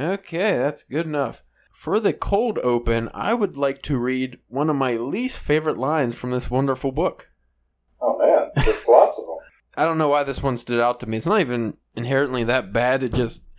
Okay, 0.00 0.56
that's 0.56 0.82
good 0.82 1.04
enough. 1.04 1.42
For 1.70 2.00
the 2.00 2.14
cold 2.14 2.58
open, 2.62 3.10
I 3.12 3.34
would 3.34 3.58
like 3.58 3.82
to 3.82 3.98
read 3.98 4.38
one 4.48 4.70
of 4.70 4.76
my 4.76 4.94
least 4.94 5.40
favorite 5.40 5.76
lines 5.76 6.16
from 6.16 6.30
this 6.30 6.50
wonderful 6.50 6.90
book. 6.90 7.28
Oh 8.00 8.18
man, 8.18 8.50
there's 8.54 8.88
lots 8.88 9.18
of 9.18 9.26
them. 9.26 9.36
I 9.76 9.84
don't 9.84 9.98
know 9.98 10.08
why 10.08 10.24
this 10.24 10.42
one 10.42 10.56
stood 10.56 10.80
out 10.80 11.00
to 11.00 11.06
me. 11.06 11.18
It's 11.18 11.26
not 11.26 11.40
even 11.40 11.76
inherently 11.96 12.44
that 12.44 12.72
bad. 12.72 13.02
It 13.02 13.12
just 13.12 13.50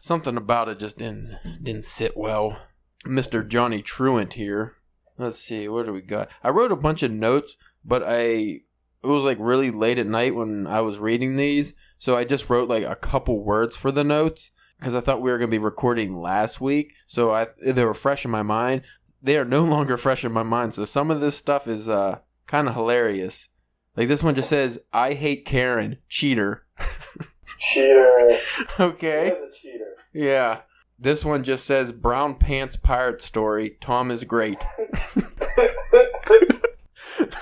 something 0.00 0.36
about 0.36 0.68
it 0.68 0.80
just 0.80 0.98
didn't 0.98 1.28
didn't 1.62 1.84
sit 1.84 2.16
well. 2.16 2.58
Mr. 3.04 3.46
Johnny 3.46 3.80
Truant 3.80 4.34
here. 4.34 4.74
Let's 5.16 5.38
see, 5.38 5.68
what 5.68 5.86
do 5.86 5.92
we 5.92 6.00
got? 6.00 6.28
I 6.42 6.50
wrote 6.50 6.72
a 6.72 6.76
bunch 6.76 7.04
of 7.04 7.12
notes, 7.12 7.56
but 7.84 8.02
I 8.04 8.18
it 8.18 8.62
was 9.04 9.22
like 9.22 9.38
really 9.38 9.70
late 9.70 9.98
at 9.98 10.08
night 10.08 10.34
when 10.34 10.66
I 10.66 10.80
was 10.80 10.98
reading 10.98 11.36
these, 11.36 11.74
so 11.98 12.16
I 12.16 12.24
just 12.24 12.50
wrote 12.50 12.68
like 12.68 12.82
a 12.82 12.96
couple 12.96 13.44
words 13.44 13.76
for 13.76 13.92
the 13.92 14.02
notes 14.02 14.50
because 14.84 14.94
I 14.94 15.00
thought 15.00 15.22
we 15.22 15.30
were 15.30 15.38
going 15.38 15.48
to 15.50 15.54
be 15.56 15.58
recording 15.64 16.20
last 16.20 16.60
week, 16.60 16.92
so 17.06 17.30
I 17.32 17.46
they 17.64 17.84
were 17.86 17.94
fresh 17.94 18.26
in 18.26 18.30
my 18.30 18.42
mind. 18.42 18.82
They 19.22 19.38
are 19.38 19.44
no 19.46 19.64
longer 19.74 19.96
fresh 19.96 20.24
in 20.26 20.32
my 20.32 20.42
mind, 20.42 20.74
so 20.74 20.84
some 20.84 21.10
of 21.10 21.22
this 21.22 21.38
stuff 21.38 21.66
is 21.66 21.88
uh 21.88 22.18
kind 22.46 22.68
of 22.68 22.74
hilarious. 22.74 23.48
Like 23.96 24.08
this 24.08 24.22
one 24.22 24.34
just 24.34 24.50
says, 24.50 24.80
"I 24.92 25.14
hate 25.14 25.46
Karen, 25.46 25.96
cheater." 26.08 26.66
Cheater. 27.58 28.36
okay. 28.80 29.26
He 29.26 29.30
is 29.30 29.38
a 29.38 29.52
cheater. 29.58 29.94
Yeah. 30.12 30.60
This 30.98 31.24
one 31.24 31.44
just 31.44 31.64
says 31.64 31.92
Brown 31.92 32.34
Pants 32.34 32.76
Pirate 32.76 33.22
Story. 33.22 33.76
Tom 33.80 34.10
is 34.10 34.24
great. 34.24 34.58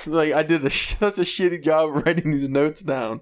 like 0.06 0.33
I 0.33 0.42
did 0.42 0.64
a, 0.64 0.70
such 0.70 1.19
a 1.19 1.22
shitty 1.22 1.62
job 1.62 2.05
writing 2.06 2.30
these 2.33 2.48
notes 2.48 2.80
down. 2.83 3.20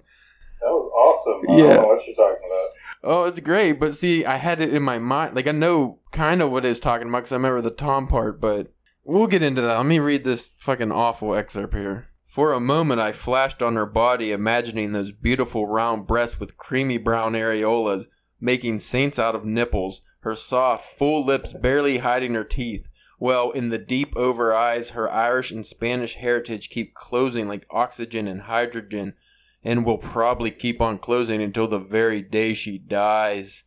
That 0.61 0.69
was 0.71 0.91
awesome. 0.91 1.49
I 1.49 1.57
Yeah. 1.57 1.73
don't 1.75 1.81
know 1.83 1.87
what 1.87 2.05
you're 2.07 2.15
talking 2.15 2.45
about. 2.45 2.69
Oh, 3.03 3.25
it's 3.25 3.39
great, 3.39 3.79
but 3.79 3.95
see, 3.95 4.25
I 4.25 4.37
had 4.37 4.61
it 4.61 4.73
in 4.73 4.83
my 4.83 4.99
mind. 4.99 5.35
Like 5.35 5.47
I 5.47 5.51
know 5.51 5.99
kind 6.11 6.41
of 6.41 6.51
what 6.51 6.65
it's 6.65 6.79
talking 6.79 7.09
about 7.09 7.19
because 7.19 7.33
I 7.33 7.37
remember 7.37 7.61
the 7.61 7.71
Tom 7.71 8.07
part, 8.07 8.39
but 8.39 8.71
we'll 9.03 9.27
get 9.27 9.41
into 9.41 9.61
that. 9.61 9.77
Let 9.77 9.85
me 9.85 9.99
read 9.99 10.23
this 10.23 10.55
fucking 10.59 10.91
awful 10.91 11.33
excerpt 11.33 11.73
here. 11.73 12.07
For 12.27 12.53
a 12.53 12.59
moment, 12.61 13.01
I 13.01 13.11
flashed 13.11 13.61
on 13.61 13.75
her 13.75 13.85
body, 13.85 14.31
imagining 14.31 14.91
those 14.91 15.11
beautiful 15.11 15.67
round 15.67 16.07
breasts 16.07 16.39
with 16.39 16.57
creamy 16.57 16.97
brown 16.97 17.33
areolas, 17.33 18.05
making 18.39 18.79
saints 18.79 19.19
out 19.19 19.35
of 19.35 19.45
nipples, 19.45 20.01
her 20.21 20.35
soft, 20.35 20.85
full 20.97 21.25
lips 21.25 21.53
barely 21.53 21.97
hiding 21.97 22.35
her 22.35 22.43
teeth. 22.43 22.87
Well, 23.19 23.51
in 23.51 23.69
the 23.69 23.77
deep 23.77 24.15
over 24.15 24.53
eyes, 24.53 24.91
her 24.91 25.11
Irish 25.11 25.51
and 25.51 25.65
Spanish 25.65 26.15
heritage 26.15 26.69
keep 26.69 26.93
closing 26.93 27.47
like 27.47 27.67
oxygen 27.69 28.27
and 28.27 28.41
hydrogen, 28.41 29.15
and 29.63 29.85
will 29.85 29.97
probably 29.97 30.51
keep 30.51 30.81
on 30.81 30.97
closing 30.97 31.41
until 31.41 31.67
the 31.67 31.79
very 31.79 32.21
day 32.21 32.53
she 32.53 32.77
dies. 32.77 33.65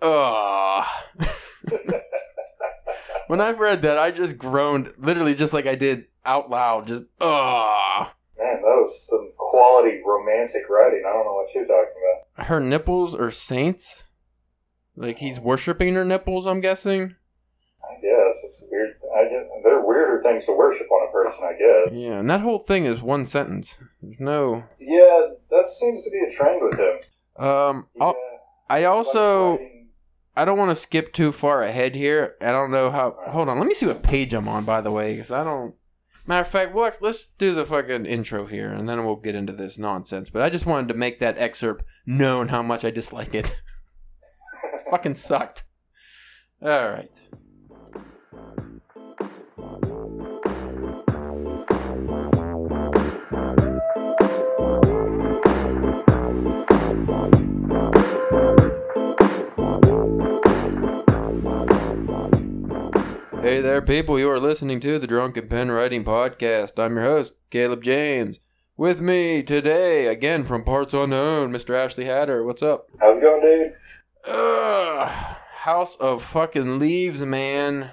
Ah. 0.00 1.04
when 3.26 3.40
I've 3.40 3.58
read 3.58 3.82
that, 3.82 3.98
I 3.98 4.10
just 4.10 4.38
groaned, 4.38 4.92
literally 4.98 5.34
just 5.34 5.52
like 5.52 5.66
I 5.66 5.74
did 5.74 6.06
out 6.24 6.50
loud. 6.50 6.86
Just 6.86 7.04
ah. 7.20 8.14
Man, 8.38 8.56
that 8.56 8.62
was 8.62 9.08
some 9.08 9.32
quality 9.36 10.02
romantic 10.04 10.68
writing. 10.68 11.04
I 11.08 11.12
don't 11.12 11.24
know 11.24 11.34
what 11.34 11.54
you're 11.54 11.64
talking 11.64 11.92
about. 12.36 12.46
Her 12.46 12.60
nipples 12.60 13.14
are 13.14 13.30
saints. 13.30 14.04
Like 14.94 15.18
he's 15.18 15.40
worshiping 15.40 15.94
her 15.94 16.04
nipples. 16.04 16.46
I'm 16.46 16.60
guessing. 16.60 17.16
I 17.82 18.00
guess 18.00 18.44
it's 18.44 18.68
weird. 18.70 18.96
I 19.16 19.24
guess 19.24 19.46
are 19.52 19.62
weirder 19.96 20.22
things 20.22 20.46
to 20.46 20.52
worship 20.52 20.90
on 20.90 21.08
a 21.08 21.12
person. 21.12 21.44
I 21.44 21.52
guess. 21.58 21.96
Yeah, 21.98 22.18
and 22.18 22.30
that 22.30 22.40
whole 22.40 22.58
thing 22.58 22.84
is 22.84 23.02
one 23.02 23.24
sentence. 23.24 23.82
There's 24.02 24.20
no. 24.20 24.64
Yeah, 24.78 25.28
that 25.50 25.66
seems 25.66 26.04
to 26.04 26.10
be 26.10 26.20
a 26.20 26.30
trend 26.30 26.62
with 26.62 26.78
him. 26.78 27.44
Um. 27.44 27.86
Yeah, 27.94 28.12
I 28.68 28.84
also. 28.84 29.58
I 30.38 30.44
don't 30.44 30.58
want 30.58 30.70
to 30.70 30.74
skip 30.74 31.14
too 31.14 31.32
far 31.32 31.62
ahead 31.62 31.94
here. 31.94 32.36
I 32.42 32.50
don't 32.52 32.70
know 32.70 32.90
how. 32.90 33.16
Hold 33.28 33.48
on. 33.48 33.58
Let 33.58 33.68
me 33.68 33.74
see 33.74 33.86
what 33.86 34.02
page 34.02 34.34
I'm 34.34 34.48
on, 34.48 34.64
by 34.64 34.80
the 34.80 34.92
way, 34.92 35.14
because 35.14 35.30
I 35.30 35.42
don't. 35.44 35.74
Matter 36.26 36.40
of 36.42 36.48
fact, 36.48 36.74
what? 36.74 36.98
Let's 37.00 37.24
do 37.24 37.54
the 37.54 37.64
fucking 37.64 38.04
intro 38.04 38.46
here, 38.46 38.70
and 38.72 38.88
then 38.88 39.04
we'll 39.04 39.16
get 39.16 39.36
into 39.36 39.52
this 39.52 39.78
nonsense. 39.78 40.28
But 40.28 40.42
I 40.42 40.50
just 40.50 40.66
wanted 40.66 40.88
to 40.88 40.94
make 40.94 41.20
that 41.20 41.38
excerpt 41.38 41.84
known 42.04 42.48
how 42.48 42.62
much 42.62 42.84
I 42.84 42.90
dislike 42.90 43.34
it. 43.34 43.62
fucking 44.90 45.14
sucked. 45.14 45.64
All 46.60 46.68
right. 46.68 47.10
Hey 63.46 63.60
there, 63.60 63.80
people. 63.80 64.18
You 64.18 64.28
are 64.30 64.40
listening 64.40 64.80
to 64.80 64.98
the 64.98 65.06
Drunken 65.06 65.46
Pen 65.46 65.70
Writing 65.70 66.02
Podcast. 66.02 66.84
I'm 66.84 66.96
your 66.96 67.04
host, 67.04 67.34
Caleb 67.48 67.80
James. 67.80 68.40
With 68.76 69.00
me 69.00 69.44
today, 69.44 70.08
again 70.08 70.44
from 70.44 70.64
Parts 70.64 70.92
Unknown, 70.92 71.52
Mr. 71.52 71.72
Ashley 71.72 72.06
Hatter. 72.06 72.42
What's 72.42 72.60
up? 72.60 72.88
How's 72.98 73.18
it 73.18 73.20
going, 73.20 73.42
dude? 73.42 73.72
Ugh, 74.26 75.08
House 75.58 75.94
of 75.98 76.24
fucking 76.24 76.80
Leaves, 76.80 77.24
man. 77.24 77.92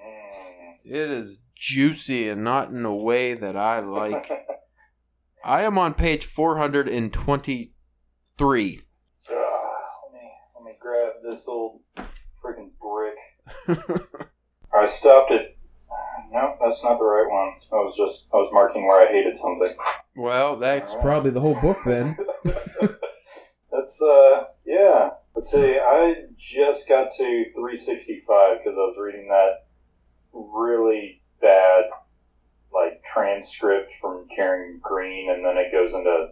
Mm. 0.00 0.74
It 0.84 1.10
is 1.10 1.42
juicy 1.56 2.28
and 2.28 2.44
not 2.44 2.70
in 2.70 2.84
a 2.84 2.94
way 2.94 3.34
that 3.34 3.56
I 3.56 3.80
like. 3.80 4.30
I 5.44 5.62
am 5.62 5.76
on 5.76 5.94
page 5.94 6.24
423. 6.24 8.80
Ah, 9.28 9.34
let 10.04 10.12
me 10.14 10.30
let 10.54 10.64
me 10.64 10.72
grab 10.80 11.14
this 11.24 11.48
old 11.48 11.80
freaking 11.96 12.70
brick. 12.80 13.16
I 14.78 14.86
stopped 14.86 15.30
at. 15.32 15.54
No, 16.30 16.56
that's 16.60 16.84
not 16.84 16.98
the 16.98 17.04
right 17.04 17.30
one. 17.30 17.54
I 17.72 17.82
was 17.82 17.96
just 17.96 18.28
I 18.34 18.36
was 18.36 18.52
marking 18.52 18.86
where 18.86 19.06
I 19.06 19.10
hated 19.10 19.36
something. 19.36 19.74
well, 20.16 20.56
that's 20.56 20.94
probably 20.96 21.30
the 21.30 21.40
whole 21.40 21.58
book 21.60 21.78
then. 21.86 22.16
That's 23.70 24.02
uh 24.02 24.44
yeah. 24.66 25.10
Let's 25.34 25.50
see. 25.50 25.78
I 25.78 26.24
just 26.36 26.88
got 26.88 27.10
to 27.12 27.44
365 27.54 28.58
because 28.58 28.74
I 28.74 28.80
was 28.80 28.98
reading 28.98 29.28
that 29.28 29.66
really 30.32 31.22
bad 31.40 31.84
like 32.72 33.02
transcript 33.04 33.92
from 33.92 34.26
Karen 34.28 34.80
Green, 34.82 35.30
and 35.30 35.44
then 35.44 35.56
it 35.56 35.72
goes 35.72 35.94
into 35.94 36.28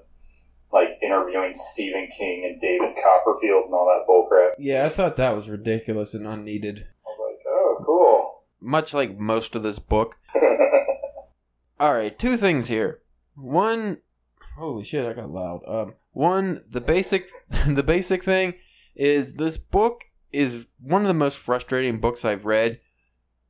like 0.73 0.99
interviewing 1.03 1.53
Stephen 1.53 2.09
King 2.09 2.45
and 2.45 2.61
David 2.61 2.97
Copperfield 3.03 3.67
and 3.67 3.75
all 3.75 3.87
that 3.87 4.07
bullcrap. 4.11 4.55
Yeah, 4.59 4.85
I 4.85 4.89
thought 4.89 5.17
that 5.17 5.35
was 5.35 5.49
ridiculous 5.49 6.15
and 6.15 6.27
unneeded. 6.27 6.87
I 7.07 7.09
was 7.09 7.33
like, 7.33 7.41
oh, 7.49 7.83
cool. 7.87 8.35
Much 8.61 8.95
like 8.95 9.19
most 9.19 9.55
of 9.55 9.63
this 9.63 9.79
book. 9.79 10.19
All 11.79 11.93
right, 11.93 12.19
two 12.19 12.37
things 12.37 12.69
here. 12.69 13.01
One, 13.35 13.99
holy 14.57 14.83
shit, 14.85 15.05
I 15.07 15.13
got 15.13 15.31
loud. 15.31 15.61
Um, 15.67 15.95
one, 16.13 16.65
the 16.69 16.81
basic, 16.81 17.27
the 17.69 17.83
basic 17.83 18.25
thing 18.25 18.55
is 18.95 19.35
this 19.35 19.59
book 19.59 20.05
is 20.33 20.67
one 20.81 21.03
of 21.03 21.09
the 21.09 21.15
most 21.15 21.39
frustrating 21.39 22.01
books 22.01 22.25
I've 22.25 22.47
read 22.47 22.81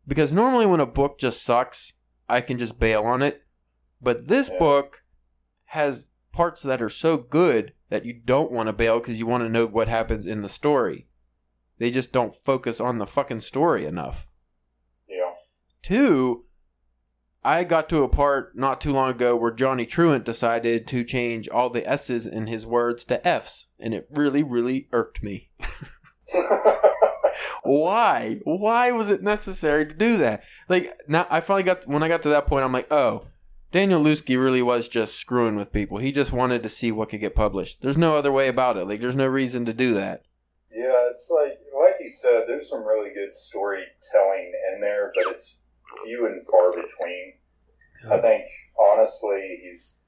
because 0.09 0.33
normally 0.33 0.67
when 0.67 0.81
a 0.81 0.87
book 0.87 1.19
just 1.19 1.43
sucks, 1.45 1.95
I 2.29 2.41
can 2.41 2.59
just 2.59 2.81
bail 2.81 3.03
on 3.03 3.23
it. 3.23 3.43
But 4.03 4.29
this 4.29 4.51
Yeah. 4.53 4.59
book 4.59 5.05
has 5.67 6.11
parts 6.33 6.63
that 6.63 6.83
are 6.83 6.91
so 6.91 7.17
good 7.17 7.73
that 7.89 8.05
you 8.05 8.13
don't 8.13 8.53
want 8.53 8.67
to 8.69 8.73
bail 8.73 8.99
because 8.99 9.19
you 9.19 9.27
want 9.27 9.45
to 9.45 9.49
know 9.49 9.67
what 9.67 9.89
happens 9.89 10.27
in 10.27 10.43
the 10.43 10.49
story. 10.49 11.07
They 11.79 11.91
just 11.91 12.13
don't 12.13 12.35
focus 12.35 12.81
on 12.81 12.99
the 12.99 13.07
fucking 13.07 13.41
story 13.41 13.87
enough. 13.87 14.27
Two, 15.87 16.47
I 17.45 17.63
got 17.63 17.89
to 17.91 18.03
a 18.03 18.09
part 18.09 18.57
not 18.57 18.81
too 18.81 18.93
long 18.93 19.13
ago 19.13 19.37
where 19.37 19.53
Johnny 19.53 19.87
Truant 19.87 20.25
decided 20.25 20.85
to 20.89 21.05
change 21.05 21.49
all 21.49 21.71
the 21.71 21.89
S's 21.89 22.27
in 22.27 22.49
his 22.49 22.67
words 22.67 23.05
to 23.05 23.25
F's, 23.25 23.69
and 23.79 23.95
it 23.95 24.09
really, 24.11 24.43
really 24.43 24.89
irked 24.91 25.23
me. 25.23 25.49
Why? 27.63 28.41
Why 28.43 28.91
was 28.91 29.11
it 29.11 29.23
necessary 29.23 29.87
to 29.87 29.95
do 29.95 30.17
that? 30.17 30.43
Like 30.69 30.93
now, 31.07 31.29
I 31.31 31.39
finally 31.39 31.63
got 31.63 31.87
when 31.87 32.03
I 32.03 32.09
got 32.09 32.23
to 32.23 32.31
that 32.31 32.49
point, 32.49 32.65
I'm 32.65 32.73
like, 32.73 32.91
oh, 32.91 33.29
Danielewski 33.73 34.37
really 34.37 34.63
was 34.63 34.89
just 34.89 35.15
screwing 35.21 35.55
with 35.55 35.73
people. 35.73 35.99
He 35.99 36.11
just 36.11 36.33
wanted 36.33 36.65
to 36.65 36.69
see 36.69 36.91
what 36.91 37.11
could 37.11 37.21
get 37.21 37.37
published. 37.37 37.81
There's 37.81 37.97
no 37.97 38.17
other 38.17 38.33
way 38.33 38.49
about 38.49 38.77
it. 38.77 38.89
Like, 38.89 39.01
there's 39.01 39.15
no 39.15 39.29
reason 39.29 39.65
to 39.67 39.73
do 39.73 39.95
that. 39.95 40.25
yeah, 40.73 41.09
it's 41.11 41.31
like 41.33 41.61
like 41.79 41.95
you 42.01 42.09
said, 42.09 42.45
there's 42.49 42.69
some 42.69 42.85
really 42.85 43.11
good 43.11 43.33
storytelling 43.33 44.53
in 44.75 44.81
there, 44.81 45.13
but 45.15 45.33
it's 45.33 45.63
few 46.05 46.27
and 46.27 46.41
far 46.47 46.71
between. 46.71 47.35
I 48.11 48.19
think 48.19 48.45
honestly, 48.79 49.59
he's 49.63 50.05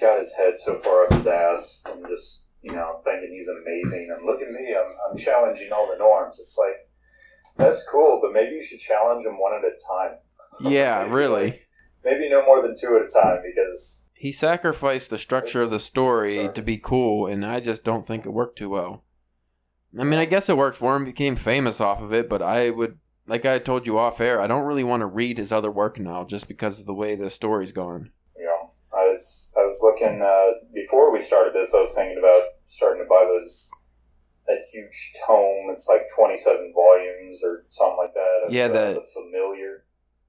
got 0.00 0.18
his 0.18 0.34
head 0.34 0.58
so 0.58 0.74
far 0.76 1.04
up 1.06 1.12
his 1.12 1.26
ass 1.26 1.84
and 1.90 2.06
just 2.06 2.48
you 2.62 2.72
know 2.74 3.00
thinking 3.04 3.30
he's 3.32 3.48
amazing 3.48 4.10
and 4.14 4.24
look 4.26 4.40
at 4.42 4.50
me, 4.50 4.74
I'm, 4.74 4.90
I'm 5.10 5.16
challenging 5.16 5.70
all 5.72 5.90
the 5.90 5.98
norms. 5.98 6.38
It's 6.38 6.58
like 6.58 6.88
that's 7.56 7.88
cool, 7.90 8.20
but 8.22 8.32
maybe 8.32 8.54
you 8.56 8.62
should 8.62 8.80
challenge 8.80 9.24
them 9.24 9.38
one 9.40 9.54
at 9.54 9.64
a 9.64 9.72
time. 9.86 10.18
Yeah, 10.60 11.02
Maybe, 11.02 11.14
really. 11.14 11.54
maybe 12.04 12.28
no 12.30 12.44
more 12.44 12.62
than 12.62 12.74
two 12.74 12.96
at 12.96 13.02
a 13.02 13.22
time 13.22 13.42
because 13.44 14.08
He 14.14 14.32
sacrificed 14.32 15.10
the 15.10 15.18
structure 15.18 15.60
of 15.62 15.70
the 15.70 15.78
story 15.78 16.48
to 16.54 16.62
be 16.62 16.78
cool, 16.78 17.26
and 17.26 17.44
I 17.44 17.60
just 17.60 17.84
don't 17.84 18.04
think 18.04 18.24
it 18.24 18.30
worked 18.30 18.56
too 18.58 18.70
well. 18.70 19.04
I 19.98 20.04
mean, 20.04 20.18
I 20.18 20.24
guess 20.24 20.48
it 20.48 20.56
worked 20.56 20.76
for 20.78 20.96
him. 20.96 21.04
Became 21.04 21.36
famous 21.36 21.80
off 21.80 22.00
of 22.02 22.12
it, 22.14 22.28
but 22.28 22.40
I 22.42 22.70
would, 22.70 22.98
like 23.28 23.44
I 23.44 23.58
told 23.58 23.86
you 23.86 23.98
off 23.98 24.20
air, 24.20 24.40
I 24.40 24.46
don't 24.46 24.66
really 24.66 24.84
want 24.84 25.00
to 25.02 25.06
read 25.06 25.38
his 25.38 25.52
other 25.52 25.70
work 25.70 25.98
now, 25.98 26.24
just 26.24 26.48
because 26.48 26.80
of 26.80 26.86
the 26.86 26.94
way 26.94 27.14
the 27.14 27.30
story's 27.30 27.72
going. 27.72 28.10
Know, 28.38 28.70
I 28.98 29.04
was 29.10 29.54
I 29.56 29.62
was 29.62 29.78
looking 29.82 30.22
uh, 30.22 30.66
before 30.74 31.12
we 31.12 31.20
started 31.20 31.54
this. 31.54 31.74
I 31.74 31.80
was 31.80 31.94
thinking 31.94 32.18
about 32.18 32.42
starting 32.64 33.02
to 33.02 33.08
buy 33.08 33.24
those 33.26 33.70
that 34.46 34.62
huge 34.72 35.12
tome. 35.26 35.68
It's 35.70 35.88
like 35.88 36.02
twenty 36.16 36.36
seven 36.36 36.72
volumes 36.74 37.42
or 37.44 37.64
something 37.68 37.98
like 37.98 38.14
that. 38.14 38.46
Yeah, 38.50 38.68
the, 38.68 38.72
the- 38.74 38.94
the 39.00 39.06
familiar. 39.14 39.84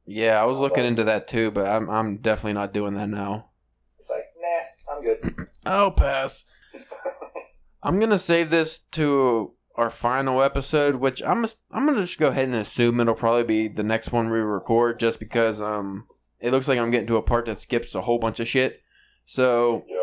Yeah, 0.05 0.41
I 0.41 0.45
was 0.45 0.57
looking 0.59 0.85
into 0.85 1.03
that 1.05 1.27
too, 1.27 1.51
but 1.51 1.67
I'm 1.67 1.89
I'm 1.89 2.17
definitely 2.17 2.53
not 2.53 2.73
doing 2.73 2.95
that 2.95 3.09
now. 3.09 3.51
It's 3.99 4.09
like, 4.09 4.25
nah, 4.41 4.95
I'm 4.95 5.01
good. 5.03 5.47
I'll 5.65 5.91
pass. 5.91 6.51
I'm 7.83 7.99
gonna 7.99 8.17
save 8.17 8.49
this 8.49 8.79
to 8.93 9.53
our 9.79 9.89
final 9.89 10.43
episode, 10.43 10.95
which 10.95 11.23
I'm 11.23 11.45
I'm 11.71 11.85
gonna 11.85 12.01
just 12.01 12.19
go 12.19 12.27
ahead 12.27 12.45
and 12.45 12.55
assume 12.55 12.99
it'll 12.99 13.15
probably 13.15 13.45
be 13.45 13.67
the 13.69 13.83
next 13.83 14.11
one 14.11 14.29
we 14.29 14.39
record, 14.39 14.99
just 14.99 15.19
because 15.19 15.61
um 15.61 16.05
it 16.39 16.51
looks 16.51 16.67
like 16.67 16.77
I'm 16.77 16.91
getting 16.91 17.07
to 17.07 17.17
a 17.17 17.21
part 17.21 17.45
that 17.45 17.59
skips 17.59 17.95
a 17.95 18.01
whole 18.01 18.19
bunch 18.19 18.39
of 18.39 18.47
shit. 18.47 18.81
So 19.25 19.85
yeah. 19.87 19.95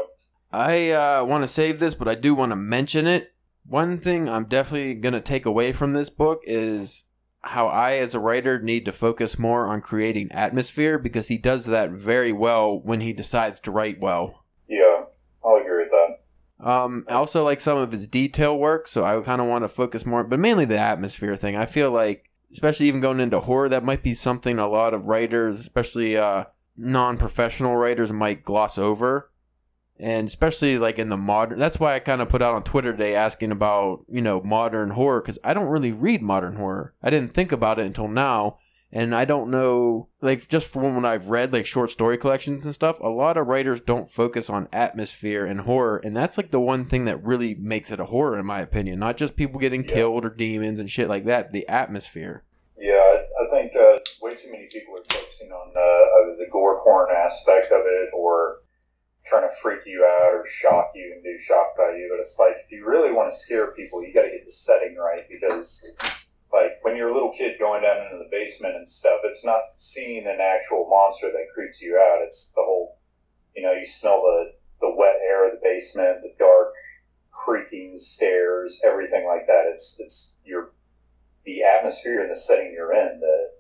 I 0.51 0.91
uh, 0.91 1.25
want 1.25 1.43
to 1.43 1.49
save 1.49 1.79
this, 1.79 1.95
but 1.95 2.09
I 2.09 2.15
do 2.15 2.35
want 2.35 2.53
to 2.53 2.57
mention 2.57 3.07
it. 3.07 3.35
One 3.67 3.99
thing 3.99 4.29
I'm 4.29 4.47
definitely 4.47 4.95
gonna 4.95 5.21
take 5.21 5.45
away 5.45 5.73
from 5.73 5.93
this 5.93 6.09
book 6.09 6.41
is 6.45 7.05
how 7.43 7.67
I, 7.67 7.97
as 7.97 8.15
a 8.15 8.21
writer, 8.21 8.59
need 8.61 8.87
to 8.87 8.93
focus 8.93 9.39
more 9.39 9.67
on 9.67 9.81
creating 9.81 10.33
atmosphere 10.33 10.99
because 10.99 11.29
he 11.29 11.39
does 11.39 11.67
that 11.67 11.91
very 11.91 12.33
well 12.33 12.81
when 12.81 13.01
he 13.01 13.13
decides 13.13 13.61
to 13.61 13.71
write 13.71 14.01
well. 14.01 14.45
Yeah, 14.69 15.05
I'll 15.45 15.57
agree 15.57 15.83
with 15.83 15.91
that. 15.91 16.21
Um, 16.59 17.05
I 17.09 17.15
also 17.15 17.45
like 17.45 17.61
some 17.61 17.77
of 17.79 17.93
his 17.93 18.07
detail 18.07 18.59
work, 18.59 18.89
so 18.89 19.05
I 19.05 19.21
kind 19.21 19.41
of 19.41 19.47
want 19.47 19.65
to 19.65 19.69
focus 19.69 20.07
more, 20.07 20.25
but 20.25 20.39
mainly 20.39 20.65
the 20.65 20.79
atmosphere 20.79 21.37
thing. 21.37 21.57
I 21.57 21.67
feel 21.67 21.91
like, 21.91 22.31
especially 22.51 22.89
even 22.89 23.01
going 23.01 23.21
into 23.21 23.41
horror, 23.41 23.69
that 23.69 23.85
might 23.85 24.03
be 24.03 24.15
something 24.15 24.59
a 24.59 24.67
lot 24.67 24.95
of 24.95 25.07
writers, 25.09 25.61
especially 25.61 26.17
uh, 26.17 26.45
non-professional 26.77 27.77
writers, 27.77 28.11
might 28.11 28.43
gloss 28.43 28.79
over, 28.79 29.31
and 29.99 30.27
especially 30.27 30.79
like 30.79 30.99
in 30.99 31.11
the 31.11 31.17
modern. 31.17 31.59
That's 31.59 31.79
why 31.79 31.95
I 31.95 31.99
kind 31.99 32.23
of 32.23 32.31
put 32.31 32.43
out 32.43 32.55
on 32.55 32.63
Twitter 32.63 32.93
today 32.93 33.15
asking 33.15 33.51
about 33.51 34.05
you 34.09 34.23
know 34.23 34.41
modern 34.43 34.91
horror 34.91 35.21
because 35.21 35.39
I 35.45 35.53
don't 35.53 35.69
really 35.69 35.93
read 35.93 36.23
modern 36.23 36.57
horror. 36.57 36.95
I 37.03 37.11
didn't 37.11 37.35
think 37.35 37.53
about 37.53 37.79
it 37.79 37.87
until 37.87 38.09
now, 38.09 38.59
and 38.97 39.15
I 39.15 39.27
don't 39.27 39.51
know, 39.51 40.09
like, 40.23 40.49
just 40.49 40.73
from 40.73 40.97
what 40.97 41.05
I've 41.05 41.29
read, 41.29 41.53
like 41.53 41.67
short 41.67 41.91
story 41.91 42.17
collections 42.17 42.65
and 42.65 42.75
stuff, 42.75 42.99
a 43.01 43.09
lot 43.11 43.37
of 43.37 43.47
writers 43.47 43.83
don't 43.83 44.11
focus 44.11 44.49
on 44.49 44.71
atmosphere 44.73 45.45
and 45.45 45.61
horror. 45.61 46.01
And 46.03 46.17
that's 46.17 46.39
like 46.39 46.51
the 46.51 46.61
one 46.61 46.87
thing 46.87 47.05
that 47.05 47.23
really 47.23 47.55
makes 47.57 47.93
it 47.93 48.01
a 48.01 48.07
horror, 48.07 48.39
in 48.39 48.47
my 48.47 48.61
opinion. 48.61 48.99
Not 48.99 49.19
just 49.19 49.37
people 49.37 49.61
getting 49.61 49.85
Yeah. 49.85 49.95
killed 49.95 50.25
or 50.25 50.31
demons 50.31 50.81
and 50.81 50.89
shit 50.91 51.11
like 51.11 51.27
that, 51.27 51.53
the 51.53 51.69
atmosphere. 51.69 52.43
Yeah, 52.79 52.95
I, 52.95 53.45
I 53.45 53.51
think 53.51 53.77
uh, 53.77 53.99
way 54.23 54.35
too 54.35 54.51
many 54.51 54.67
people 54.73 54.95
are 54.95 55.05
focusing 55.07 55.51
on 55.53 55.73
uh, 55.77 56.23
either 56.31 56.37
the 56.39 56.49
gore 56.51 56.83
porn 56.83 57.09
aspect 57.15 57.67
of 57.73 57.83
it 57.85 58.09
or 58.15 58.61
trying 59.27 59.43
to 59.43 59.55
freak 59.61 59.81
you 59.85 60.03
out 60.05 60.33
or 60.37 60.47
shock 60.47 60.93
you 60.95 61.13
and 61.15 61.23
do 61.23 61.37
shock 61.39 61.77
value. 61.77 62.07
But 62.11 62.21
it's 62.21 62.39
like, 62.39 62.57
if 62.65 62.73
you 62.73 62.87
really 62.87 63.13
want 63.13 63.31
to 63.31 63.37
scare 63.37 63.73
people, 63.73 64.03
you 64.03 64.15
got 64.15 64.23
to 64.23 64.31
get 64.31 64.47
the 64.47 64.51
setting 64.51 64.97
right 64.97 65.25
because, 65.29 65.85
like, 66.57 66.79
when 66.83 66.97
you're 66.97 67.11
a 67.11 67.15
little 67.15 67.33
kid 67.33 67.59
going 67.59 67.83
down 67.83 68.05
into 68.05 68.19
the 68.19 68.29
basement 68.31 68.77
and 68.77 68.89
stuff, 68.89 69.21
it's 69.25 69.45
not 69.45 69.61
seeing 69.77 70.27
an 70.27 70.39
actual 70.41 70.89
monster 70.89 71.31
that 71.31 71.53
creeps 71.55 71.83
you 71.83 71.97
out. 71.97 72.23
It's 72.23 72.53
the 72.53 72.63
whole, 72.63 72.99
you 73.55 73.63
know, 73.63 73.73
you 73.73 73.85
smell 73.85 74.23
the, 74.23 74.53
the 74.81 74.95
wet 74.95 75.17
air 75.29 75.47
of 75.47 75.53
the 75.53 75.61
basement, 75.63 76.23
the 76.23 76.35
dark, 76.39 76.73
creaking 77.31 77.99
stairs, 77.99 78.81
everything 78.85 79.27
like 79.27 79.47
that. 79.47 79.67
It's, 79.67 80.01
it's, 80.01 80.41
your 80.45 80.71
the 81.45 81.63
atmosphere 81.63 82.23
and 82.23 82.31
the 82.31 82.37
setting 82.37 82.73
you're 82.73 82.93
in 82.93 83.21
that 83.21 83.51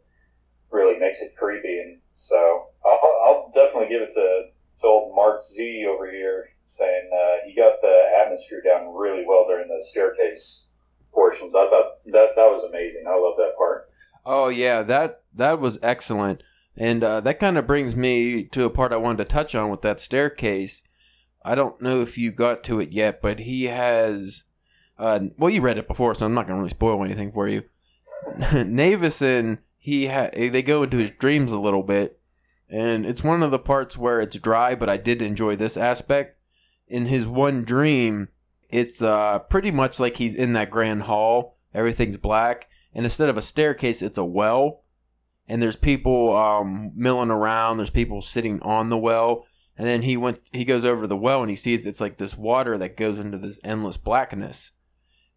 really 0.70 0.98
makes 0.98 1.22
it 1.22 1.36
creepy. 1.36 1.78
And 1.80 1.98
so 2.14 2.66
I'll, 2.84 3.20
I'll 3.24 3.50
definitely 3.54 3.88
give 3.88 4.02
it 4.02 4.10
to, 4.10 4.46
to 4.78 4.86
old 4.86 5.14
Mark 5.14 5.40
Z 5.42 5.86
over 5.86 6.10
here 6.10 6.50
saying 6.62 7.10
uh, 7.14 7.46
he 7.46 7.54
got 7.54 7.80
the 7.82 8.10
atmosphere 8.22 8.62
down 8.62 8.94
really 8.94 9.24
well 9.26 9.46
during 9.46 9.68
the 9.68 9.82
staircase 9.82 10.65
portions. 11.16 11.54
I 11.54 11.68
thought 11.68 12.04
that 12.04 12.36
that 12.36 12.50
was 12.50 12.62
amazing. 12.62 13.04
I 13.08 13.16
love 13.16 13.36
that 13.38 13.54
part. 13.56 13.90
Oh 14.24 14.48
yeah, 14.48 14.82
that 14.82 15.22
that 15.34 15.58
was 15.58 15.78
excellent, 15.82 16.42
and 16.76 17.02
uh, 17.02 17.20
that 17.22 17.40
kind 17.40 17.58
of 17.58 17.66
brings 17.66 17.96
me 17.96 18.44
to 18.44 18.64
a 18.64 18.70
part 18.70 18.92
I 18.92 18.98
wanted 18.98 19.24
to 19.24 19.32
touch 19.32 19.54
on 19.54 19.70
with 19.70 19.82
that 19.82 19.98
staircase. 19.98 20.82
I 21.44 21.54
don't 21.54 21.80
know 21.80 22.00
if 22.00 22.18
you 22.18 22.30
got 22.30 22.62
to 22.64 22.80
it 22.80 22.90
yet, 22.92 23.22
but 23.22 23.40
he 23.40 23.64
has. 23.64 24.44
Uh, 24.98 25.20
well, 25.36 25.50
you 25.50 25.60
read 25.60 25.78
it 25.78 25.88
before, 25.88 26.14
so 26.14 26.26
I'm 26.26 26.34
not 26.34 26.46
going 26.46 26.56
to 26.56 26.60
really 26.62 26.70
spoil 26.70 27.04
anything 27.04 27.32
for 27.32 27.48
you. 27.48 27.64
Navidson, 28.64 29.58
he 29.78 30.06
ha- 30.06 30.30
they 30.32 30.62
go 30.62 30.82
into 30.82 30.96
his 30.96 31.10
dreams 31.10 31.52
a 31.52 31.58
little 31.58 31.82
bit, 31.82 32.18
and 32.68 33.04
it's 33.06 33.22
one 33.22 33.42
of 33.42 33.50
the 33.50 33.58
parts 33.58 33.96
where 33.96 34.20
it's 34.20 34.38
dry, 34.38 34.74
but 34.74 34.88
I 34.88 34.96
did 34.96 35.22
enjoy 35.22 35.56
this 35.56 35.76
aspect. 35.76 36.38
In 36.88 37.06
his 37.06 37.26
one 37.26 37.64
dream, 37.64 38.28
it's 38.68 39.02
uh, 39.02 39.40
pretty 39.50 39.70
much 39.70 40.00
like 40.00 40.16
he's 40.16 40.34
in 40.34 40.52
that 40.54 40.70
grand 40.70 41.02
hall. 41.02 41.58
Everything's 41.74 42.18
black, 42.18 42.68
and 42.94 43.04
instead 43.04 43.28
of 43.28 43.36
a 43.36 43.42
staircase, 43.42 44.02
it's 44.02 44.18
a 44.18 44.24
well. 44.24 44.82
And 45.48 45.62
there's 45.62 45.76
people 45.76 46.36
um, 46.36 46.92
milling 46.96 47.30
around. 47.30 47.76
There's 47.76 47.90
people 47.90 48.20
sitting 48.20 48.60
on 48.62 48.88
the 48.88 48.98
well. 48.98 49.46
And 49.78 49.86
then 49.86 50.02
he 50.02 50.16
went. 50.16 50.40
He 50.52 50.64
goes 50.64 50.84
over 50.84 51.06
the 51.06 51.16
well 51.16 51.42
and 51.42 51.50
he 51.50 51.56
sees 51.56 51.84
it's 51.84 52.00
like 52.00 52.16
this 52.16 52.36
water 52.36 52.78
that 52.78 52.96
goes 52.96 53.18
into 53.18 53.38
this 53.38 53.60
endless 53.62 53.96
blackness. 53.96 54.72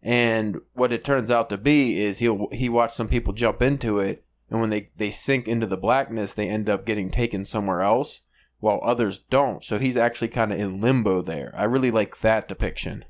And 0.02 0.60
what 0.72 0.92
it 0.92 1.04
turns 1.04 1.30
out 1.30 1.50
to 1.50 1.58
be 1.58 2.00
is 2.00 2.18
he 2.18 2.46
he 2.52 2.68
watched 2.68 2.94
some 2.94 3.08
people 3.08 3.34
jump 3.34 3.60
into 3.60 3.98
it, 3.98 4.24
and 4.48 4.60
when 4.60 4.70
they 4.70 4.86
they 4.96 5.10
sink 5.10 5.46
into 5.46 5.66
the 5.66 5.76
blackness, 5.76 6.32
they 6.32 6.48
end 6.48 6.70
up 6.70 6.86
getting 6.86 7.10
taken 7.10 7.44
somewhere 7.44 7.82
else, 7.82 8.22
while 8.60 8.80
others 8.82 9.18
don't. 9.18 9.62
So 9.62 9.78
he's 9.78 9.98
actually 9.98 10.28
kind 10.28 10.52
of 10.52 10.58
in 10.58 10.80
limbo 10.80 11.20
there. 11.20 11.52
I 11.54 11.64
really 11.64 11.90
like 11.90 12.20
that 12.20 12.48
depiction. 12.48 13.04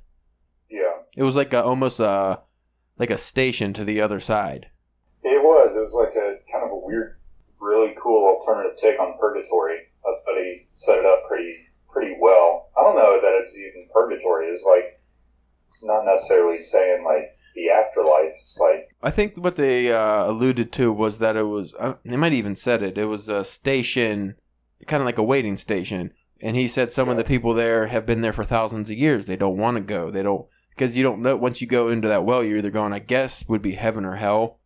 Yeah, 1.20 1.24
It 1.24 1.26
was 1.26 1.36
like 1.36 1.52
a, 1.52 1.62
almost 1.62 2.00
a 2.00 2.40
like 2.98 3.10
a 3.10 3.18
station 3.18 3.72
to 3.74 3.84
the 3.84 4.00
other 4.00 4.20
side. 4.20 4.66
it 5.22 5.42
was. 5.42 5.76
It 5.76 5.80
was 5.80 5.94
like 5.94 6.14
a 6.16 6.38
kind 6.50 6.64
of 6.64 6.70
a 6.70 6.76
weird, 6.76 7.16
really 7.60 7.94
cool 7.98 8.26
alternative 8.26 8.76
take 8.76 9.00
on 9.00 9.16
purgatory. 9.18 9.78
I 10.06 10.14
thought 10.24 10.36
he 10.36 10.66
set 10.74 10.98
it 10.98 11.06
up 11.06 11.26
pretty 11.28 11.54
pretty 11.88 12.16
well. 12.20 12.70
I 12.78 12.82
don't 12.82 12.96
know 12.96 13.20
that 13.20 13.42
it's 13.42 13.58
even 13.58 13.88
purgatory. 13.92 14.48
It's 14.48 14.64
like 14.64 15.00
it's 15.68 15.84
not 15.84 16.04
necessarily 16.04 16.58
saying 16.58 17.04
like 17.04 17.36
the 17.54 17.70
afterlife. 17.70 18.32
It's 18.36 18.58
like 18.60 18.90
I 19.02 19.10
think 19.10 19.36
what 19.36 19.56
they 19.56 19.92
uh, 19.92 20.30
alluded 20.30 20.72
to 20.72 20.92
was 20.92 21.18
that 21.18 21.36
it 21.36 21.44
was. 21.44 21.74
Uh, 21.74 21.94
they 22.04 22.16
might 22.16 22.32
even 22.32 22.56
said 22.56 22.82
it. 22.82 22.98
It 22.98 23.06
was 23.06 23.28
a 23.28 23.44
station, 23.44 24.36
kind 24.86 25.00
of 25.00 25.06
like 25.06 25.18
a 25.18 25.22
waiting 25.22 25.56
station. 25.56 26.12
And 26.42 26.56
he 26.56 26.68
said 26.68 26.90
some 26.90 27.10
of 27.10 27.18
the 27.18 27.24
people 27.24 27.52
there 27.52 27.88
have 27.88 28.06
been 28.06 28.22
there 28.22 28.32
for 28.32 28.44
thousands 28.44 28.90
of 28.90 28.96
years. 28.96 29.26
They 29.26 29.36
don't 29.36 29.58
want 29.58 29.76
to 29.76 29.82
go. 29.82 30.10
They 30.10 30.22
don't 30.22 30.46
because 30.80 30.96
you 30.96 31.02
don't 31.02 31.20
know. 31.20 31.36
Once 31.36 31.60
you 31.60 31.66
go 31.66 31.90
into 31.90 32.08
that 32.08 32.24
well, 32.24 32.42
you're 32.42 32.56
either 32.56 32.70
going. 32.70 32.94
I 32.94 33.00
guess 33.00 33.46
would 33.46 33.60
be 33.60 33.72
heaven 33.72 34.06
or 34.06 34.16
hell. 34.16 34.58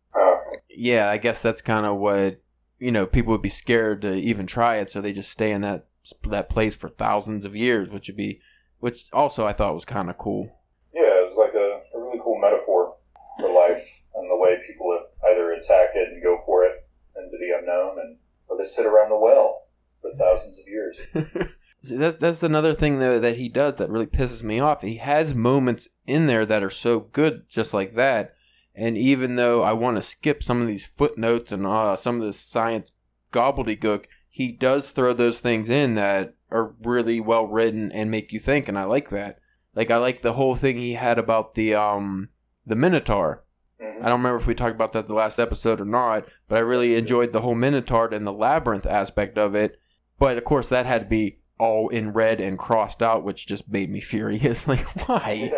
Yeah, 0.69 1.09
I 1.09 1.17
guess 1.17 1.41
that's 1.41 1.61
kind 1.61 1.85
of 1.85 1.97
what 1.97 2.41
you 2.79 2.89
know. 2.91 3.05
People 3.05 3.33
would 3.33 3.41
be 3.41 3.49
scared 3.49 4.01
to 4.03 4.13
even 4.13 4.47
try 4.47 4.77
it, 4.77 4.89
so 4.89 5.01
they 5.01 5.11
just 5.11 5.29
stay 5.29 5.51
in 5.51 5.61
that 5.61 5.87
that 6.29 6.49
place 6.49 6.73
for 6.73 6.87
thousands 6.87 7.43
of 7.43 7.53
years, 7.53 7.89
which 7.89 8.07
would 8.07 8.15
be, 8.15 8.39
which 8.79 9.09
also 9.11 9.45
I 9.45 9.51
thought 9.51 9.73
was 9.73 9.83
kind 9.83 10.09
of 10.09 10.17
cool. 10.17 10.57
yeah, 10.93 11.19
it 11.19 11.23
was 11.23 11.37
like 11.37 11.53
a, 11.53 11.81
a 11.93 12.01
really 12.01 12.19
cool 12.23 12.39
metaphor 12.39 12.95
for 13.39 13.49
life 13.49 14.03
and 14.15 14.29
the 14.29 14.37
way 14.37 14.57
people 14.65 15.05
either 15.29 15.51
attack 15.51 15.89
it 15.95 16.13
and 16.13 16.23
go 16.23 16.39
for 16.45 16.63
it 16.63 16.87
into 17.17 17.37
the 17.37 17.57
unknown, 17.59 17.99
and 17.99 18.19
or 18.47 18.57
they 18.57 18.63
sit 18.63 18.85
around 18.85 19.09
the 19.09 19.17
well 19.17 19.67
for 20.01 20.13
thousands 20.13 20.59
of 20.59 20.67
years. 20.67 21.01
See, 21.85 21.97
that's 21.97 22.17
that's 22.17 22.41
another 22.41 22.73
thing 22.73 22.97
though 22.97 23.19
that 23.19 23.37
he 23.37 23.47
does 23.47 23.75
that 23.75 23.91
really 23.91 24.07
pisses 24.07 24.41
me 24.41 24.59
off. 24.59 24.81
He 24.81 24.95
has 24.95 25.35
moments 25.35 25.87
in 26.07 26.25
there 26.25 26.43
that 26.43 26.63
are 26.63 26.69
so 26.71 26.99
good, 26.99 27.47
just 27.47 27.75
like 27.75 27.93
that. 27.93 28.33
And 28.73 28.97
even 28.97 29.35
though 29.35 29.61
I 29.61 29.73
want 29.73 29.97
to 29.97 30.01
skip 30.01 30.41
some 30.41 30.61
of 30.61 30.67
these 30.67 30.87
footnotes 30.87 31.51
and 31.51 31.65
uh, 31.65 31.95
some 31.95 32.19
of 32.19 32.25
this 32.25 32.39
science 32.39 32.93
gobbledygook, 33.31 34.05
he 34.27 34.51
does 34.51 34.91
throw 34.91 35.13
those 35.13 35.39
things 35.39 35.69
in 35.69 35.93
that 35.93 36.33
are 36.49 36.73
really 36.83 37.19
well 37.19 37.47
written 37.47 37.91
and 37.91 38.09
make 38.09 38.33
you 38.33 38.39
think, 38.39 38.67
and 38.67 38.79
I 38.79 38.85
like 38.85 39.09
that. 39.09 39.37
Like 39.75 39.91
I 39.91 39.97
like 39.97 40.21
the 40.21 40.33
whole 40.33 40.55
thing 40.55 40.77
he 40.77 40.93
had 40.93 41.19
about 41.19 41.53
the 41.53 41.75
um 41.75 42.29
the 42.65 42.75
Minotaur. 42.75 43.43
Mhm. 43.79 43.99
I 43.99 44.09
don't 44.09 44.19
remember 44.19 44.37
if 44.37 44.47
we 44.47 44.55
talked 44.55 44.75
about 44.75 44.93
that 44.93 45.05
the 45.05 45.13
last 45.13 45.37
episode 45.37 45.79
or 45.79 45.85
not, 45.85 46.25
but 46.47 46.57
I 46.57 46.61
really 46.61 46.95
enjoyed 46.95 47.31
the 47.31 47.41
whole 47.41 47.53
Minotaur 47.55 48.11
and 48.11 48.25
the 48.25 48.33
labyrinth 48.33 48.87
aspect 48.87 49.37
of 49.37 49.53
it. 49.53 49.77
But 50.17 50.37
of 50.37 50.45
course, 50.45 50.69
that 50.69 50.87
had 50.87 51.01
to 51.01 51.07
be 51.07 51.39
all 51.57 51.89
in 51.89 52.11
red 52.11 52.39
and 52.41 52.57
crossed 52.57 53.01
out, 53.01 53.23
which 53.23 53.47
just 53.47 53.69
made 53.69 53.89
me 53.89 54.01
furious. 54.01 54.67
Like, 54.75 54.85
why? 55.07 55.51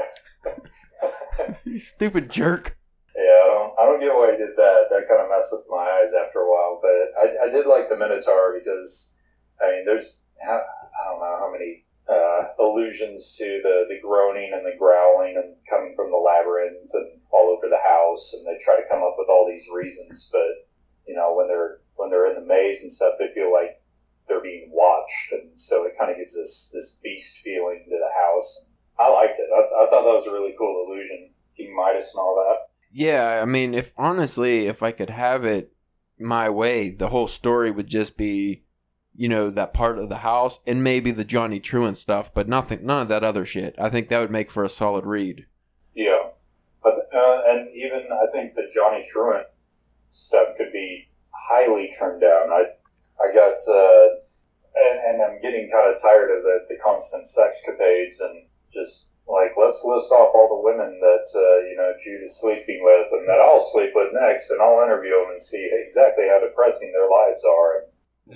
you 1.65 1.79
stupid 1.79 2.29
jerk. 2.29 2.77
Yeah, 3.15 3.23
I 3.23 3.45
don't, 3.47 3.73
I 3.79 3.85
don't 3.85 3.99
get 3.99 4.13
why 4.13 4.31
he 4.31 4.37
did 4.37 4.55
that. 4.57 4.87
That 4.89 5.07
kind 5.09 5.21
of 5.21 5.29
messed 5.29 5.51
with 5.51 5.65
my 5.69 6.01
eyes 6.01 6.13
after 6.13 6.39
a 6.39 6.51
while. 6.51 6.79
But 6.81 6.89
I, 7.17 7.47
I 7.47 7.49
did 7.49 7.65
like 7.65 7.89
the 7.89 7.97
Minotaur 7.97 8.53
because, 8.57 9.17
I 9.61 9.71
mean, 9.71 9.85
there's, 9.85 10.25
I 10.47 10.59
don't 11.05 11.19
know 11.19 11.37
how 11.39 11.51
many 11.51 11.85
uh, 12.09 12.53
allusions 12.59 13.35
to 13.37 13.59
the, 13.63 13.85
the 13.89 13.99
groaning 14.01 14.51
and 14.53 14.65
the 14.65 14.77
growling 14.77 15.35
and 15.35 15.55
coming 15.69 15.93
from 15.95 16.11
the 16.11 16.17
labyrinth 16.17 16.89
and 16.93 17.19
all 17.31 17.49
over 17.49 17.67
the 17.67 17.81
house, 17.85 18.33
and 18.33 18.45
they 18.47 18.57
try 18.63 18.75
to 18.75 18.87
come 18.87 19.03
up 19.03 19.15
with 19.17 19.29
all 19.29 19.47
these 19.47 19.67
reasons. 19.73 20.29
But 20.31 20.67
you 21.07 21.15
know, 21.15 21.35
when 21.35 21.47
they're 21.47 21.79
when 21.95 22.09
they're 22.09 22.27
in 22.27 22.35
the 22.35 22.47
maze 22.47 22.83
and 22.83 22.91
stuff, 22.91 23.13
they 23.19 23.27
feel 23.27 23.51
like 23.51 23.81
they're 24.27 24.41
being 24.41 24.69
watched, 24.71 25.31
and 25.31 25.59
so 25.59 25.85
it 25.85 25.97
kind 25.97 26.11
of 26.11 26.17
gives 26.17 26.35
this 26.35 26.71
this 26.73 26.99
beast 27.03 27.39
feeling 27.39 27.85
to 27.85 27.97
the 27.97 28.11
house. 28.21 28.69
I 28.99 29.09
liked 29.09 29.37
it. 29.39 29.49
I, 29.53 29.83
I 29.83 29.89
thought 29.89 30.03
that 30.03 30.13
was 30.13 30.27
a 30.27 30.33
really 30.33 30.55
cool 30.57 30.85
illusion, 30.87 31.29
King 31.55 31.75
Midas 31.75 32.13
and 32.15 32.21
all 32.21 32.35
that. 32.35 32.67
Yeah, 32.91 33.39
I 33.41 33.45
mean, 33.45 33.73
if 33.73 33.93
honestly, 33.97 34.65
if 34.65 34.81
I 34.81 34.91
could 34.91 35.09
have 35.09 35.45
it 35.45 35.71
my 36.19 36.49
way, 36.49 36.89
the 36.89 37.09
whole 37.09 37.27
story 37.27 37.69
would 37.69 37.87
just 37.87 38.17
be, 38.17 38.63
you 39.15 39.29
know, 39.29 39.49
that 39.49 39.73
part 39.73 39.99
of 39.99 40.09
the 40.09 40.17
house 40.17 40.59
and 40.65 40.83
maybe 40.83 41.11
the 41.11 41.25
Johnny 41.25 41.59
Truant 41.59 41.97
stuff, 41.97 42.33
but 42.33 42.47
nothing, 42.47 42.85
none 42.85 43.03
of 43.03 43.07
that 43.09 43.23
other 43.23 43.45
shit. 43.45 43.75
I 43.77 43.89
think 43.89 44.07
that 44.07 44.19
would 44.19 44.31
make 44.31 44.49
for 44.49 44.63
a 44.63 44.69
solid 44.69 45.05
read. 45.05 45.45
Yeah, 45.93 46.29
but 46.83 47.09
uh, 47.13 47.41
and 47.47 47.69
even 47.75 48.07
I 48.11 48.31
think 48.31 48.53
the 48.53 48.69
Johnny 48.73 49.03
Truant 49.11 49.47
stuff 50.09 50.57
could 50.57 50.71
be 50.71 51.09
highly 51.29 51.89
trimmed 51.95 52.21
down. 52.21 52.49
I 52.51 52.65
I 53.19 53.33
got 53.33 53.57
uh, 53.69 54.07
and, 54.77 54.99
and 55.07 55.21
I'm 55.21 55.41
getting 55.41 55.69
kind 55.71 55.93
of 55.93 56.01
tired 56.01 56.29
of 56.35 56.43
the, 56.43 56.65
the 56.69 56.77
constant 56.83 57.27
sex 57.27 57.61
capades 57.67 58.21
and 58.21 58.45
just 58.73 59.11
like 59.27 59.51
let's 59.57 59.83
list 59.83 60.11
off 60.11 60.33
all 60.33 60.47
the 60.47 60.63
women 60.63 60.99
that 61.01 61.25
uh, 61.35 61.67
you 61.67 61.75
know 61.77 61.93
Jude 62.01 62.23
is 62.23 62.39
sleeping 62.39 62.81
with 62.83 63.07
and 63.11 63.27
that 63.27 63.39
I'll 63.39 63.59
sleep 63.59 63.91
with 63.93 64.13
next, 64.13 64.51
and 64.51 64.61
I'll 64.61 64.83
interview 64.83 65.11
them 65.21 65.31
and 65.31 65.41
see 65.41 65.69
exactly 65.73 66.27
how 66.27 66.39
depressing 66.39 66.91
their 66.91 67.09
lives 67.09 67.43
are. 67.43 67.83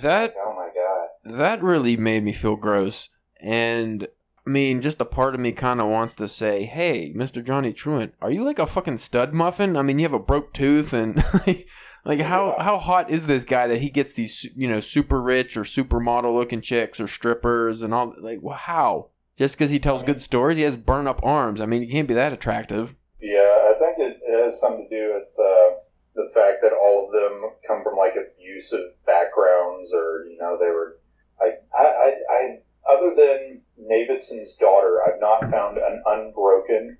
That 0.02 0.34
oh 0.38 0.54
my 0.54 0.68
god, 0.74 1.38
that 1.38 1.62
really 1.62 1.96
made 1.96 2.22
me 2.22 2.32
feel 2.32 2.56
gross. 2.56 3.08
And 3.40 4.06
I 4.46 4.50
mean, 4.50 4.80
just 4.80 5.00
a 5.00 5.04
part 5.04 5.34
of 5.34 5.40
me 5.40 5.52
kind 5.52 5.80
of 5.80 5.88
wants 5.88 6.14
to 6.14 6.26
say, 6.26 6.64
"Hey, 6.64 7.12
Mister 7.14 7.42
Johnny 7.42 7.72
Truant, 7.72 8.14
are 8.20 8.30
you 8.30 8.44
like 8.44 8.58
a 8.58 8.66
fucking 8.66 8.96
stud 8.96 9.32
muffin? 9.34 9.76
I 9.76 9.82
mean, 9.82 9.98
you 9.98 10.04
have 10.04 10.12
a 10.12 10.18
broke 10.18 10.52
tooth 10.52 10.92
and." 10.92 11.22
Like 12.04 12.20
how 12.20 12.56
how 12.58 12.78
hot 12.78 13.10
is 13.10 13.26
this 13.26 13.44
guy 13.44 13.68
that 13.68 13.80
he 13.80 13.88
gets 13.88 14.14
these 14.14 14.44
you 14.56 14.66
know 14.68 14.80
super 14.80 15.22
rich 15.22 15.56
or 15.56 15.62
supermodel 15.62 16.34
looking 16.34 16.60
chicks 16.60 17.00
or 17.00 17.06
strippers 17.06 17.82
and 17.82 17.94
all 17.94 18.14
like 18.18 18.40
well, 18.42 18.56
how 18.56 19.10
just 19.36 19.56
because 19.56 19.70
he 19.70 19.78
tells 19.78 20.02
good 20.02 20.20
stories 20.20 20.56
he 20.56 20.64
has 20.64 20.76
burn 20.76 21.06
up 21.06 21.20
arms 21.22 21.60
I 21.60 21.66
mean 21.66 21.82
he 21.82 21.88
can't 21.88 22.08
be 22.08 22.14
that 22.14 22.32
attractive 22.32 22.96
yeah 23.20 23.70
I 23.70 23.74
think 23.78 23.98
it 24.00 24.20
has 24.28 24.60
something 24.60 24.88
to 24.90 24.96
do 24.96 25.14
with 25.14 25.38
uh, 25.38 25.78
the 26.16 26.28
fact 26.34 26.58
that 26.62 26.72
all 26.72 27.06
of 27.06 27.12
them 27.12 27.50
come 27.66 27.82
from 27.84 27.96
like 27.96 28.14
abusive 28.16 28.94
backgrounds 29.06 29.94
or 29.94 30.26
you 30.28 30.38
know 30.38 30.58
they 30.58 30.70
were 30.70 30.98
like 31.40 31.62
I 31.72 31.84
I, 31.84 32.14
I 32.30 32.56
other 32.88 33.14
than 33.14 33.62
Navidson's 33.78 34.56
daughter 34.56 35.00
I've 35.06 35.20
not 35.20 35.50
found 35.50 35.78
an 35.78 36.02
unbroken 36.06 36.98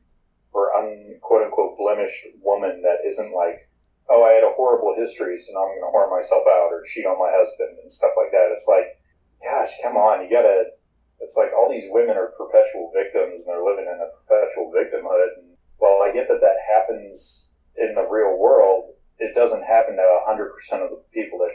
or 0.52 0.74
un 0.76 1.16
quote 1.20 1.42
unquote 1.42 1.76
blemished 1.78 2.26
woman 2.42 2.82
that 2.82 2.98
isn't 3.06 3.34
like 3.34 3.68
oh, 4.12 4.24
I 4.24 4.32
had 4.32 4.44
a 4.44 4.52
horrible 4.52 4.94
history, 4.94 5.38
so 5.38 5.52
now 5.54 5.64
I'm 5.64 5.80
going 5.80 5.88
to 5.88 5.92
whore 5.94 6.10
myself 6.10 6.44
out 6.44 6.68
or 6.68 6.84
cheat 6.84 7.06
on 7.06 7.18
my 7.18 7.32
husband 7.32 7.78
and 7.80 7.90
stuff 7.90 8.12
like 8.16 8.32
that. 8.32 8.52
It's 8.52 8.68
like, 8.68 9.00
gosh, 9.40 9.72
come 9.82 9.96
on, 9.96 10.22
you 10.22 10.30
got 10.30 10.42
to. 10.42 10.76
It's 11.20 11.36
like 11.36 11.54
all 11.54 11.70
these 11.70 11.86
women 11.88 12.16
are 12.16 12.34
perpetual 12.36 12.90
victims 12.92 13.46
and 13.46 13.54
they're 13.54 13.64
living 13.64 13.86
in 13.86 13.94
a 13.94 14.10
perpetual 14.10 14.74
victimhood. 14.74 15.38
And 15.38 15.54
while 15.78 16.02
I 16.02 16.10
get 16.12 16.26
that 16.28 16.42
that 16.42 16.58
happens 16.74 17.54
in 17.76 17.94
the 17.94 18.02
real 18.02 18.36
world, 18.36 18.94
it 19.18 19.34
doesn't 19.34 19.62
happen 19.62 19.96
to 19.96 20.20
100% 20.26 20.50
of 20.82 20.90
the 20.90 21.02
people 21.14 21.38
that. 21.38 21.51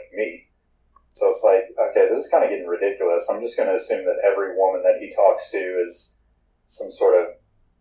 So 1.18 1.28
it's 1.28 1.42
like, 1.44 1.90
okay, 1.90 2.08
this 2.08 2.24
is 2.24 2.30
kind 2.30 2.44
of 2.44 2.50
getting 2.50 2.66
ridiculous. 2.66 3.28
I'm 3.32 3.40
just 3.40 3.56
going 3.56 3.68
to 3.68 3.74
assume 3.74 4.04
that 4.04 4.22
every 4.24 4.56
woman 4.56 4.82
that 4.84 5.00
he 5.00 5.10
talks 5.10 5.50
to 5.50 5.58
is 5.58 6.20
some 6.66 6.90
sort 6.90 7.20
of 7.20 7.34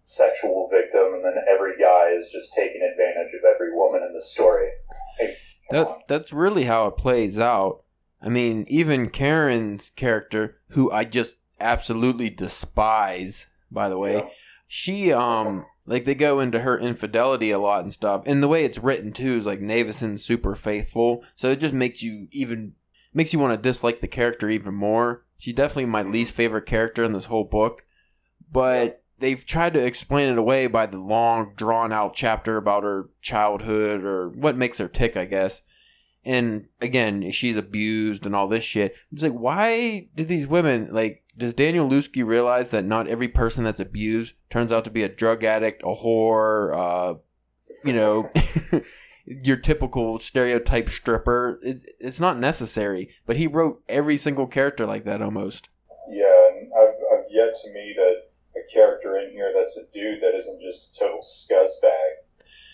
sexual 0.04 0.68
victim, 0.72 1.14
and 1.14 1.24
then 1.24 1.44
every 1.48 1.78
guy 1.78 2.10
is 2.10 2.32
just 2.32 2.56
taking 2.56 2.82
advantage 2.82 3.34
of 3.34 3.44
every 3.44 3.76
woman 3.76 4.02
in 4.04 4.14
the 4.14 4.22
story. 4.22 4.70
Hey, 5.20 5.36
that 5.70 6.08
that's 6.08 6.32
really 6.32 6.64
how 6.64 6.88
it 6.88 6.98
plays 6.98 7.40
out. 7.40 7.84
I 8.22 8.30
mean, 8.30 8.66
even 8.70 9.10
Karen's 9.10 9.90
character, 9.90 10.60
who 10.70 10.92
I 10.92 11.04
just 11.04 11.38
absolutely 11.60 12.30
despise, 12.30 13.48
by 13.70 13.90
the 13.90 14.00
way, 14.00 14.16
yeah. 14.16 14.30
she 14.68 15.12
um 15.12 15.66
like 15.86 16.06
they 16.06 16.16
go 16.16 16.40
into 16.40 16.60
her 16.60 16.80
infidelity 16.80 17.52
a 17.52 17.60
lot 17.60 17.84
and 17.84 17.92
stuff, 17.94 18.24
and 18.26 18.42
the 18.42 18.48
way 18.48 18.64
it's 18.64 18.80
written 18.80 19.12
too 19.12 19.34
is 19.34 19.46
like 19.46 19.60
Navidson's 19.60 20.24
super 20.24 20.56
faithful, 20.56 21.24
so 21.36 21.50
it 21.50 21.60
just 21.60 21.74
makes 21.74 22.02
you 22.02 22.28
even 22.32 22.74
makes 23.18 23.34
you 23.34 23.40
want 23.40 23.52
to 23.52 23.70
dislike 23.70 24.00
the 24.00 24.08
character 24.08 24.48
even 24.48 24.76
more. 24.76 25.26
She's 25.40 25.56
definitely 25.56 25.88
my 25.88 26.04
least 26.04 26.36
favorite 26.36 26.68
character 26.68 27.04
in 27.04 27.14
this 27.14 27.26
whole 27.26 27.46
book, 27.46 27.84
but 28.52 29.04
they've 29.18 29.44
tried 29.44 29.74
to 29.74 29.84
explain 29.84 30.30
it 30.30 30.38
away 30.38 30.68
by 30.68 30.86
the 30.86 31.02
long 31.02 31.54
drawn 31.56 31.92
out 31.92 32.14
chapter 32.14 32.58
about 32.58 32.84
her 32.84 33.10
childhood 33.22 34.04
or 34.04 34.30
what 34.30 34.56
makes 34.56 34.78
her 34.78 34.88
tick, 34.88 35.18
I 35.18 35.26
guess. 35.26 35.64
And 36.24 36.68
again, 36.80 37.32
she's 37.32 37.58
abused 37.58 38.28
and 38.28 38.36
all 38.36 38.48
this 38.48 38.64
shit. 38.64 38.96
It's 39.12 39.24
like, 39.24 39.34
why 39.34 40.10
did 40.14 40.28
these 40.28 40.46
women 40.46 40.90
like? 40.92 41.24
Does 41.36 41.54
Danielewski 41.54 42.26
realize 42.26 42.72
that 42.72 42.84
not 42.84 43.08
every 43.08 43.28
person 43.28 43.64
that's 43.64 43.80
abused 43.80 44.36
turns 44.50 44.72
out 44.72 44.86
to 44.86 44.92
be 44.92 45.04
a 45.04 45.10
drug 45.10 45.44
addict, 45.44 45.84
a 45.84 45.96
whore, 45.96 46.76
uh, 46.76 47.20
you 47.84 47.94
know, 47.94 48.30
your 49.28 49.58
typical 49.58 50.20
stereotype 50.20 50.90
stripper? 50.90 51.60
It, 51.62 51.84
it's 52.00 52.20
not 52.20 52.38
necessary. 52.38 53.10
But 53.26 53.36
he 53.36 53.48
wrote 53.48 53.84
every 53.88 54.18
single 54.18 54.48
character 54.48 54.86
like 54.86 55.04
that 55.04 55.22
almost. 55.22 55.70
Yeah, 56.10 56.50
and 56.50 56.72
I've, 56.74 56.96
I've 57.14 57.26
yet 57.32 57.54
to 57.54 57.74
meet 57.74 57.98
a 57.98 58.28
character 58.74 59.18
in 59.18 59.32
here 59.32 59.54
that's 59.56 59.78
a 59.78 59.86
dude 59.94 60.22
that 60.22 60.36
isn't 60.36 60.62
just 60.62 60.96
a 60.96 61.00
total 61.00 61.20
scuzzbag. 61.20 62.24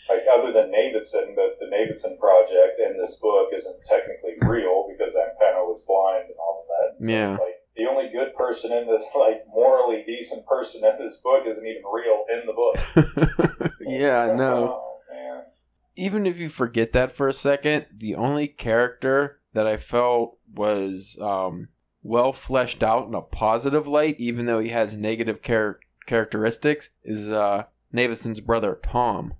Like 0.09 0.23
other 0.31 0.51
than 0.51 0.71
Navidson, 0.71 1.33
but 1.35 1.57
the 1.59 1.69
Navidson 1.69 2.17
project 2.19 2.79
in 2.79 2.97
this 2.97 3.17
book 3.17 3.49
isn't 3.53 3.85
technically 3.85 4.35
real 4.41 4.89
because 4.91 5.15
Zampano 5.15 5.65
was 5.65 5.85
blind 5.87 6.25
and 6.25 6.35
all 6.37 6.65
of 6.65 6.67
that. 6.67 6.99
So 6.99 7.09
yeah. 7.09 7.37
like 7.37 7.61
the 7.77 7.87
only 7.87 8.09
good 8.11 8.33
person 8.33 8.73
in 8.73 8.85
this, 8.87 9.05
like 9.17 9.43
morally 9.47 10.03
decent 10.05 10.45
person 10.45 10.83
in 10.85 10.99
this 10.99 11.21
book, 11.21 11.45
isn't 11.47 11.65
even 11.65 11.83
real 11.91 12.25
in 12.29 12.45
the 12.45 12.53
book. 12.53 13.71
yeah, 13.79 14.35
no. 14.35 14.53
Oh, 14.53 14.89
man. 14.89 14.92
Even 15.95 16.25
if 16.25 16.39
you 16.39 16.49
forget 16.49 16.91
that 16.93 17.11
for 17.11 17.27
a 17.27 17.33
second, 17.33 17.85
the 17.95 18.15
only 18.15 18.47
character 18.47 19.39
that 19.53 19.67
I 19.67 19.77
felt 19.77 20.37
was 20.53 21.17
um, 21.21 21.69
well 22.01 22.33
fleshed 22.33 22.83
out 22.83 23.07
in 23.07 23.13
a 23.13 23.21
positive 23.21 23.87
light, 23.87 24.15
even 24.19 24.45
though 24.45 24.59
he 24.59 24.69
has 24.69 24.95
negative 24.95 25.41
char- 25.41 25.79
characteristics, 26.05 26.89
is 27.03 27.29
uh, 27.29 27.65
Navidson's 27.91 28.41
brother 28.41 28.79
Tom. 28.81 29.35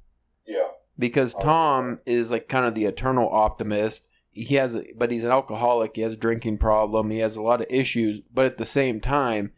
Yeah. 0.45 0.67
Because 0.97 1.33
Tom 1.33 1.99
is 2.05 2.31
like 2.31 2.47
kind 2.47 2.65
of 2.65 2.75
the 2.75 2.85
eternal 2.85 3.29
optimist. 3.29 4.07
He 4.31 4.55
has, 4.55 4.75
a, 4.75 4.83
but 4.95 5.11
he's 5.11 5.23
an 5.23 5.31
alcoholic. 5.31 5.95
He 5.95 6.01
has 6.01 6.13
a 6.13 6.17
drinking 6.17 6.57
problem. 6.57 7.09
He 7.09 7.19
has 7.19 7.35
a 7.35 7.41
lot 7.41 7.61
of 7.61 7.67
issues, 7.69 8.21
but 8.33 8.45
at 8.45 8.57
the 8.57 8.65
same 8.65 8.99
time, 8.99 9.53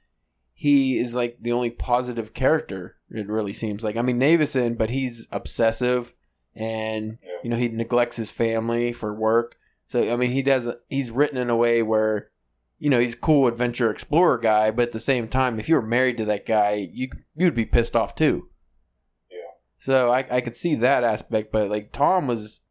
he 0.54 0.98
is 0.98 1.16
like 1.16 1.38
the 1.40 1.52
only 1.52 1.70
positive 1.70 2.34
character. 2.34 2.98
It 3.10 3.28
really 3.28 3.54
seems 3.54 3.84
like. 3.84 3.98
I 3.98 4.02
mean, 4.02 4.18
Navidson, 4.18 4.76
but 4.76 4.90
he's 4.90 5.28
obsessive, 5.32 6.14
and 6.56 7.18
yeah. 7.24 7.30
you 7.44 7.50
know 7.50 7.58
he 7.58 7.68
neglects 7.68 8.18
his 8.18 8.32
family 8.32 8.94
for 8.94 9.14
work. 9.14 9.58
So 9.88 10.12
I 10.12 10.16
mean, 10.16 10.32
he 10.32 10.42
does. 10.42 10.70
He's 10.90 11.12
written 11.12 11.38
in 11.38 11.50
a 11.50 11.56
way 11.56 11.84
where 11.84 12.30
you 12.78 12.90
know, 12.90 13.00
he's 13.00 13.16
cool 13.16 13.48
adventure 13.48 13.90
explorer 13.90 14.38
guy, 14.38 14.72
but 14.72 14.88
at 14.88 14.92
the 14.92 15.00
same 15.00 15.28
time, 15.28 15.60
if 15.60 15.70
you 15.70 15.76
were 15.76 15.82
married 15.82 16.18
to 16.18 16.26
that 16.26 16.46
guy, 16.46 16.90
you 16.92 17.10
you'd 17.36 17.56
be 17.56 17.66
pissed 17.66 17.96
off 17.96 18.16
too. 18.16 18.50
Yeah. 19.32 19.38
So 19.80 20.12
I 20.12 20.26
I 20.30 20.42
could 20.42 20.56
see 20.56 20.76
that 20.76 21.04
aspect, 21.04 21.52
but 21.52 21.70
like 21.70 21.92
Tom 21.92 22.28
was, 22.28 22.62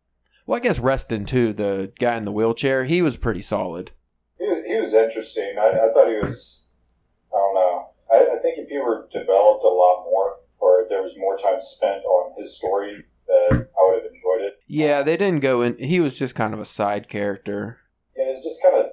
well, 0.46 0.56
I 0.56 0.60
guess 0.60 0.78
Reston 0.78 1.24
too, 1.24 1.52
the 1.52 1.92
guy 1.98 2.16
in 2.16 2.24
the 2.24 2.32
wheelchair, 2.32 2.84
he 2.84 3.02
was 3.02 3.16
pretty 3.16 3.42
solid. 3.42 3.92
He 4.38 4.44
was, 4.44 4.64
he 4.66 4.76
was 4.78 4.94
interesting. 4.94 5.56
I, 5.58 5.70
I 5.70 5.92
thought 5.92 6.08
he 6.08 6.16
was. 6.16 6.68
I 7.32 7.36
don't 7.36 7.54
know. 7.54 7.88
I, 8.12 8.36
I 8.36 8.38
think 8.40 8.58
if 8.58 8.68
he 8.68 8.78
were 8.78 9.08
developed 9.10 9.64
a 9.64 9.68
lot 9.68 10.04
more, 10.04 10.36
or 10.58 10.86
there 10.88 11.02
was 11.02 11.16
more 11.18 11.36
time 11.36 11.60
spent 11.60 12.04
on 12.04 12.38
his 12.38 12.56
story, 12.56 13.04
that 13.26 13.68
I 13.78 13.86
would 13.86 14.02
have 14.02 14.12
enjoyed 14.12 14.42
it. 14.42 14.60
Yeah, 14.66 15.02
they 15.02 15.16
didn't 15.16 15.40
go 15.40 15.62
in. 15.62 15.78
He 15.78 16.00
was 16.00 16.18
just 16.18 16.34
kind 16.34 16.54
of 16.54 16.60
a 16.60 16.64
side 16.64 17.08
character. 17.08 17.78
Yeah, 18.16 18.24
it's 18.28 18.44
just 18.44 18.62
kind 18.62 18.76
of 18.76 18.90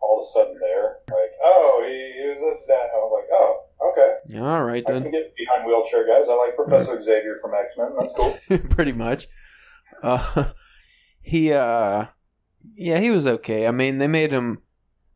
all 0.00 0.18
of 0.18 0.24
a 0.24 0.26
sudden 0.26 0.58
there. 0.60 0.96
Like, 1.08 1.32
oh, 1.42 1.84
he, 1.86 2.22
he 2.22 2.28
was 2.28 2.40
this, 2.40 2.66
that. 2.66 2.90
I 2.94 2.96
was 2.96 3.12
like, 3.12 3.28
oh, 3.32 3.64
okay. 3.92 4.38
All 4.40 4.62
right, 4.64 4.84
then. 4.86 4.98
I 4.98 5.02
can 5.02 5.12
get 5.12 5.36
behind 5.36 5.66
wheelchair 5.66 6.06
guys. 6.06 6.26
I 6.28 6.34
like 6.34 6.56
Professor 6.56 7.02
Xavier 7.02 7.36
from 7.42 7.52
X 7.54 7.76
Men. 7.78 7.92
That's 7.98 8.14
cool. 8.14 8.58
Pretty 8.70 8.92
much. 8.92 9.26
Uh, 10.02 10.44
he, 11.20 11.52
uh, 11.52 12.06
yeah, 12.74 12.98
he 12.98 13.10
was 13.10 13.26
okay. 13.26 13.66
I 13.66 13.70
mean, 13.70 13.98
they 13.98 14.08
made 14.08 14.30
him. 14.30 14.62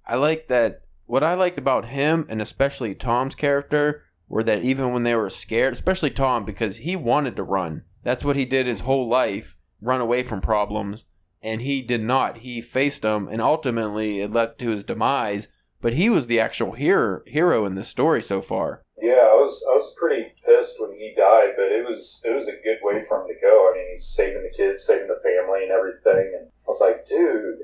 I 0.07 0.16
like 0.16 0.49
that. 0.49 0.83
What 1.07 1.23
I 1.23 1.35
liked 1.35 1.59
about 1.59 1.87
him, 1.87 2.26
and 2.28 2.40
especially 2.40 2.95
Tom's 2.95 3.35
character, 3.35 4.04
were 4.28 4.42
that 4.42 4.62
even 4.62 4.92
when 4.92 5.02
they 5.02 5.14
were 5.14 5.28
scared, 5.28 5.75
especially 5.75 6.11
Tom, 6.11 6.45
because 6.45 6.78
he 6.78 6.97
wanted 6.97 7.37
to 7.37 7.42
run. 7.42 7.85
That's 8.03 8.25
what 8.25 8.37
he 8.37 8.45
did 8.45 8.67
his 8.67 8.81
whole 8.81 9.09
life 9.09 9.57
run 9.81 10.01
away 10.01 10.23
from 10.23 10.41
problems 10.41 11.05
and 11.43 11.61
he 11.61 11.83
did 11.83 12.03
not. 12.03 12.39
He 12.39 12.61
faced 12.61 13.03
them, 13.03 13.27
and 13.27 13.43
ultimately 13.43 14.21
it 14.21 14.31
led 14.31 14.59
to 14.59 14.71
his 14.71 14.85
demise. 14.85 15.49
but 15.81 15.95
he 15.95 16.09
was 16.09 16.29
the 16.29 16.39
actual 16.39 16.73
hero 16.73 17.23
hero 17.27 17.67
in 17.67 17.75
this 17.75 17.89
story 17.89 18.23
so 18.23 18.41
far. 18.41 18.83
Yeah, 19.01 19.15
I 19.15 19.35
was 19.35 19.67
I 19.73 19.75
was 19.75 19.97
pretty 19.99 20.33
pissed 20.47 20.81
when 20.81 20.93
he 20.93 21.13
died, 21.17 21.55
but 21.57 21.73
it 21.73 21.85
was 21.85 22.23
it 22.25 22.33
was 22.33 22.47
a 22.47 22.63
good 22.63 22.79
way 22.83 23.03
for 23.03 23.21
him 23.23 23.27
to 23.27 23.35
go. 23.41 23.69
I 23.69 23.77
mean, 23.77 23.89
he's 23.91 24.07
saving 24.07 24.45
the 24.45 24.57
kids, 24.57 24.85
saving 24.85 25.09
the 25.09 25.19
family, 25.25 25.65
and 25.65 25.73
everything. 25.73 26.33
And 26.39 26.47
I 26.49 26.69
was 26.69 26.81
like, 26.81 27.05
dude, 27.05 27.59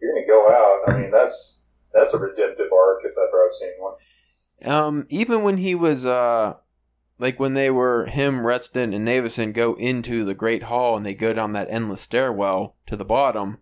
you're 0.00 0.14
gonna 0.14 0.26
go 0.26 0.48
out. 0.48 0.88
I 0.94 0.98
mean, 0.98 1.10
that's 1.10 1.66
that's 1.92 2.14
a 2.14 2.18
redemptive 2.18 2.72
arc 2.72 3.00
if 3.04 3.12
ever 3.12 3.44
I've 3.46 3.52
seen 3.52 3.72
one. 3.78 3.94
Um, 4.64 5.06
even 5.10 5.42
when 5.42 5.58
he 5.58 5.74
was 5.74 6.06
uh 6.06 6.54
like 7.18 7.40
when 7.40 7.54
they 7.54 7.70
were 7.70 8.06
him, 8.06 8.46
Reston, 8.46 8.94
and 8.94 9.04
Navidson 9.04 9.52
go 9.52 9.74
into 9.74 10.24
the 10.24 10.34
Great 10.34 10.64
Hall 10.64 10.96
and 10.96 11.04
they 11.04 11.14
go 11.14 11.32
down 11.32 11.52
that 11.52 11.68
endless 11.70 12.00
stairwell 12.00 12.76
to 12.86 12.96
the 12.96 13.04
bottom, 13.04 13.58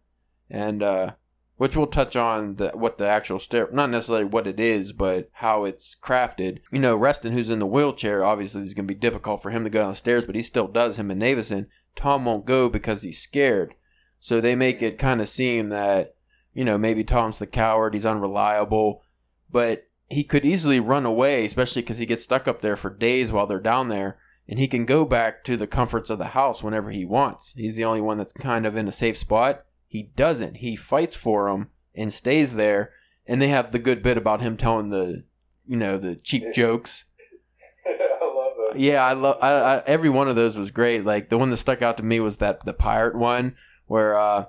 and 0.51 0.83
uh, 0.83 1.13
which 1.57 1.75
we'll 1.75 1.87
touch 1.87 2.17
on 2.17 2.57
the 2.57 2.71
what 2.71 2.99
the 2.99 3.09
actual 3.09 3.39
stair, 3.39 3.69
not 3.73 3.91
necessarily 3.91 4.27
what 4.27 4.47
it 4.47 4.61
is, 4.61 4.93
but 4.93 5.31
how 5.33 5.65
it's 5.65 5.97
crafted. 5.97 6.59
You 6.71 6.79
know, 6.79 6.97
Reston, 6.97 7.33
who's 7.33 7.51
in 7.51 7.59
the 7.59 7.67
wheelchair, 7.67 8.25
obviously 8.25 8.63
it's 8.63 8.75
going 8.75 8.87
to 8.87 8.95
be 8.95 9.01
difficult 9.01 9.43
for 9.43 9.51
him 9.51 9.65
to 9.65 9.71
go 9.71 9.81
down 9.81 9.91
the 9.91 9.95
stairs, 9.95 10.27
but 10.27 10.35
he 10.35 10.43
still 10.43 10.69
does. 10.69 10.99
Him 10.99 11.11
and 11.11 11.21
Navidson, 11.21 11.69
Tom 11.95 12.27
won't 12.27 12.45
go 12.45 12.69
because 12.69 13.03
he's 13.03 13.19
scared, 13.19 13.75
so 14.21 14.41
they 14.41 14.55
make 14.55 14.83
it 14.83 14.99
kind 14.99 15.21
of 15.21 15.29
seem 15.29 15.71
that 15.71 16.15
you 16.53 16.65
know 16.65 16.77
maybe 16.77 17.05
Tom's 17.05 17.39
the 17.39 17.47
coward, 17.47 17.95
he's 17.95 18.07
unreliable, 18.07 19.03
but 19.51 19.81
he 20.09 20.25
could 20.25 20.45
easily 20.45 20.81
run 20.81 21.05
away, 21.05 21.45
especially 21.45 21.83
because 21.83 21.99
he 21.99 22.07
gets 22.07 22.23
stuck 22.23 22.47
up 22.47 22.61
there 22.61 22.77
for 22.77 22.91
days 22.91 23.33
while 23.33 23.47
they're 23.47 23.61
down 23.61 23.89
there, 23.89 24.19
and 24.49 24.59
he 24.59 24.69
can 24.69 24.85
go 24.85 25.05
back 25.05 25.43
to 25.45 25.57
the 25.57 25.67
comforts 25.67 26.11
of 26.11 26.19
the 26.19 26.27
house 26.27 26.63
whenever 26.63 26.91
he 26.91 27.05
wants. 27.05 27.53
He's 27.57 27.77
the 27.77 27.85
only 27.85 28.01
one 28.01 28.19
that's 28.19 28.33
kind 28.33 28.67
of 28.67 28.77
in 28.77 28.87
a 28.87 28.93
safe 28.93 29.17
spot. 29.17 29.65
He 29.89 30.05
doesn't. 30.15 30.59
He 30.59 30.77
fights 30.77 31.17
for 31.17 31.49
him 31.49 31.71
and 31.95 32.13
stays 32.13 32.57
there, 32.57 32.93
and 33.27 33.43
they 33.43 33.49
have 33.49 33.73
the 33.73 33.79
good 33.79 34.03
bit 34.03 34.17
about 34.17 34.43
him 34.43 34.57
telling 34.57 34.91
the, 34.91 35.25
you 35.67 35.77
know, 35.77 35.99
the 35.99 36.15
cheap 36.17 36.55
jokes. 36.55 37.07
I 37.87 38.21
love. 38.23 38.77
Yeah, 38.77 39.05
I 39.05 39.13
love. 39.13 39.39
I, 39.43 39.51
I, 39.51 39.83
every 39.87 40.11
one 40.11 40.29
of 40.29 40.37
those 40.37 40.57
was 40.57 40.71
great. 40.71 41.05
Like 41.05 41.29
the 41.29 41.39
one 41.39 41.51
that 41.51 41.57
stuck 41.57 41.83
out 41.83 41.97
to 41.97 42.05
me 42.05 42.21
was 42.21 42.39
that 42.39 42.65
the 42.65 42.75
pirate 42.75 43.17
one 43.17 43.57
where. 43.87 44.19
uh 44.19 44.47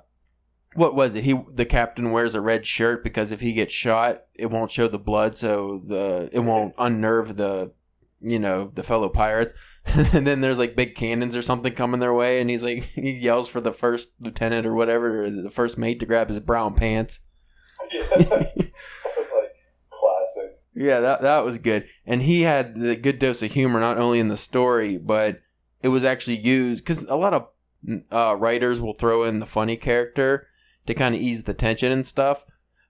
what 0.77 0.93
was 0.93 1.15
it? 1.15 1.23
He 1.23 1.33
the 1.49 1.65
captain 1.65 2.11
wears 2.11 2.35
a 2.35 2.41
red 2.41 2.65
shirt 2.65 3.03
because 3.03 3.31
if 3.31 3.41
he 3.41 3.53
gets 3.53 3.73
shot, 3.73 4.21
it 4.35 4.51
won't 4.51 4.71
show 4.71 4.87
the 4.87 4.99
blood, 4.99 5.35
so 5.35 5.79
the 5.79 6.29
it 6.31 6.39
won't 6.41 6.75
unnerve 6.77 7.35
the 7.35 7.73
you 8.19 8.37
know 8.37 8.71
the 8.75 8.83
fellow 8.83 9.09
pirates. 9.09 9.53
and 10.13 10.27
then 10.27 10.41
there's 10.41 10.59
like 10.59 10.75
big 10.75 10.93
cannons 10.93 11.35
or 11.35 11.41
something 11.41 11.73
coming 11.73 11.99
their 11.99 12.13
way, 12.13 12.39
and 12.39 12.49
he's 12.49 12.63
like 12.63 12.83
he 12.95 13.11
yells 13.11 13.49
for 13.49 13.59
the 13.59 13.73
first 13.73 14.11
lieutenant 14.19 14.67
or 14.67 14.75
whatever, 14.75 15.23
or 15.23 15.29
the 15.31 15.49
first 15.49 15.79
mate 15.79 15.99
to 15.99 16.05
grab 16.05 16.29
his 16.29 16.39
brown 16.39 16.75
pants. 16.75 17.25
Yeah. 17.91 18.03
like 18.11 19.55
classic. 19.89 20.61
Yeah, 20.75 20.99
that 20.99 21.21
that 21.21 21.43
was 21.43 21.57
good, 21.57 21.87
and 22.05 22.21
he 22.21 22.43
had 22.43 22.75
the 22.75 22.95
good 22.95 23.17
dose 23.17 23.41
of 23.41 23.51
humor 23.51 23.79
not 23.79 23.97
only 23.97 24.19
in 24.19 24.27
the 24.27 24.37
story, 24.37 24.97
but 24.97 25.41
it 25.81 25.87
was 25.87 26.03
actually 26.03 26.37
used 26.37 26.83
because 26.83 27.03
a 27.05 27.15
lot 27.15 27.33
of 27.33 27.47
uh, 28.11 28.35
writers 28.37 28.79
will 28.79 28.93
throw 28.93 29.23
in 29.23 29.39
the 29.39 29.47
funny 29.47 29.75
character 29.75 30.47
to 30.87 30.93
kind 30.93 31.13
of 31.13 31.21
ease 31.21 31.43
the 31.43 31.53
tension 31.53 31.91
and 31.91 32.05
stuff. 32.05 32.45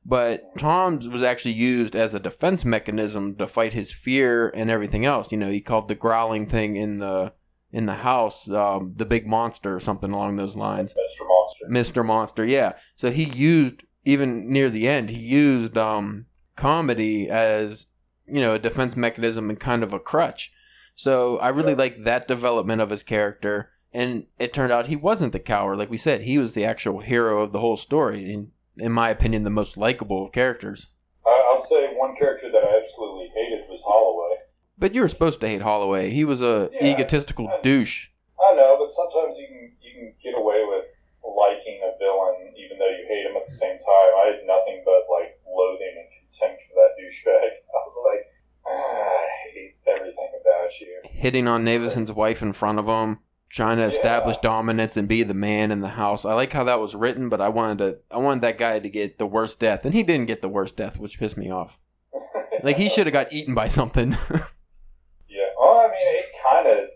But 0.06 0.58
Tom's 0.58 1.10
was 1.10 1.22
actually 1.22 1.56
used 1.56 1.94
as 1.94 2.14
a 2.14 2.20
defense 2.20 2.64
mechanism 2.64 3.36
to 3.36 3.46
fight 3.46 3.74
his 3.74 3.92
fear 3.92 4.50
and 4.56 4.70
everything 4.70 5.06
else. 5.06 5.34
You 5.34 5.38
know, 5.38 5.50
he 5.50 5.60
called 5.60 5.90
the 5.90 5.96
growling 5.96 6.46
thing 6.46 6.78
in 6.78 7.00
the 7.00 7.34
in 7.74 7.86
the 7.86 7.96
house 7.96 8.50
um, 8.50 8.94
the 8.96 9.06
big 9.06 9.28
monster 9.28 9.76
or 9.76 9.82
something 9.82 10.12
along 10.12 10.38
those 10.38 10.56
lines. 10.56 10.94
Mr. 10.94 11.28
Monster. 11.28 11.66
Mr. 11.70 12.06
Monster, 12.06 12.46
yeah. 12.46 12.78
So 12.96 13.12
he 13.12 13.26
used 13.26 13.84
even 14.06 14.50
near 14.50 14.70
the 14.70 14.88
end, 14.88 15.10
he 15.10 15.20
used 15.20 15.78
um, 15.78 16.28
comedy 16.56 17.30
as 17.30 17.88
you 18.26 18.40
know 18.40 18.54
a 18.56 18.60
defense 18.60 18.96
mechanism 18.96 19.50
and 19.50 19.60
kind 19.60 19.84
of 19.84 19.92
a 19.92 20.00
crutch. 20.00 20.54
So 20.96 21.38
I 21.40 21.50
really 21.50 21.76
like 21.76 22.04
that 22.04 22.28
development 22.30 22.82
of 22.82 22.90
his 22.90 23.04
character 23.04 23.72
and 23.94 24.28
it 24.40 24.54
turned 24.54 24.72
out 24.72 24.88
he 24.88 24.96
wasn't 24.96 25.34
the 25.34 25.40
coward. 25.40 25.78
Like 25.78 25.90
we 25.90 25.98
said, 25.98 26.22
he 26.22 26.38
was 26.38 26.54
the 26.54 26.66
actual 26.66 27.00
hero 27.00 27.42
of 27.42 27.52
the 27.52 27.60
whole 27.60 27.78
story. 27.78 28.32
And 28.34 28.52
in 28.78 28.92
my 28.92 29.10
opinion, 29.10 29.44
the 29.44 29.50
most 29.50 29.78
likable 29.78 30.26
of 30.26 30.32
characters. 30.32 30.88
I'll 31.26 31.60
say 31.62 31.88
one 31.96 32.16
character 32.16 32.52
that 32.52 32.64
I 32.64 32.78
absolutely 32.84 33.32
hated 33.36 33.66
was 33.68 33.82
Holloway. 33.84 34.36
But 34.78 34.94
you 34.94 35.02
were 35.02 35.08
supposed 35.08 35.40
to 35.42 35.48
hate 35.48 35.62
Holloway. 35.64 36.10
He 36.12 36.24
was 36.24 36.42
a 36.42 36.70
Yeah, 36.74 36.94
egotistical 36.94 37.48
I- 37.48 37.60
douche. 37.62 38.10
I 38.40 38.54
know, 38.54 38.78
but 38.80 38.92
sometimes 38.92 39.40
you 39.40 39.48
can 39.48 39.72
you 39.82 39.92
can 39.94 40.14
get 40.24 40.38
away 40.38 40.64
with 40.68 40.86
liking 41.26 41.82
a 41.84 41.98
villain 41.98 42.54
even 42.56 42.78
though 42.78 42.88
you 42.90 43.06
hate 43.10 43.26
him 43.26 43.36
at 43.36 43.46
the 43.48 43.52
same 43.52 43.78
time. 43.78 44.12
I 44.22 44.32
had 44.36 44.46
nothing 44.46 44.84
but 44.86 45.02
like 45.12 45.40
loathing 45.48 45.94
and 45.98 46.08
contempt 46.22 46.62
for 46.64 46.76
that 46.76 46.94
douchebag. 47.02 47.50
I 47.76 47.80
was 47.84 47.98
like, 48.06 48.26
ah, 48.68 48.72
I 48.72 49.50
hate 49.52 49.76
everything 49.88 50.30
about 50.42 50.80
you. 50.80 51.02
Hitting 51.10 51.48
on 51.48 51.64
Navidson's 51.66 52.12
wife 52.14 52.42
in 52.44 52.54
front 52.54 52.78
of 52.78 52.86
him, 52.88 53.20
trying 53.50 53.78
to 53.78 53.84
establish 53.84 54.38
dominance 54.38 54.98
and 54.98 55.08
be 55.08 55.24
the 55.24 55.34
man 55.34 55.72
in 55.72 55.82
the 55.82 55.90
house. 55.90 56.26
I 56.26 56.34
like 56.34 56.54
how 56.54 56.64
that 56.66 56.80
was 56.80 56.96
written, 56.96 57.30
but 57.30 57.42
I 57.42 57.50
wanted 57.50 57.78
to 57.80 58.00
I 58.12 58.18
wanted 58.18 58.42
that 58.42 58.58
guy 58.58 58.80
to 58.80 58.90
get 58.90 59.18
the 59.18 59.28
worst 59.28 59.60
death, 59.60 59.86
and 59.86 59.94
he 59.94 60.04
didn't 60.04 60.28
get 60.28 60.42
the 60.42 60.50
worst 60.50 60.78
death, 60.78 61.00
which 61.00 61.20
pissed 61.20 61.38
me 61.38 61.50
off. 61.50 61.80
Like 62.64 62.78
he 62.78 62.90
should 62.90 63.06
have 63.06 63.14
got 63.14 63.32
eaten 63.32 63.54
by 63.54 63.68
something. 63.68 64.10
yeah. 65.30 65.50
Well, 65.60 65.78
I 65.78 65.90
mean, 65.90 66.08
it 66.08 66.26
kind 66.44 66.66
of 66.66 66.90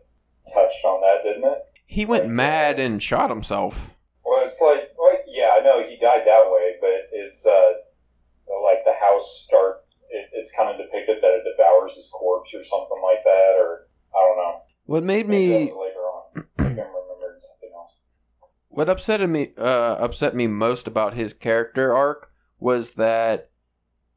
touched 0.52 0.84
on 0.84 1.02
that, 1.02 1.22
didn't 1.24 1.44
it? 1.44 1.60
he 1.92 2.06
went 2.06 2.30
mad 2.30 2.80
and 2.80 3.04
shot 3.04 3.30
himself. 3.30 3.94
Well, 4.24 4.42
it's 4.46 4.62
like, 4.62 4.92
well, 4.98 5.14
yeah, 5.28 5.58
I 5.58 5.62
know 5.62 5.84
he 5.84 5.98
died 5.98 6.24
that 6.26 6.46
way, 6.50 6.76
but 6.80 7.12
it's 7.12 7.46
uh, 7.46 7.72
like 8.64 8.86
the 8.86 8.94
house 8.94 9.44
start. 9.46 9.84
It, 10.10 10.30
it's 10.32 10.56
kind 10.56 10.70
of 10.70 10.78
depicted 10.78 11.18
that 11.22 11.34
it 11.36 11.44
devours 11.44 11.98
his 11.98 12.10
corpse 12.10 12.54
or 12.56 12.64
something 12.64 13.02
like 13.04 13.26
that, 13.26 13.58
or 13.60 13.88
I 14.16 14.20
don't 14.20 14.38
know. 14.38 14.62
What 14.86 15.04
made 15.04 15.28
me 15.28 15.50
that's 15.50 15.76
later 15.76 15.76
on. 15.76 16.01
I 16.36 16.42
think 16.64 16.80
I'm 16.80 16.86
something 17.40 17.72
else. 17.76 17.96
what 18.70 18.90
upset 18.90 19.28
me 19.30 19.50
uh, 19.58 19.96
upset 20.00 20.36
me 20.36 20.48
most 20.48 20.88
about 20.88 21.14
his 21.14 21.34
character 21.34 21.94
arc 21.96 22.32
was 22.60 22.96
that 22.96 23.50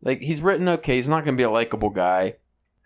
like 0.02 0.20
he's 0.20 0.42
written 0.42 0.68
okay 0.68 0.96
he's 0.96 1.08
not 1.08 1.24
going 1.24 1.36
to 1.36 1.40
be 1.40 1.44
a 1.44 1.50
likable 1.50 1.90
guy 1.90 2.34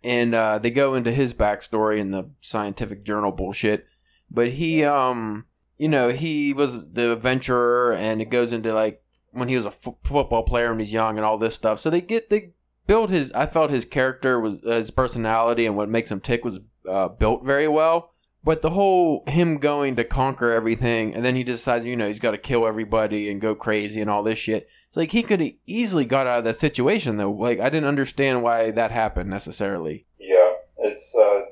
and 0.04 0.32
uh, 0.34 0.58
they 0.58 0.70
go 0.70 0.94
into 0.94 1.10
his 1.10 1.34
backstory 1.34 1.98
in 1.98 2.10
the 2.12 2.30
scientific 2.40 3.04
journal 3.04 3.32
bullshit 3.32 3.86
but 4.30 4.48
he 4.50 4.84
um 4.84 5.46
you 5.76 5.88
know 5.88 6.08
he 6.10 6.52
was 6.52 6.92
the 6.92 7.12
adventurer 7.12 7.92
and 7.94 8.22
it 8.22 8.30
goes 8.30 8.52
into 8.52 8.72
like 8.72 9.02
when 9.32 9.48
he 9.48 9.56
was 9.56 9.66
a 9.66 9.70
f- 9.70 9.94
football 10.04 10.42
player 10.44 10.70
when 10.70 10.78
he's 10.78 10.92
young 10.92 11.16
and 11.16 11.24
all 11.24 11.38
this 11.38 11.54
stuff 11.54 11.78
so 11.78 11.90
they 11.90 12.00
get 12.00 12.30
they 12.30 12.52
build 12.86 13.10
his 13.10 13.32
i 13.32 13.44
felt 13.46 13.70
his 13.70 13.84
character 13.84 14.38
was 14.40 14.58
uh, 14.64 14.70
his 14.76 14.90
personality 14.90 15.66
and 15.66 15.76
what 15.76 15.88
makes 15.88 16.10
him 16.10 16.20
tick 16.20 16.44
was 16.44 16.60
uh, 16.88 17.08
built 17.08 17.44
very 17.44 17.68
well 17.68 18.14
but 18.48 18.62
the 18.62 18.70
whole 18.70 19.22
him 19.26 19.58
going 19.58 19.94
to 19.94 20.04
conquer 20.04 20.50
everything 20.50 21.14
and 21.14 21.22
then 21.22 21.36
he 21.36 21.44
decides, 21.44 21.84
you 21.84 21.94
know, 21.94 22.06
he's 22.06 22.18
got 22.18 22.30
to 22.30 22.38
kill 22.38 22.66
everybody 22.66 23.30
and 23.30 23.42
go 23.42 23.54
crazy 23.54 24.00
and 24.00 24.08
all 24.08 24.22
this 24.22 24.38
shit. 24.38 24.66
It's 24.86 24.96
like 24.96 25.10
he 25.10 25.22
could 25.22 25.40
have 25.40 25.52
easily 25.66 26.06
got 26.06 26.26
out 26.26 26.38
of 26.38 26.44
that 26.44 26.54
situation 26.54 27.18
though. 27.18 27.30
Like 27.30 27.60
I 27.60 27.68
didn't 27.68 27.88
understand 27.88 28.42
why 28.42 28.70
that 28.70 28.90
happened 28.90 29.28
necessarily. 29.28 30.06
Yeah, 30.18 30.52
it's 30.78 31.14
uh, 31.14 31.42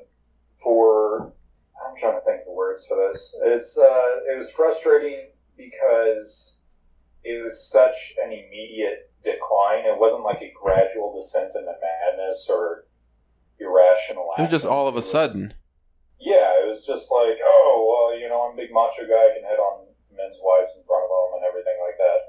for. 0.55 1.33
I'm 1.85 1.95
trying 1.99 2.15
to 2.15 2.25
think 2.25 2.39
of 2.39 2.45
the 2.47 2.53
words 2.53 2.87
for 2.87 2.97
this. 2.97 3.37
It's 3.43 3.77
uh, 3.77 4.33
it 4.33 4.35
was 4.35 4.51
frustrating 4.51 5.27
because 5.55 6.61
it 7.23 7.43
was 7.43 7.63
such 7.63 8.15
an 8.25 8.31
immediate 8.31 9.11
decline. 9.23 9.85
It 9.85 9.99
wasn't 9.99 10.23
like 10.23 10.41
a 10.41 10.51
gradual 10.59 11.13
descent 11.15 11.53
into 11.55 11.73
madness 11.79 12.49
or 12.51 12.85
irrational. 13.59 14.31
It 14.35 14.41
was 14.41 14.49
just 14.49 14.65
all 14.65 14.87
of 14.87 14.95
a 14.95 15.03
sudden. 15.03 15.53
Yeah, 16.19 16.57
it 16.61 16.67
was 16.67 16.85
just 16.85 17.11
like, 17.11 17.37
oh, 17.45 17.85
well, 17.85 18.19
you 18.19 18.27
know, 18.27 18.49
I'm 18.49 18.53
a 18.53 18.61
big 18.61 18.73
macho 18.73 19.05
guy, 19.05 19.21
I 19.21 19.33
can 19.37 19.45
hit 19.45 19.61
on 19.61 19.85
men's 20.11 20.41
wives 20.41 20.73
in 20.75 20.83
front 20.83 21.05
of 21.05 21.13
them 21.13 21.29
and 21.37 21.45
everything 21.45 21.77
like 21.77 21.97
that. 22.01 22.19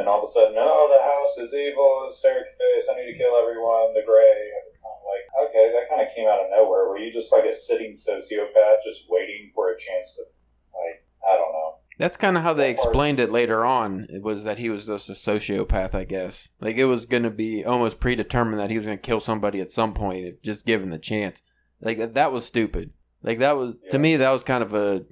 And 0.00 0.08
all 0.08 0.18
of 0.18 0.24
a 0.24 0.32
sudden, 0.32 0.56
oh, 0.58 0.88
the 0.88 1.04
house 1.04 1.36
is 1.38 1.54
evil, 1.54 2.08
the 2.08 2.12
staircase, 2.12 2.88
I 2.90 2.96
need 2.96 3.12
to 3.12 3.18
kill 3.18 3.36
everyone, 3.36 3.94
the 3.94 4.02
gray. 4.02 4.40
I'm 4.82 5.02
like, 5.04 5.48
okay, 5.48 5.70
that 5.72 5.88
kind 5.88 6.00
of 6.00 6.12
came 6.14 6.26
out 6.26 6.42
of 6.42 6.50
nowhere. 6.50 6.88
Were 6.88 6.98
you 6.98 7.12
just 7.12 7.32
like 7.32 7.44
a 7.44 7.52
sitting 7.52 7.92
sociopath 7.92 8.82
just 8.82 9.06
waiting 9.08 9.52
for 9.54 9.70
a 9.70 9.78
chance 9.78 10.16
to, 10.16 10.24
like, 10.72 11.04
I 11.28 11.36
don't 11.36 11.52
know. 11.52 11.76
That's 11.98 12.16
kind 12.16 12.36
of 12.36 12.42
how 12.42 12.52
they 12.52 12.70
explained 12.70 13.20
it 13.20 13.30
later 13.30 13.64
on. 13.64 14.06
It 14.10 14.22
was 14.22 14.44
that 14.44 14.58
he 14.58 14.68
was 14.68 14.86
just 14.86 15.08
a 15.08 15.14
sociopath, 15.14 15.94
I 15.94 16.04
guess. 16.04 16.50
Like 16.60 16.76
it 16.76 16.84
was 16.84 17.06
going 17.06 17.22
to 17.22 17.30
be 17.30 17.64
almost 17.64 18.00
predetermined 18.00 18.58
that 18.58 18.70
he 18.70 18.76
was 18.76 18.86
going 18.86 18.98
to 18.98 19.02
kill 19.02 19.20
somebody 19.20 19.60
at 19.60 19.72
some 19.72 19.94
point, 19.94 20.42
just 20.42 20.66
given 20.66 20.90
the 20.90 20.98
chance. 20.98 21.42
Like 21.80 21.96
that, 21.98 22.14
that 22.14 22.32
was 22.32 22.44
stupid. 22.44 22.92
Like 23.26 23.40
that 23.40 23.56
was 23.56 23.76
to 23.90 23.98
me 23.98 24.16
that 24.16 24.30
was 24.30 24.44
kind 24.44 24.62
of 24.62 24.72
a 24.72 25.04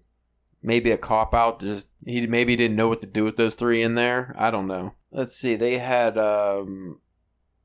maybe 0.62 0.92
a 0.92 0.96
cop 0.96 1.34
out. 1.34 1.58
Just 1.58 1.88
he 2.06 2.24
maybe 2.28 2.54
didn't 2.54 2.76
know 2.76 2.88
what 2.88 3.00
to 3.00 3.08
do 3.08 3.24
with 3.24 3.36
those 3.36 3.56
three 3.56 3.82
in 3.82 3.96
there. 3.96 4.34
I 4.38 4.52
don't 4.52 4.68
know. 4.68 4.94
Let's 5.10 5.36
see. 5.36 5.56
They 5.56 5.78
had 5.78 6.16
um, 6.16 7.00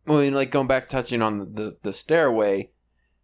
well, 0.08 0.18
I 0.18 0.24
mean, 0.24 0.34
like 0.34 0.50
going 0.50 0.68
back 0.68 0.88
touching 0.88 1.22
on 1.22 1.38
the, 1.38 1.46
the 1.46 1.78
the 1.84 1.94
stairway 1.94 2.72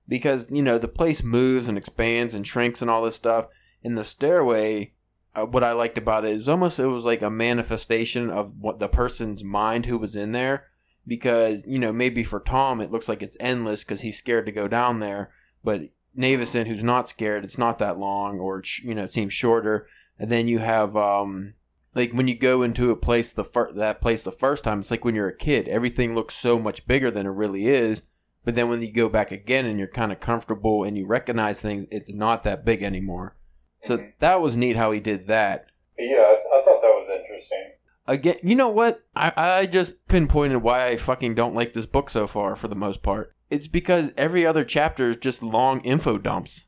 because 0.07 0.51
you 0.51 0.61
know 0.61 0.77
the 0.77 0.87
place 0.87 1.23
moves 1.23 1.67
and 1.67 1.79
expands 1.79 2.35
and 2.35 2.45
shrinks 2.45 2.81
and 2.83 2.91
all 2.91 3.03
this 3.03 3.15
stuff. 3.15 3.47
In 3.81 3.95
the 3.95 4.03
stairway, 4.03 4.93
uh, 5.35 5.45
what 5.45 5.63
I 5.63 5.71
liked 5.73 5.97
about 5.97 6.25
it 6.25 6.31
is 6.31 6.47
almost 6.47 6.79
it 6.79 6.85
was 6.85 7.05
like 7.05 7.23
a 7.23 7.29
manifestation 7.31 8.29
of 8.29 8.53
what 8.59 8.79
the 8.79 8.87
person's 8.87 9.43
mind 9.43 9.87
who 9.87 9.97
was 9.97 10.15
in 10.15 10.31
there 10.31 10.67
because 11.07 11.65
you 11.67 11.79
know 11.79 11.91
maybe 11.91 12.23
for 12.23 12.39
Tom 12.39 12.81
it 12.81 12.91
looks 12.91 13.09
like 13.09 13.23
it's 13.23 13.37
endless 13.39 13.83
because 13.83 14.01
he's 14.01 14.17
scared 14.17 14.45
to 14.45 14.51
go 14.51 14.67
down 14.67 14.99
there, 14.99 15.31
but 15.63 15.81
Navidson 16.15 16.65
who's 16.67 16.83
not 16.83 17.07
scared, 17.09 17.43
it's 17.43 17.57
not 17.57 17.79
that 17.79 17.97
long, 17.97 18.39
or 18.39 18.61
you 18.83 18.95
know 18.95 19.03
it 19.03 19.13
seems 19.13 19.33
shorter. 19.33 19.87
And 20.17 20.29
then 20.31 20.47
you 20.47 20.59
have 20.59 20.95
um 20.95 21.53
like 21.93 22.11
when 22.11 22.27
you 22.27 22.35
go 22.37 22.61
into 22.63 22.91
a 22.91 22.95
place 22.95 23.33
the 23.33 23.43
fir- 23.43 23.73
that 23.73 24.01
place 24.01 24.23
the 24.23 24.31
first 24.31 24.63
time, 24.63 24.79
it's 24.79 24.91
like 24.91 25.05
when 25.05 25.15
you're 25.15 25.27
a 25.29 25.35
kid, 25.37 25.67
everything 25.67 26.15
looks 26.15 26.35
so 26.35 26.57
much 26.59 26.87
bigger 26.87 27.11
than 27.11 27.25
it 27.25 27.31
really 27.31 27.67
is. 27.67 28.03
But 28.43 28.55
then 28.55 28.69
when 28.69 28.81
you 28.81 28.91
go 28.91 29.09
back 29.09 29.31
again 29.31 29.65
and 29.65 29.79
you're 29.79 29.87
kind 29.87 30.11
of 30.11 30.19
comfortable 30.19 30.83
and 30.83 30.97
you 30.97 31.07
recognize 31.07 31.61
things, 31.61 31.85
it's 31.89 32.13
not 32.13 32.43
that 32.43 32.63
big 32.63 32.83
anymore. 32.83 33.35
So 33.81 33.97
Mhm. 33.97 34.11
that 34.19 34.39
was 34.41 34.55
neat 34.55 34.75
how 34.75 34.91
he 34.91 34.99
did 34.99 35.27
that. 35.27 35.65
Yeah, 35.97 36.17
I, 36.21 36.33
I 36.33 36.61
thought 36.63 36.81
that 36.81 36.95
was 36.95 37.09
interesting. 37.09 37.71
Again, 38.07 38.35
you 38.43 38.55
know 38.55 38.69
what? 38.69 39.03
I, 39.15 39.33
I 39.35 39.65
just 39.65 40.07
pinpointed 40.07 40.61
why 40.61 40.87
I 40.87 40.97
fucking 40.97 41.33
don't 41.33 41.55
like 41.55 41.73
this 41.73 41.87
book 41.87 42.09
so 42.09 42.27
far 42.27 42.55
for 42.55 42.67
the 42.67 42.75
most 42.75 43.01
part. 43.01 43.34
It's 43.49 43.67
because 43.67 44.13
every 44.17 44.45
other 44.45 44.63
chapter 44.63 45.11
is 45.11 45.17
just 45.17 45.43
long 45.43 45.81
info 45.81 46.17
dumps. 46.17 46.65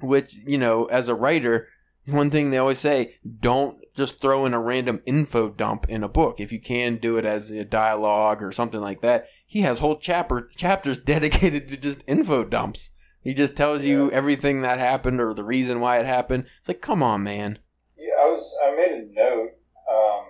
Which, 0.00 0.36
you 0.46 0.58
know, 0.58 0.86
as 0.86 1.08
a 1.08 1.14
writer, 1.14 1.68
one 2.06 2.30
thing 2.30 2.50
they 2.50 2.58
always 2.58 2.78
say, 2.78 3.16
don't 3.40 3.78
just 3.94 4.20
throw 4.20 4.44
in 4.44 4.54
a 4.54 4.60
random 4.60 5.00
info 5.06 5.48
dump 5.48 5.86
in 5.88 6.02
a 6.02 6.08
book. 6.08 6.40
If 6.40 6.52
you 6.52 6.60
can 6.60 6.96
do 6.96 7.16
it 7.16 7.24
as 7.24 7.50
a 7.50 7.64
dialogue 7.64 8.42
or 8.42 8.52
something 8.52 8.80
like 8.80 9.00
that. 9.02 9.26
He 9.46 9.60
has 9.60 9.78
whole 9.78 9.96
chapter 9.96 10.48
chapters 10.56 10.98
dedicated 11.04 11.68
to 11.68 11.76
just 11.76 12.02
info 12.06 12.44
dumps. 12.44 12.90
He 13.22 13.32
just 13.32 13.56
tells 13.56 13.84
you 13.84 14.10
everything 14.10 14.60
that 14.60 14.78
happened 14.78 15.20
or 15.20 15.32
the 15.32 15.44
reason 15.44 15.80
why 15.80 15.98
it 15.98 16.06
happened. 16.06 16.46
It's 16.58 16.68
like, 16.68 16.82
come 16.82 17.02
on, 17.02 17.22
man. 17.22 17.58
Yeah, 17.96 18.12
I 18.20 18.26
was. 18.26 18.54
I 18.62 18.76
made 18.76 18.92
a 18.92 19.14
note, 19.14 19.52
um, 19.90 20.24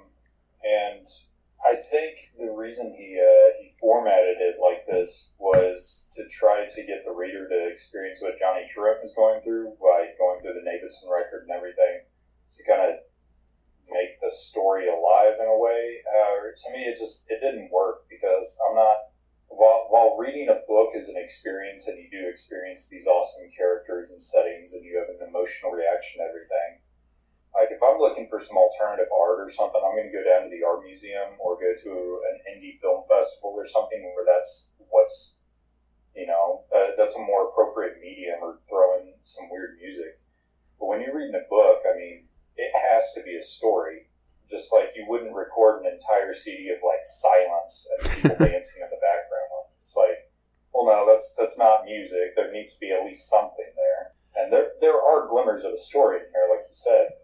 and 0.62 1.04
I 1.64 1.76
think 1.76 2.18
the 2.38 2.52
reason 2.52 2.92
he 2.92 3.16
uh, 3.16 3.56
he 3.58 3.72
formatted 3.80 4.36
it 4.38 4.60
like 4.60 4.84
this 4.84 5.32
was 5.38 6.08
to 6.12 6.28
try 6.28 6.68
to 6.68 6.84
get 6.84 7.04
the 7.06 7.12
reader 7.12 7.48
to 7.48 7.68
experience 7.72 8.20
what 8.20 8.38
Johnny 8.38 8.66
Truant 8.68 9.00
was 9.02 9.14
going 9.14 9.40
through 9.40 9.72
by 9.80 10.12
going 10.18 10.42
through 10.42 10.60
the 10.60 10.70
Navidson 10.70 11.08
record 11.10 11.48
and 11.48 11.56
everything, 11.56 12.04
to 12.52 12.64
kind 12.68 12.82
of 12.82 13.00
make 13.88 14.20
the 14.20 14.30
story 14.30 14.88
alive 14.88 15.40
in 15.40 15.48
a 15.48 15.58
way. 15.58 16.04
Uh, 16.04 16.52
to 16.52 16.76
me, 16.76 16.84
it 16.84 16.98
just 16.98 17.30
it 17.30 17.40
didn't 17.40 17.72
work 17.72 18.04
because 18.10 18.58
I'm 18.68 18.76
not. 18.76 18.96
While, 19.48 19.86
while 19.88 20.16
reading 20.18 20.48
a 20.48 20.66
book 20.66 20.96
is 20.96 21.08
an 21.08 21.16
experience, 21.16 21.86
and 21.86 21.96
you 21.96 22.10
do 22.10 22.28
experience 22.28 22.88
these 22.88 23.06
awesome 23.06 23.50
characters 23.56 24.10
and 24.10 24.20
settings, 24.20 24.72
and 24.72 24.84
you 24.84 24.98
have 24.98 25.08
an 25.08 25.28
emotional 25.28 25.70
reaction 25.70 26.20
to 26.20 26.28
everything, 26.28 26.82
like 27.54 27.70
if 27.70 27.78
I'm 27.82 27.98
looking 27.98 28.26
for 28.28 28.42
some 28.42 28.58
alternative 28.58 29.10
art 29.14 29.38
or 29.38 29.48
something, 29.48 29.78
I'm 29.78 29.94
going 29.94 30.10
to 30.10 30.16
go 30.16 30.26
down 30.26 30.42
to 30.42 30.50
the 30.50 30.66
art 30.66 30.82
museum 30.82 31.38
or 31.38 31.54
go 31.54 31.70
to 31.70 31.92
an 32.26 32.36
indie 32.50 32.74
film 32.74 33.06
festival 33.06 33.54
or 33.54 33.66
something 33.66 34.02
where 34.14 34.26
that's 34.26 34.74
what's 34.90 35.38
you 36.14 36.26
know 36.26 36.62
uh, 36.74 36.98
that's 36.98 37.16
a 37.16 37.22
more 37.22 37.48
appropriate 37.48 38.02
medium 38.02 38.42
or 38.42 38.58
throw 38.68 38.98
in 38.98 39.14
some 39.22 39.46
weird 39.50 39.78
music. 39.80 40.18
But 40.78 40.86
when 40.86 41.00
you're 41.00 41.14
reading 41.14 41.38
a 41.38 41.48
book, 41.48 41.82
I 41.86 41.96
mean, 41.96 42.26
it 42.56 42.74
has 42.74 43.14
to 43.14 43.22
be 43.22 43.36
a 43.36 43.42
story. 43.42 44.10
Just 44.50 44.74
like 44.74 44.92
you 44.94 45.06
wouldn't 45.08 45.34
record 45.34 45.86
an 45.86 45.92
entire 45.94 46.34
CD 46.34 46.68
of 46.68 46.82
like 46.84 47.06
silence 47.06 47.88
and 47.88 48.10
people 48.10 48.36
dancing 48.50 48.82
in 48.82 48.90
the 48.90 49.00
background. 49.00 49.70
It's 49.80 49.96
like, 49.96 50.28
well, 50.74 50.90
no, 50.90 51.06
that's 51.06 51.34
that's 51.38 51.58
not 51.58 51.86
music. 51.86 52.34
There 52.34 52.50
needs 52.52 52.74
to 52.74 52.80
be 52.80 52.92
at 52.92 53.06
least 53.06 53.30
something 53.30 53.70
there. 53.78 54.12
And 54.36 54.52
there, 54.52 54.74
there 54.80 55.00
are 55.00 55.28
glimmers 55.28 55.64
of 55.64 55.72
a 55.72 55.78
story 55.78 56.18
in 56.18 56.26
here, 56.34 56.48
like 56.50 56.66
you 56.66 56.74
said, 56.74 57.14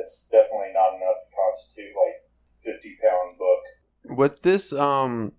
it's 0.00 0.28
definitely 0.30 0.72
not 0.74 0.94
enough 0.94 1.16
to 1.22 1.36
constitute 1.46 1.92
like 1.96 2.24
fifty 2.62 2.96
pound 3.02 3.38
book. 3.38 4.16
what 4.16 4.42
this 4.42 4.72
um 4.72 5.32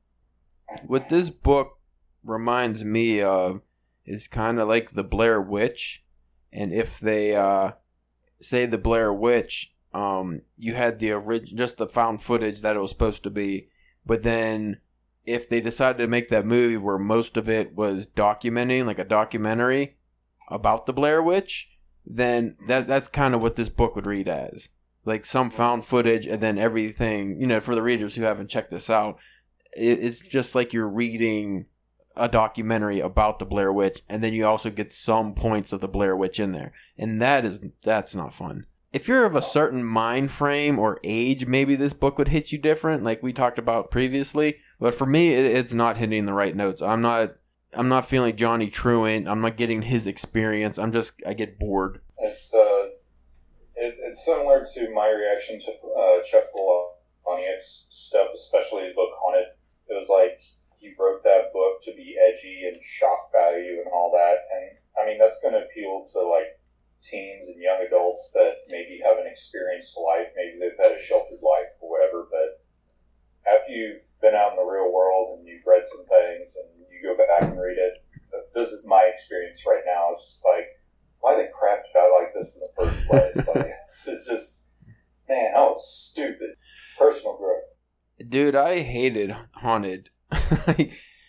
what 0.85 1.09
this 1.09 1.29
book 1.29 1.79
reminds 2.23 2.83
me 2.83 3.21
of 3.21 3.61
is 4.05 4.27
kind 4.27 4.59
of 4.59 4.67
like 4.67 4.91
the 4.91 5.03
Blair 5.03 5.41
Witch 5.41 6.03
and 6.53 6.73
if 6.73 6.99
they 6.99 7.35
uh 7.35 7.71
say 8.39 8.65
the 8.65 8.77
Blair 8.77 9.11
Witch 9.13 9.73
um 9.93 10.41
you 10.55 10.73
had 10.73 10.99
the 10.99 11.11
orig- 11.13 11.55
just 11.55 11.77
the 11.77 11.87
found 11.87 12.21
footage 12.21 12.61
that 12.61 12.75
it 12.75 12.79
was 12.79 12.91
supposed 12.91 13.23
to 13.23 13.29
be 13.29 13.67
but 14.05 14.23
then 14.23 14.79
if 15.25 15.47
they 15.49 15.61
decided 15.61 15.97
to 15.99 16.07
make 16.07 16.29
that 16.29 16.45
movie 16.45 16.77
where 16.77 16.97
most 16.97 17.37
of 17.37 17.47
it 17.47 17.75
was 17.75 18.07
documenting 18.07 18.85
like 18.85 18.99
a 18.99 19.03
documentary 19.03 19.97
about 20.49 20.85
the 20.85 20.93
Blair 20.93 21.21
Witch 21.21 21.70
then 22.05 22.57
that 22.67 22.87
that's 22.87 23.07
kind 23.07 23.33
of 23.33 23.41
what 23.41 23.55
this 23.55 23.69
book 23.69 23.95
would 23.95 24.05
read 24.05 24.27
as. 24.27 24.69
Like 25.05 25.25
some 25.25 25.49
found 25.49 25.85
footage 25.85 26.25
and 26.27 26.41
then 26.41 26.57
everything 26.57 27.39
you 27.39 27.47
know 27.47 27.59
for 27.59 27.75
the 27.75 27.81
readers 27.81 28.15
who 28.15 28.23
haven't 28.23 28.49
checked 28.49 28.71
this 28.71 28.89
out 28.89 29.17
it, 29.73 29.99
it's 29.99 30.21
just 30.21 30.55
like 30.55 30.73
you're 30.73 30.87
reading 30.87 31.65
a 32.15 32.27
documentary 32.27 32.99
about 32.99 33.39
the 33.39 33.45
blair 33.45 33.71
witch 33.71 34.01
and 34.09 34.23
then 34.23 34.33
you 34.33 34.45
also 34.45 34.69
get 34.69 34.91
some 34.91 35.33
points 35.33 35.71
of 35.71 35.79
the 35.79 35.87
blair 35.87 36.15
witch 36.15 36.39
in 36.39 36.51
there. 36.51 36.73
And 36.97 37.21
that 37.21 37.45
is 37.45 37.61
that's 37.83 38.15
not 38.15 38.33
fun. 38.33 38.65
If 38.93 39.07
you're 39.07 39.25
of 39.25 39.37
a 39.37 39.41
certain 39.41 39.85
mind 39.85 40.31
frame 40.31 40.77
or 40.77 40.99
age 41.03 41.45
maybe 41.45 41.75
this 41.75 41.93
book 41.93 42.17
would 42.17 42.27
hit 42.27 42.51
you 42.51 42.57
different 42.57 43.03
like 43.03 43.23
we 43.23 43.33
talked 43.33 43.57
about 43.57 43.91
previously 43.91 44.57
but 44.79 44.93
for 44.93 45.05
me 45.05 45.33
it, 45.33 45.45
it's 45.45 45.73
not 45.73 45.97
hitting 45.97 46.25
the 46.25 46.33
right 46.33 46.55
notes. 46.55 46.81
I'm 46.81 47.01
not 47.01 47.35
i'm 47.73 47.89
not 47.89 48.05
feeling 48.05 48.35
johnny 48.35 48.69
truant. 48.69 49.27
I'm 49.27 49.41
not 49.41 49.57
getting 49.57 49.81
his 49.81 50.07
experience. 50.07 50.77
I'm 50.77 50.91
just 50.91 51.13
i 51.25 51.33
get 51.33 51.59
bored. 51.59 52.01
It's 52.19 52.53
uh, 52.53 52.89
it, 53.75 53.95
it's 53.99 54.25
similar 54.25 54.61
to 54.75 54.93
my 54.93 55.09
reaction 55.09 55.59
to 55.59 55.71
uh, 55.71 56.23
Chuck 56.23 56.45
Palahniuk's 56.55 57.87
stuff, 57.89 58.27
especially 58.35 58.89
the 58.89 58.93
book 58.93 59.11
Haunted. 59.19 59.47
It 59.87 59.93
was 59.93 60.09
like 60.09 60.41
he 60.79 60.93
wrote 60.97 61.23
that 61.23 61.53
book 61.53 61.81
to 61.83 61.93
be 61.95 62.15
edgy 62.17 62.63
and 62.65 62.81
shock 62.81 63.31
value 63.31 63.79
and 63.79 63.87
all 63.91 64.11
that, 64.11 64.45
and 64.53 64.77
I 65.01 65.05
mean 65.07 65.19
that's 65.19 65.41
going 65.41 65.53
to 65.53 65.65
appeal 65.65 66.05
to 66.13 66.19
like 66.27 66.59
teens 67.01 67.47
and 67.47 67.61
young 67.61 67.83
adults 67.85 68.31
that 68.33 68.57
maybe 68.69 69.01
haven't 69.03 69.27
experienced 69.27 69.97
life, 69.97 70.29
maybe 70.35 70.59
they've 70.59 70.77
had 70.77 70.95
a 70.95 71.01
sheltered 71.01 71.41
life 71.41 71.73
or 71.81 71.89
whatever, 71.89 72.27
but 72.29 72.61
after 73.51 73.73
you've 73.73 74.01
been 74.21 74.35
out 74.35 74.51
in 74.51 74.57
the 74.57 74.71
real 74.71 74.93
world 74.93 75.33
and 75.33 75.47
you've 75.47 75.65
read 75.65 75.87
some 75.87 76.05
things 76.05 76.55
and 76.55 76.80
you 77.01 77.09
go 77.09 77.17
back 77.17 77.49
and 77.49 77.59
read 77.59 77.77
it, 77.77 77.93
this 78.53 78.69
is 78.69 78.85
my 78.87 79.09
experience 79.11 79.63
right 79.67 79.81
now. 79.85 80.09
It's 80.11 80.25
just 80.25 80.45
like, 80.53 80.67
why 81.19 81.35
the 81.35 81.47
crap 81.57 81.83
did 81.85 81.99
I 81.99 82.19
like 82.21 82.33
this 82.33 82.55
in 82.57 82.61
the 82.61 82.91
first 82.91 83.07
place? 83.07 83.47
like, 83.55 83.65
this 83.85 84.07
is 84.07 84.27
just, 84.29 84.69
man, 85.29 85.53
that 85.53 85.61
was 85.61 85.87
stupid. 86.11 86.49
Personal 86.97 87.37
growth. 87.37 88.29
dude 88.29 88.55
i 88.55 88.79
hated 88.81 89.35
haunted 89.55 90.09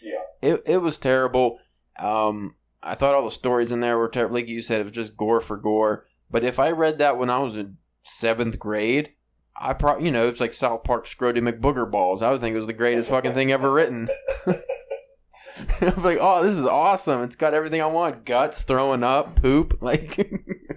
Yeah. 0.02 0.18
it, 0.42 0.60
it 0.66 0.78
was 0.82 0.98
terrible 0.98 1.58
um 1.98 2.56
i 2.82 2.94
thought 2.94 3.14
all 3.14 3.24
the 3.24 3.30
stories 3.30 3.72
in 3.72 3.80
there 3.80 3.96
were 3.96 4.08
terrible 4.10 4.34
like 4.34 4.48
you 4.48 4.60
said 4.60 4.80
it 4.80 4.84
was 4.84 4.92
just 4.92 5.16
gore 5.16 5.40
for 5.40 5.56
gore 5.56 6.06
but 6.30 6.44
if 6.44 6.58
i 6.58 6.70
read 6.72 6.98
that 6.98 7.16
when 7.16 7.30
i 7.30 7.38
was 7.38 7.56
in 7.56 7.78
seventh 8.02 8.58
grade 8.58 9.14
i 9.56 9.72
probably 9.72 10.04
you 10.04 10.10
know 10.10 10.26
it's 10.28 10.40
like 10.40 10.52
south 10.52 10.84
park 10.84 11.06
scrotie 11.06 11.38
mcboogerballs 11.40 12.22
i 12.22 12.30
would 12.30 12.42
think 12.42 12.52
it 12.52 12.58
was 12.58 12.66
the 12.66 12.72
greatest 12.74 13.08
fucking 13.08 13.32
thing 13.32 13.50
ever 13.50 13.72
written 13.72 14.08
I'm 15.80 16.02
like, 16.02 16.18
oh, 16.20 16.42
this 16.42 16.58
is 16.58 16.66
awesome. 16.66 17.22
It's 17.22 17.36
got 17.36 17.54
everything 17.54 17.80
I 17.80 17.86
want. 17.86 18.24
Guts, 18.24 18.62
throwing 18.62 19.02
up, 19.02 19.40
poop. 19.40 19.78
Like, 19.82 20.16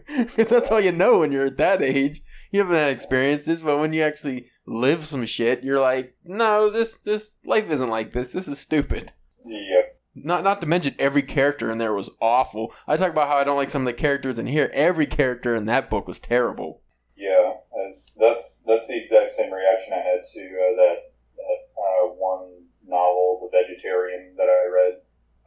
because 0.07 0.49
that's 0.49 0.71
all 0.71 0.81
you 0.81 0.91
know 0.91 1.19
when 1.19 1.31
you're 1.31 1.45
at 1.45 1.57
that 1.57 1.81
age. 1.81 2.21
You 2.51 2.59
haven't 2.59 2.75
had 2.75 2.91
experiences, 2.91 3.61
but 3.61 3.79
when 3.79 3.93
you 3.93 4.01
actually 4.01 4.47
live 4.65 5.03
some 5.05 5.25
shit, 5.25 5.63
you're 5.63 5.79
like, 5.79 6.15
no, 6.23 6.69
this, 6.69 6.97
this 6.99 7.37
life 7.45 7.69
isn't 7.69 7.89
like 7.89 8.13
this. 8.13 8.31
This 8.31 8.47
is 8.47 8.59
stupid. 8.59 9.11
Yeah. 9.43 9.81
Not, 10.15 10.43
not 10.43 10.59
to 10.61 10.67
mention 10.67 10.95
every 10.97 11.21
character 11.21 11.69
in 11.69 11.77
there 11.77 11.93
was 11.93 12.09
awful. 12.19 12.73
I 12.87 12.97
talk 12.97 13.11
about 13.11 13.27
how 13.27 13.37
I 13.37 13.43
don't 13.43 13.57
like 13.57 13.69
some 13.69 13.83
of 13.83 13.87
the 13.87 13.93
characters 13.93 14.39
in 14.39 14.47
here. 14.47 14.71
Every 14.73 15.05
character 15.05 15.55
in 15.55 15.65
that 15.65 15.89
book 15.89 16.07
was 16.07 16.19
terrible. 16.19 16.81
Yeah. 17.15 17.53
That's, 17.75 18.17
that's, 18.19 18.63
that's 18.65 18.87
the 18.87 18.99
exact 18.99 19.31
same 19.31 19.53
reaction 19.53 19.93
I 19.93 19.97
had 19.97 20.23
to 20.23 20.41
uh, 20.41 20.75
that, 20.77 20.97
that 21.37 21.59
uh, 21.77 22.07
one 22.07 22.64
novel, 22.87 23.49
The 23.51 23.57
Vegetarian, 23.57 24.35
that 24.37 24.47
I 24.49 24.67
read. 24.73 24.93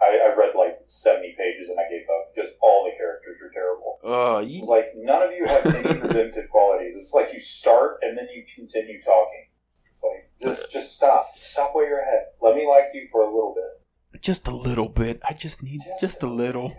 I, 0.00 0.30
I 0.30 0.36
read 0.36 0.54
like 0.54 0.78
70 0.86 1.34
pages 1.36 1.68
and 1.70 1.78
I 1.80 1.88
gave 1.90 2.06
up 2.08 2.32
because 2.32 2.52
all 2.62 2.84
the 2.84 2.96
characters 2.96 3.38
were 3.42 3.50
terrible. 3.50 3.98
Uh, 4.04 4.38
you, 4.38 4.62
like 4.62 4.92
none 4.94 5.22
of 5.22 5.32
you 5.32 5.44
have 5.44 5.66
any 5.74 6.00
redemptive 6.06 6.48
qualities. 6.50 6.94
It's 6.94 7.12
like 7.12 7.32
you 7.32 7.40
start 7.40 7.98
and 8.02 8.16
then 8.16 8.28
you 8.32 8.44
continue 8.54 9.00
talking. 9.00 9.48
It's 9.88 10.04
like 10.04 10.30
just 10.40 10.72
just 10.72 10.96
stop, 10.96 11.26
stop 11.34 11.74
where 11.74 11.88
you're 11.88 12.00
at. 12.00 12.34
Let 12.40 12.54
me 12.54 12.64
like 12.68 12.90
you 12.94 13.08
for 13.10 13.22
a 13.22 13.26
little 13.26 13.56
bit. 13.56 14.22
just 14.22 14.46
a 14.46 14.54
little 14.54 14.88
bit. 14.88 15.20
I 15.28 15.32
just 15.32 15.64
need 15.64 15.80
just 16.00 16.22
a 16.22 16.28
little. 16.28 16.76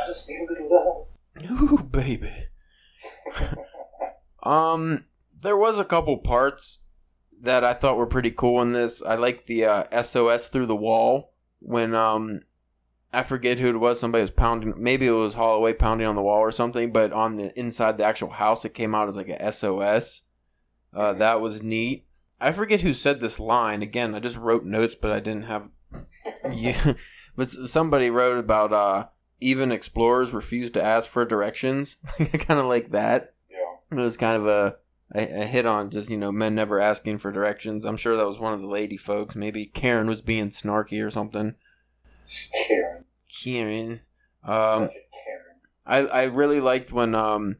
I 0.00 0.06
just 0.06 0.30
need 0.30 0.48
a 0.48 0.52
little 0.52 1.08
love. 1.40 1.50
Ooh, 1.50 1.82
baby. 1.82 2.32
Um, 4.42 5.04
there 5.38 5.56
was 5.56 5.78
a 5.78 5.84
couple 5.84 6.16
parts 6.18 6.79
that 7.40 7.64
I 7.64 7.72
thought 7.72 7.96
were 7.96 8.06
pretty 8.06 8.30
cool 8.30 8.62
in 8.62 8.72
this. 8.72 9.02
I 9.02 9.16
like 9.16 9.46
the 9.46 9.64
uh, 9.64 10.02
SOS 10.02 10.48
through 10.48 10.66
the 10.66 10.76
wall 10.76 11.32
when 11.60 11.94
um, 11.94 12.42
I 13.12 13.22
forget 13.22 13.58
who 13.58 13.70
it 13.70 13.80
was. 13.80 13.98
Somebody 13.98 14.22
was 14.22 14.30
pounding. 14.30 14.74
Maybe 14.76 15.06
it 15.06 15.12
was 15.12 15.34
Holloway 15.34 15.74
pounding 15.74 16.06
on 16.06 16.16
the 16.16 16.22
wall 16.22 16.40
or 16.40 16.52
something. 16.52 16.92
But 16.92 17.12
on 17.12 17.36
the 17.36 17.58
inside 17.58 17.98
the 17.98 18.04
actual 18.04 18.30
house, 18.30 18.64
it 18.64 18.74
came 18.74 18.94
out 18.94 19.08
as 19.08 19.16
like 19.16 19.28
a 19.28 19.52
SOS. 19.52 20.22
Uh, 20.92 21.12
that 21.14 21.40
was 21.40 21.62
neat. 21.62 22.06
I 22.40 22.52
forget 22.52 22.80
who 22.80 22.94
said 22.94 23.20
this 23.20 23.38
line. 23.38 23.82
Again, 23.82 24.14
I 24.14 24.20
just 24.20 24.36
wrote 24.36 24.64
notes, 24.64 24.94
but 24.94 25.10
I 25.10 25.20
didn't 25.20 25.44
have. 25.44 25.70
yeah, 26.52 26.94
but 27.36 27.50
somebody 27.50 28.10
wrote 28.10 28.38
about 28.38 28.72
uh, 28.72 29.06
even 29.40 29.72
explorers 29.72 30.32
refuse 30.32 30.70
to 30.70 30.82
ask 30.82 31.10
for 31.10 31.24
directions, 31.24 31.98
I 32.18 32.24
kind 32.24 32.60
of 32.60 32.66
like 32.66 32.90
that. 32.90 33.34
Yeah. 33.50 33.98
It 33.98 34.02
was 34.02 34.16
kind 34.16 34.36
of 34.36 34.46
a, 34.46 34.76
a 35.14 35.42
a 35.42 35.44
hit 35.46 35.66
on 35.66 35.90
just 35.90 36.10
you 36.10 36.16
know 36.16 36.32
men 36.32 36.54
never 36.54 36.80
asking 36.80 37.18
for 37.18 37.32
directions. 37.32 37.84
I'm 37.84 37.96
sure 37.96 38.16
that 38.16 38.26
was 38.26 38.38
one 38.38 38.54
of 38.54 38.62
the 38.62 38.68
lady 38.68 38.96
folks. 38.96 39.34
Maybe 39.34 39.66
Karen 39.66 40.06
was 40.06 40.22
being 40.22 40.50
snarky 40.50 41.04
or 41.04 41.10
something. 41.10 41.56
Karen. 42.66 43.04
Karen. 43.28 44.00
Um, 44.44 44.88
Karen. 45.24 45.50
I 45.86 45.98
I 45.98 46.24
really 46.24 46.60
liked 46.60 46.92
when 46.92 47.14
um, 47.14 47.56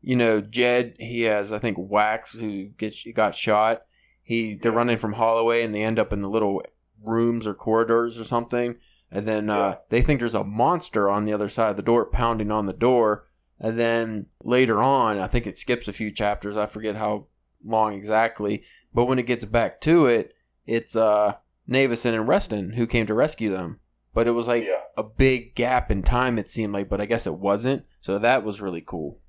you 0.00 0.16
know 0.16 0.40
Jed 0.40 0.96
he 0.98 1.22
has 1.22 1.52
I 1.52 1.58
think 1.58 1.76
Wax 1.78 2.32
who 2.32 2.66
gets 2.78 3.04
got 3.14 3.34
shot. 3.34 3.82
He 4.22 4.56
they're 4.56 4.72
running 4.72 4.96
from 4.96 5.14
Holloway 5.14 5.62
and 5.62 5.74
they 5.74 5.82
end 5.82 5.98
up 5.98 6.12
in 6.12 6.22
the 6.22 6.28
little 6.28 6.62
rooms 7.02 7.46
or 7.46 7.54
corridors 7.54 8.18
or 8.18 8.24
something. 8.24 8.76
And 9.10 9.26
then 9.26 9.48
uh, 9.48 9.76
they 9.88 10.02
think 10.02 10.18
there's 10.18 10.34
a 10.34 10.42
monster 10.42 11.08
on 11.08 11.24
the 11.24 11.32
other 11.32 11.48
side 11.48 11.70
of 11.70 11.76
the 11.76 11.82
door 11.82 12.06
pounding 12.06 12.50
on 12.50 12.66
the 12.66 12.72
door. 12.72 13.25
And 13.58 13.78
then 13.78 14.26
later 14.44 14.82
on, 14.82 15.18
I 15.18 15.26
think 15.26 15.46
it 15.46 15.56
skips 15.56 15.88
a 15.88 15.92
few 15.92 16.10
chapters. 16.10 16.56
I 16.56 16.66
forget 16.66 16.96
how 16.96 17.26
long 17.64 17.94
exactly. 17.94 18.64
But 18.92 19.06
when 19.06 19.18
it 19.18 19.26
gets 19.26 19.44
back 19.44 19.80
to 19.82 20.06
it, 20.06 20.34
it's 20.66 20.96
uh, 20.96 21.34
Navidson 21.66 22.14
and 22.14 22.28
Reston 22.28 22.72
who 22.72 22.86
came 22.86 23.06
to 23.06 23.14
rescue 23.14 23.50
them. 23.50 23.80
But 24.14 24.26
it 24.26 24.32
was 24.32 24.48
like 24.48 24.64
yeah. 24.64 24.80
a 24.96 25.02
big 25.02 25.54
gap 25.54 25.90
in 25.90 26.02
time, 26.02 26.38
it 26.38 26.48
seemed 26.48 26.72
like, 26.72 26.88
but 26.88 27.00
I 27.00 27.06
guess 27.06 27.26
it 27.26 27.34
wasn't. 27.34 27.84
So 28.00 28.18
that 28.18 28.44
was 28.44 28.62
really 28.62 28.80
cool. 28.80 29.20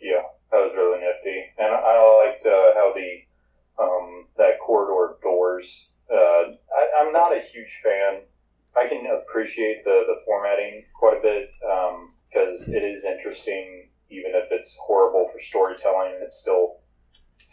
Yeah, 0.00 0.22
that 0.50 0.58
was 0.58 0.72
really 0.74 1.00
nifty, 1.00 1.52
and 1.58 1.68
I 1.74 2.24
liked 2.24 2.46
uh, 2.46 2.74
how 2.74 2.92
the 2.94 3.20
um, 3.78 4.26
that 4.38 4.58
corridor 4.58 5.16
doors. 5.22 5.90
Uh, 6.10 6.16
I, 6.16 6.90
I'm 7.00 7.12
not 7.12 7.36
a 7.36 7.40
huge 7.40 7.80
fan. 7.84 8.22
I 8.74 8.88
can 8.88 9.06
appreciate 9.06 9.84
the 9.84 10.04
the 10.06 10.18
formatting 10.24 10.84
quite 10.98 11.18
a 11.18 11.22
bit 11.22 11.50
because 12.32 12.68
it 12.68 12.82
is 12.82 13.04
interesting, 13.04 13.90
even 14.10 14.32
if 14.34 14.46
it's 14.50 14.78
horrible 14.86 15.28
for 15.32 15.38
storytelling. 15.38 16.18
It's 16.22 16.40
still 16.40 16.78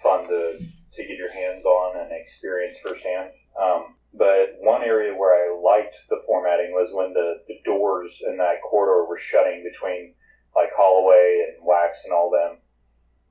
fun 0.01 0.27
to 0.27 0.57
to 0.91 1.05
get 1.05 1.17
your 1.17 1.31
hands 1.31 1.65
on 1.65 1.97
and 1.99 2.11
experience 2.11 2.79
firsthand. 2.79 3.31
Um, 3.61 3.95
but 4.13 4.55
one 4.59 4.83
area 4.83 5.13
where 5.13 5.33
I 5.33 5.55
liked 5.61 5.95
the 6.09 6.21
formatting 6.25 6.71
was 6.71 6.91
when 6.93 7.13
the, 7.13 7.41
the 7.47 7.59
doors 7.63 8.23
in 8.27 8.37
that 8.37 8.61
corridor 8.67 9.07
were 9.07 9.17
shutting 9.17 9.63
between 9.63 10.15
like 10.55 10.71
Holloway 10.75 11.45
and 11.47 11.65
Wax 11.65 12.05
and 12.05 12.13
all 12.13 12.31
them. 12.31 12.57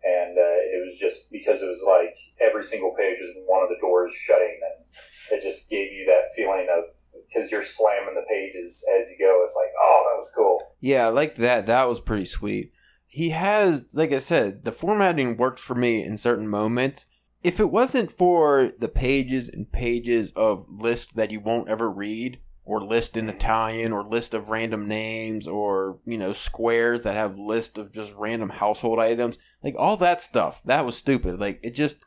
And 0.04 0.38
uh, 0.38 0.60
it 0.70 0.80
was 0.84 0.96
just 1.00 1.32
because 1.32 1.60
it 1.62 1.66
was 1.66 1.84
like 1.86 2.16
every 2.40 2.62
single 2.62 2.94
page 2.96 3.18
was 3.18 3.34
one 3.46 3.64
of 3.64 3.68
the 3.68 3.80
doors 3.80 4.14
shutting, 4.14 4.60
and 4.62 5.36
it 5.36 5.42
just 5.42 5.68
gave 5.68 5.92
you 5.92 6.06
that 6.06 6.30
feeling 6.36 6.68
of 6.70 6.84
because 7.28 7.52
you're 7.52 7.62
slamming 7.62 8.14
the 8.14 8.24
pages 8.28 8.84
as 8.96 9.08
you 9.10 9.16
go. 9.18 9.40
It's 9.42 9.56
like, 9.56 9.72
oh, 9.80 10.06
that 10.08 10.16
was 10.16 10.32
cool. 10.36 10.60
Yeah, 10.80 11.06
I 11.06 11.10
like 11.10 11.36
that. 11.36 11.66
That 11.66 11.88
was 11.88 12.00
pretty 12.00 12.24
sweet. 12.24 12.72
He 13.06 13.30
has, 13.30 13.94
like 13.94 14.12
I 14.12 14.18
said, 14.18 14.64
the 14.64 14.72
formatting 14.72 15.36
worked 15.36 15.60
for 15.60 15.74
me 15.74 16.02
in 16.02 16.18
certain 16.18 16.48
moments. 16.48 17.06
If 17.42 17.60
it 17.60 17.70
wasn't 17.70 18.12
for 18.12 18.72
the 18.78 18.88
pages 18.88 19.48
and 19.48 19.70
pages 19.70 20.32
of 20.32 20.66
list 20.68 21.16
that 21.16 21.30
you 21.30 21.40
won't 21.40 21.68
ever 21.68 21.90
read, 21.90 22.40
or 22.64 22.82
list 22.82 23.16
in 23.16 23.30
Italian, 23.30 23.92
or 23.92 24.04
list 24.04 24.34
of 24.34 24.50
random 24.50 24.86
names, 24.86 25.48
or 25.48 26.00
you 26.04 26.18
know 26.18 26.34
squares 26.34 27.02
that 27.02 27.14
have 27.14 27.38
list 27.38 27.78
of 27.78 27.92
just 27.92 28.14
random 28.14 28.50
household 28.50 28.98
items, 28.98 29.38
like 29.62 29.74
all 29.78 29.96
that 29.96 30.20
stuff, 30.20 30.60
that 30.64 30.84
was 30.84 30.96
stupid. 30.96 31.40
Like 31.40 31.60
it 31.62 31.70
just, 31.70 32.04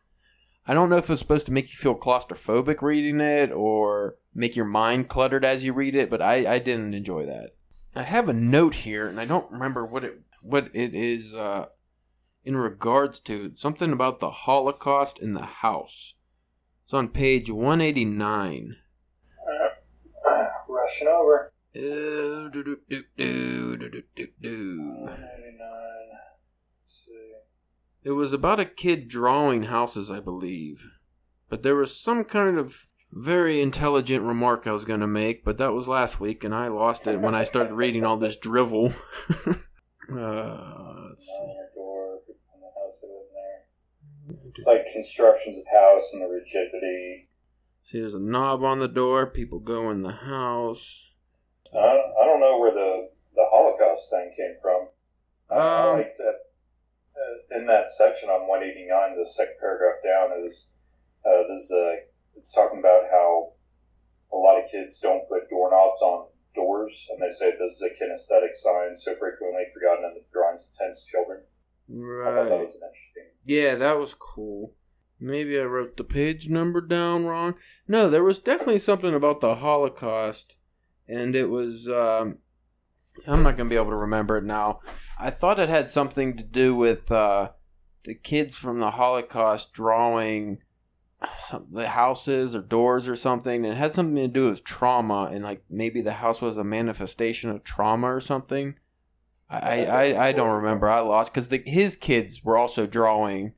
I 0.67 0.75
don't 0.75 0.89
know 0.89 0.97
if 0.97 1.09
it's 1.09 1.21
supposed 1.21 1.47
to 1.47 1.51
make 1.51 1.71
you 1.71 1.77
feel 1.77 1.95
claustrophobic 1.95 2.83
reading 2.83 3.21
it, 3.21 3.51
or 3.51 4.17
make 4.33 4.55
your 4.55 4.65
mind 4.65 5.09
cluttered 5.09 5.45
as 5.45 5.63
you 5.63 5.73
read 5.73 5.95
it, 5.95 6.09
but 6.09 6.21
I, 6.21 6.53
I 6.55 6.59
didn't 6.59 6.93
enjoy 6.93 7.25
that. 7.25 7.55
I 7.95 8.03
have 8.03 8.29
a 8.29 8.33
note 8.33 8.75
here, 8.75 9.07
and 9.07 9.19
I 9.19 9.25
don't 9.25 9.51
remember 9.51 9.85
what 9.85 10.03
it 10.03 10.21
what 10.43 10.69
it 10.73 10.93
is 10.93 11.35
uh, 11.35 11.67
in 12.43 12.57
regards 12.57 13.19
to 13.21 13.51
something 13.55 13.91
about 13.91 14.19
the 14.19 14.31
Holocaust 14.31 15.19
in 15.19 15.33
the 15.33 15.45
house. 15.45 16.15
It's 16.83 16.93
on 16.93 17.09
page 17.09 17.49
one 17.49 17.81
eighty 17.81 18.05
nine. 18.05 18.77
Uh, 20.27 20.45
rushing 20.67 21.07
over. 21.07 21.53
Uh, 21.75 22.49
do, 22.49 22.63
do, 22.63 22.77
do, 22.89 23.03
do, 23.17 23.77
do, 23.77 24.03
do, 24.15 24.27
do. 24.41 25.09
It 28.03 28.11
was 28.11 28.33
about 28.33 28.59
a 28.59 28.65
kid 28.65 29.07
drawing 29.07 29.63
houses, 29.63 30.09
I 30.09 30.19
believe. 30.19 30.83
But 31.49 31.61
there 31.61 31.75
was 31.75 31.95
some 31.95 32.23
kind 32.23 32.57
of 32.57 32.87
very 33.11 33.61
intelligent 33.61 34.23
remark 34.25 34.67
I 34.67 34.71
was 34.71 34.85
going 34.85 34.99
to 35.01 35.07
make, 35.07 35.43
but 35.43 35.57
that 35.57 35.73
was 35.73 35.87
last 35.87 36.19
week, 36.19 36.43
and 36.43 36.53
I 36.55 36.67
lost 36.67 37.07
it 37.07 37.19
when 37.19 37.35
I 37.35 37.43
started 37.43 37.73
reading 37.73 38.03
all 38.05 38.17
this 38.17 38.37
drivel. 38.37 38.93
uh, 39.29 41.05
let's 41.09 41.25
see. 41.25 41.43
On 41.43 41.55
your 41.55 41.69
door, 41.75 42.19
people 42.25 42.53
in 42.55 42.61
the 42.61 42.71
house 42.79 43.01
that 43.01 43.07
live 43.07 43.27
in 43.27 44.35
there. 44.37 44.51
It's 44.55 44.65
like 44.67 44.85
constructions 44.93 45.57
of 45.57 45.63
house 45.73 46.13
and 46.13 46.23
the 46.23 46.27
rigidity. 46.29 47.29
See, 47.83 47.99
there's 47.99 48.13
a 48.13 48.19
knob 48.19 48.63
on 48.63 48.79
the 48.79 48.87
door. 48.87 49.25
People 49.25 49.59
go 49.59 49.89
in 49.89 50.03
the 50.03 50.11
house. 50.11 51.05
I 51.73 51.93
don't, 51.93 52.13
I 52.21 52.25
don't 52.25 52.39
know 52.39 52.59
where 52.59 52.73
the, 52.73 53.09
the 53.35 53.45
Holocaust 53.51 54.09
thing 54.11 54.31
came 54.35 54.55
from. 54.61 54.87
I, 55.49 55.55
I 55.55 55.89
Um, 55.91 55.97
liked 55.97 56.17
that. 56.17 56.35
Uh, 57.13 57.57
in 57.59 57.65
that 57.67 57.89
section 57.89 58.29
on 58.29 58.47
189, 58.47 59.17
the 59.17 59.25
second 59.25 59.55
paragraph 59.59 60.01
down 60.03 60.31
is 60.45 60.71
uh, 61.25 61.43
this 61.49 61.63
is 61.63 61.71
uh, 61.71 61.95
it's 62.35 62.53
talking 62.53 62.79
about 62.79 63.03
how 63.11 63.53
a 64.33 64.37
lot 64.37 64.61
of 64.63 64.69
kids 64.69 64.99
don't 64.99 65.27
put 65.27 65.49
doorknobs 65.49 66.01
on 66.01 66.27
doors, 66.55 67.07
and 67.11 67.21
they 67.21 67.29
say 67.29 67.51
this 67.51 67.73
is 67.73 67.81
a 67.81 67.89
kinesthetic 67.89 68.53
sign 68.53 68.95
so 68.95 69.15
frequently 69.15 69.63
forgotten 69.73 70.05
in 70.05 70.13
the 70.15 70.23
drawings 70.33 70.67
of 70.69 70.77
tense 70.77 71.05
children. 71.05 71.41
I 71.89 71.93
thought 71.93 72.33
that 72.45 72.51
Right. 72.51 72.61
was 72.61 72.75
interesting. 72.75 73.27
Yeah, 73.45 73.75
that 73.75 73.97
was 73.99 74.13
cool. 74.13 74.75
Maybe 75.19 75.59
I 75.59 75.65
wrote 75.65 75.97
the 75.97 76.03
page 76.03 76.49
number 76.49 76.81
down 76.81 77.25
wrong. 77.25 77.55
No, 77.87 78.09
there 78.09 78.23
was 78.23 78.39
definitely 78.39 78.79
something 78.79 79.13
about 79.13 79.39
the 79.41 79.55
Holocaust, 79.55 80.55
and 81.07 81.35
it 81.35 81.49
was. 81.49 81.87
Um, 81.89 82.39
I'm 83.27 83.43
not 83.43 83.55
gonna 83.57 83.69
be 83.69 83.75
able 83.75 83.89
to 83.91 83.95
remember 83.97 84.37
it 84.37 84.45
now. 84.45 84.79
I 85.19 85.29
thought 85.29 85.59
it 85.59 85.69
had 85.69 85.87
something 85.89 86.37
to 86.37 86.43
do 86.43 86.75
with 86.75 87.11
uh, 87.11 87.51
the 88.05 88.15
kids 88.15 88.55
from 88.55 88.79
the 88.79 88.91
Holocaust 88.91 89.73
drawing 89.73 90.63
some, 91.37 91.67
the 91.71 91.89
houses 91.89 92.55
or 92.55 92.61
doors 92.61 93.07
or 93.07 93.15
something. 93.15 93.65
And 93.65 93.73
it 93.73 93.77
had 93.77 93.91
something 93.93 94.15
to 94.15 94.27
do 94.27 94.47
with 94.47 94.63
trauma, 94.63 95.29
and 95.31 95.43
like 95.43 95.63
maybe 95.69 96.01
the 96.01 96.13
house 96.13 96.41
was 96.41 96.57
a 96.57 96.63
manifestation 96.63 97.49
of 97.49 97.63
trauma 97.63 98.13
or 98.13 98.21
something. 98.21 98.75
I 99.49 99.85
I, 99.85 100.27
I, 100.29 100.31
don't 100.31 100.55
remember. 100.55 100.87
I 100.87 101.01
lost 101.01 101.33
because 101.33 101.51
his 101.65 101.97
kids 101.97 102.41
were 102.43 102.57
also 102.57 102.87
drawing. 102.87 103.53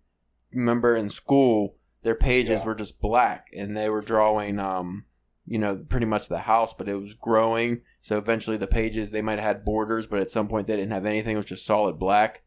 Remember 0.52 0.96
in 0.96 1.10
school, 1.12 1.76
their 2.02 2.16
pages 2.16 2.62
Yeah. 2.62 2.66
were 2.66 2.76
just 2.76 3.00
black, 3.00 3.48
and 3.56 3.78
they 3.78 3.90
were 3.90 4.02
drawing, 4.02 4.60
um, 4.60 5.06
you 5.46 5.60
know, 5.60 5.86
pretty 5.88 6.08
much 6.08 6.30
the 6.30 6.40
house, 6.40 6.74
but 6.74 6.90
it 6.90 6.96
was 6.96 7.14
growing. 7.14 7.82
So 8.02 8.18
eventually, 8.18 8.58
the 8.58 8.68
pages 8.68 9.12
they 9.12 9.22
might 9.22 9.40
have 9.40 9.58
had 9.58 9.66
borders, 9.66 10.08
but 10.08 10.20
at 10.20 10.32
some 10.32 10.48
point 10.48 10.66
they 10.68 10.76
didn't 10.76 10.92
have 10.92 11.06
anything. 11.06 11.36
It 11.36 11.38
was 11.38 11.46
just 11.46 11.66
solid 11.66 12.00
black. 12.00 12.44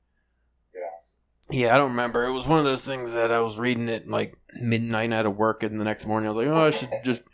Yeah. 1.51 1.75
I 1.75 1.79
don't 1.79 1.91
remember. 1.91 2.25
It 2.25 2.33
was 2.33 2.47
one 2.47 2.59
of 2.59 2.65
those 2.65 2.85
things 2.85 3.13
that 3.13 3.31
I 3.31 3.41
was 3.41 3.59
reading 3.59 3.89
it 3.89 4.09
like 4.09 4.37
midnight 4.61 5.13
out 5.13 5.27
of 5.27 5.37
work, 5.37 5.63
and 5.63 5.81
the 5.81 5.85
next 5.85 6.07
morning 6.07 6.27
I 6.27 6.31
was 6.31 6.37
like, 6.37 6.49
oh, 6.49 6.67
I 6.67 6.71
should 6.71 6.91
just 7.05 7.25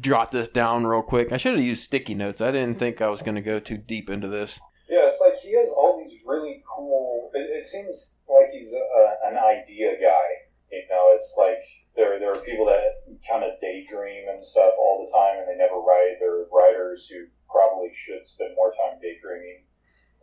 jot 0.00 0.32
this 0.32 0.48
down 0.48 0.86
real 0.86 1.02
quick. 1.02 1.32
I 1.32 1.36
should 1.36 1.54
have 1.54 1.64
used 1.64 1.84
sticky 1.84 2.14
notes. 2.14 2.40
I 2.40 2.50
didn't 2.50 2.76
think 2.76 3.00
I 3.00 3.08
was 3.08 3.22
going 3.22 3.36
to 3.36 3.42
go 3.42 3.58
too 3.58 3.78
deep 3.78 4.10
into 4.10 4.28
this. 4.28 4.60
Yeah, 4.88 5.04
it's 5.04 5.20
like 5.20 5.36
he 5.38 5.52
has 5.52 5.68
all 5.76 5.98
these 5.98 6.22
really 6.26 6.62
cool. 6.64 7.30
It, 7.34 7.58
it 7.58 7.64
seems 7.64 8.18
like 8.28 8.50
he's 8.52 8.74
a, 8.74 9.28
an 9.28 9.36
idea 9.36 9.92
guy. 10.00 10.48
You 10.72 10.84
know, 10.90 11.12
it's 11.14 11.34
like 11.38 11.62
there 11.96 12.18
there 12.18 12.30
are 12.30 12.40
people 12.40 12.66
that 12.66 13.04
kind 13.28 13.44
of 13.44 13.60
daydream 13.60 14.28
and 14.28 14.44
stuff 14.44 14.72
all 14.78 15.04
the 15.04 15.12
time, 15.12 15.40
and 15.40 15.48
they 15.48 15.56
never 15.56 15.76
write. 15.76 16.16
There 16.20 16.40
are 16.40 16.48
writers 16.52 17.08
who 17.08 17.26
probably 17.50 17.92
should 17.92 18.26
spend 18.26 18.54
more 18.56 18.72
time 18.72 19.00
daydreaming 19.00 19.64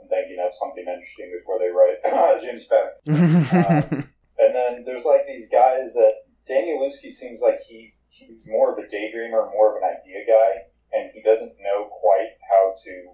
and 0.06 0.10
thinking 0.10 0.38
of 0.46 0.54
something 0.54 0.86
interesting 0.88 1.34
before 1.38 1.60
they 1.60 1.70
write. 1.70 1.98
Uh, 2.06 2.40
James 2.40 2.68
Patton. 2.68 4.06
Uh, 4.38 4.44
and 4.46 4.54
then 4.54 4.84
there's 4.86 5.06
like 5.06 5.26
these 5.28 5.50
guys 5.50 5.94
that 5.94 6.14
Daniel 6.48 6.78
Danielewski 6.78 7.10
seems 7.10 7.42
like 7.42 7.60
he's 7.60 8.04
he's 8.10 8.48
more 8.50 8.72
of 8.72 8.78
a 8.78 8.88
daydreamer, 8.88 9.52
more 9.52 9.76
of 9.76 9.82
an 9.82 9.90
idea 9.90 10.26
guy, 10.28 10.62
and 10.94 11.12
he 11.14 11.22
doesn't 11.22 11.56
know 11.62 11.90
quite 12.02 12.36
how 12.50 12.74
to 12.86 13.12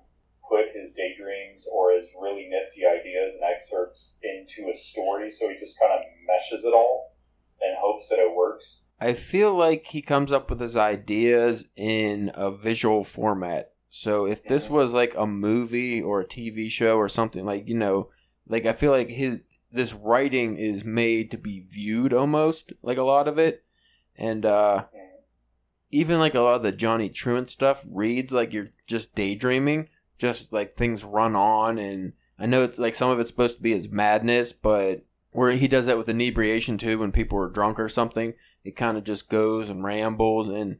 put 0.47 0.75
his 0.75 0.93
daydreams 0.93 1.67
or 1.73 1.93
his 1.93 2.13
really 2.19 2.49
nifty 2.49 2.85
ideas 2.85 3.35
and 3.35 3.43
excerpts 3.43 4.17
into 4.23 4.69
a 4.69 4.75
story. 4.75 5.29
So 5.29 5.49
he 5.49 5.55
just 5.55 5.79
kind 5.79 5.93
of 5.93 6.01
meshes 6.27 6.65
it 6.65 6.73
all 6.73 7.15
and 7.61 7.77
hopes 7.79 8.09
that 8.09 8.19
it 8.19 8.35
works. 8.35 8.83
I 8.99 9.13
feel 9.13 9.53
like 9.53 9.85
he 9.85 10.01
comes 10.01 10.31
up 10.31 10.49
with 10.49 10.59
his 10.59 10.77
ideas 10.77 11.69
in 11.75 12.31
a 12.35 12.51
visual 12.51 13.03
format. 13.03 13.70
So 13.93 14.25
if 14.25 14.43
this 14.43 14.69
was 14.69 14.93
like 14.93 15.13
a 15.17 15.27
movie 15.27 16.01
or 16.01 16.21
a 16.21 16.27
TV 16.27 16.71
show 16.71 16.97
or 16.97 17.09
something 17.09 17.45
like, 17.45 17.67
you 17.67 17.75
know, 17.75 18.09
like 18.47 18.65
I 18.65 18.71
feel 18.73 18.91
like 18.91 19.09
his 19.09 19.41
this 19.69 19.93
writing 19.93 20.57
is 20.57 20.83
made 20.83 21.29
to 21.31 21.37
be 21.37 21.59
viewed 21.61 22.13
almost 22.13 22.73
like 22.81 22.97
a 22.97 23.03
lot 23.03 23.27
of 23.27 23.37
it. 23.37 23.63
and 24.17 24.45
uh, 24.45 24.85
even 25.91 26.19
like 26.19 26.35
a 26.35 26.39
lot 26.39 26.55
of 26.55 26.63
the 26.63 26.71
Johnny 26.71 27.09
Truant 27.09 27.49
stuff 27.49 27.85
reads 27.89 28.31
like 28.31 28.53
you're 28.53 28.67
just 28.87 29.13
daydreaming, 29.13 29.89
just 30.17 30.53
like 30.53 30.71
things 30.71 31.03
run 31.03 31.35
on, 31.35 31.77
and 31.77 32.13
I 32.39 32.45
know 32.45 32.63
it's 32.63 32.79
like 32.79 32.95
some 32.95 33.11
of 33.11 33.19
it's 33.19 33.29
supposed 33.29 33.57
to 33.57 33.61
be 33.61 33.73
his 33.73 33.89
madness, 33.89 34.53
but 34.53 35.05
where 35.31 35.51
he 35.51 35.67
does 35.67 35.85
that 35.87 35.97
with 35.97 36.09
inebriation 36.09 36.77
too, 36.77 36.97
when 36.99 37.11
people 37.11 37.37
are 37.39 37.49
drunk 37.49 37.79
or 37.79 37.89
something, 37.89 38.33
it 38.63 38.75
kind 38.75 38.97
of 38.97 39.03
just 39.03 39.29
goes 39.29 39.69
and 39.69 39.83
rambles, 39.83 40.47
and 40.47 40.79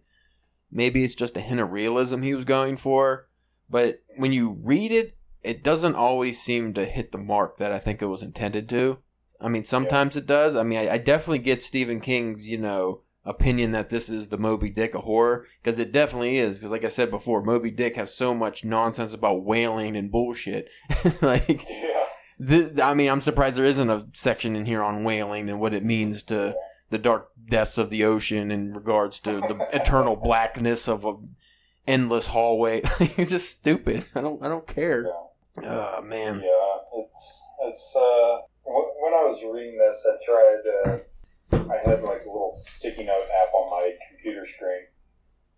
maybe 0.72 1.04
it's 1.04 1.16
just 1.16 1.38
a 1.38 1.42
hint 1.42 1.60
of 1.60 1.72
realism 1.72 2.22
he 2.22 2.34
was 2.34 2.46
going 2.46 2.78
for, 2.78 3.28
but 3.70 4.02
when 4.18 4.32
you 4.34 4.58
read 4.64 4.92
it, 4.92 5.16
it 5.44 5.64
doesn't 5.64 5.96
always 5.96 6.42
seem 6.42 6.74
to 6.74 6.86
hit 6.86 7.12
the 7.12 7.18
mark 7.18 7.58
that 7.58 7.72
I 7.72 7.80
think 7.80 8.02
it 8.02 8.08
was 8.08 8.22
intended 8.22 8.70
to. 8.70 9.00
I 9.40 9.50
mean, 9.50 9.64
sometimes 9.64 10.16
it 10.16 10.28
does. 10.28 10.56
I 10.56 10.64
mean, 10.64 10.78
I, 10.80 10.94
I 10.94 10.98
definitely 11.00 11.40
get 11.40 11.64
Stephen 11.64 12.00
King's, 12.00 12.48
you 12.48 12.60
know, 12.60 13.02
opinion 13.26 13.72
that 13.72 13.90
this 13.90 14.08
is 14.10 14.28
the 14.28 14.38
Moby 14.38 14.70
Dick 14.70 14.94
of 14.94 15.04
horror 15.04 15.48
because 15.62 15.80
it 15.80 15.92
definitely 15.92 16.38
is. 16.38 16.60
Because, 16.60 16.72
like 16.72 16.86
I 16.86 16.90
said 16.90 17.10
before, 17.10 17.44
Moby 17.44 17.72
Dick 17.72 17.96
has 17.96 18.14
so 18.14 18.36
much 18.36 18.64
nonsense 18.64 19.16
about 19.16 19.44
whaling 19.44 19.96
and 19.96 20.12
bullshit. 20.12 20.70
like, 21.22 21.66
Yeah. 21.68 22.04
this, 22.38 22.80
I 22.80 22.94
mean, 22.94 23.10
I'm 23.10 23.22
surprised 23.22 23.58
there 23.58 23.66
isn't 23.66 23.90
a 23.90 24.06
section 24.14 24.56
in 24.56 24.66
here 24.66 24.84
on 24.84 25.04
whaling 25.04 25.50
and 25.50 25.60
what 25.60 25.74
it 25.74 25.84
means 25.84 26.22
to 26.24 26.56
the 26.92 27.00
dark 27.00 27.30
depths 27.48 27.78
of 27.78 27.90
the 27.90 28.04
ocean 28.04 28.52
in 28.52 28.74
regards 28.74 29.18
to 29.20 29.42
the 29.42 29.68
eternal 29.74 30.16
blackness 30.16 30.88
of 30.88 31.04
a 31.06 31.16
endless 31.88 32.28
hallway. 32.28 32.82
it's 33.00 33.32
just 33.32 33.50
stupid. 33.50 34.06
I 34.14 34.22
don't. 34.22 34.44
I 34.44 34.48
don't 34.48 34.68
care. 34.68 35.06
Yeah. 35.60 35.96
Oh 35.98 36.02
man. 36.04 36.42
Yeah, 36.44 37.02
it's 37.02 37.42
it's 37.64 37.96
uh 37.96 38.38
w- 38.66 38.92
when 39.02 39.14
I 39.14 39.24
was 39.26 39.44
reading 39.44 39.80
this, 39.80 40.08
I 40.08 40.24
tried. 40.24 40.62
Uh, 40.86 40.98
I 41.74 41.78
had 41.90 42.04
like 42.04 42.22
a 42.24 42.32
little 42.32 42.54
sticky 42.54 43.04
note 43.04 43.26
app 43.42 43.54
on 43.54 43.70
my 43.72 43.92
computer 44.10 44.46
screen, 44.46 44.88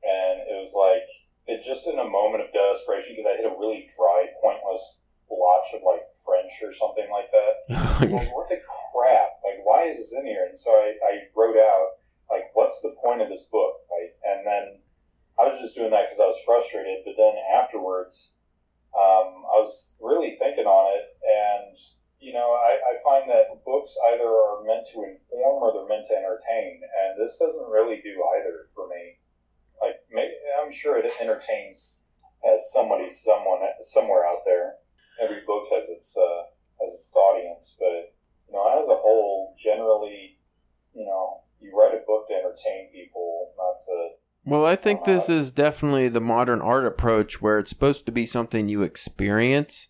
and 0.03 0.41
it 0.41 0.57
was 0.59 0.73
like 0.73 1.03
it 1.45 1.63
just 1.63 1.87
in 1.87 1.99
a 1.99 2.05
moment 2.05 2.43
of 2.43 2.53
desperation 2.53 3.15
because 3.15 3.29
I 3.31 3.37
hit 3.37 3.45
a 3.45 3.59
really 3.59 3.87
dry, 3.97 4.25
pointless 4.41 5.02
blotch 5.33 5.73
of 5.73 5.81
like 5.81 6.05
French 6.25 6.61
or 6.61 6.73
something 6.73 7.09
like 7.09 7.31
that. 7.31 7.53
Like, 8.03 8.35
what 8.35 8.49
the 8.49 8.59
crap? 8.91 9.39
Like, 9.43 9.63
why 9.63 9.83
is 9.83 9.97
this 9.97 10.19
in 10.19 10.25
here? 10.25 10.45
And 10.45 10.59
so 10.59 10.71
I, 10.71 10.93
I 11.07 11.13
wrote 11.35 11.55
out, 11.55 12.03
like, 12.29 12.51
what's 12.53 12.81
the 12.81 12.95
point 13.01 13.21
of 13.21 13.29
this 13.29 13.47
book? 13.49 13.75
Like, 13.89 14.17
and 14.23 14.45
then 14.45 14.79
I 15.39 15.47
was 15.47 15.59
just 15.59 15.75
doing 15.75 15.91
that 15.91 16.07
because 16.07 16.19
I 16.19 16.27
was 16.27 16.41
frustrated. 16.45 17.03
But 17.05 17.15
then 17.17 17.33
afterwards, 17.53 18.35
um, 18.93 19.47
I 19.49 19.57
was 19.57 19.95
really 20.01 20.31
thinking 20.31 20.65
on 20.65 20.93
it. 20.97 21.17
And, 21.23 21.77
you 22.19 22.33
know, 22.33 22.51
I, 22.51 22.79
I 22.91 22.93
find 23.03 23.29
that 23.29 23.63
books 23.65 23.95
either 24.11 24.27
are 24.27 24.63
meant 24.65 24.85
to 24.93 25.03
inform 25.03 25.63
or 25.63 25.73
they're 25.73 25.87
meant 25.87 26.05
to 26.09 26.17
entertain. 26.17 26.81
And 26.83 27.19
this 27.19 27.39
doesn't 27.39 27.69
really 27.69 28.01
do 28.03 28.21
either 28.35 28.69
for 28.75 28.87
me. 28.87 29.17
Like, 29.81 29.99
maybe, 30.11 30.33
I'm 30.61 30.71
sure 30.71 30.97
it 30.97 31.11
entertains 31.21 32.03
as 32.45 32.71
somebody, 32.71 33.09
someone, 33.09 33.59
somewhere 33.81 34.25
out 34.25 34.43
there. 34.45 34.75
Every 35.23 35.41
book 35.45 35.67
has 35.71 35.89
its, 35.89 36.17
uh, 36.17 36.43
has 36.81 36.93
its 36.93 37.15
audience, 37.15 37.77
but 37.79 38.13
you 38.47 38.53
know, 38.53 38.79
as 38.79 38.87
a 38.89 38.95
whole, 38.95 39.55
generally, 39.57 40.37
you 40.93 41.05
know, 41.05 41.41
you 41.59 41.71
write 41.75 41.93
a 41.93 42.05
book 42.05 42.27
to 42.27 42.33
entertain 42.33 42.89
people, 42.91 43.53
not 43.57 43.79
to. 43.87 44.09
Well, 44.45 44.65
I 44.65 44.75
think 44.75 45.05
this 45.05 45.29
is 45.29 45.51
definitely 45.51 46.09
the 46.09 46.19
modern 46.19 46.61
art 46.61 46.85
approach 46.85 47.41
where 47.41 47.59
it's 47.59 47.69
supposed 47.69 48.05
to 48.05 48.11
be 48.11 48.25
something 48.25 48.67
you 48.67 48.81
experience. 48.81 49.87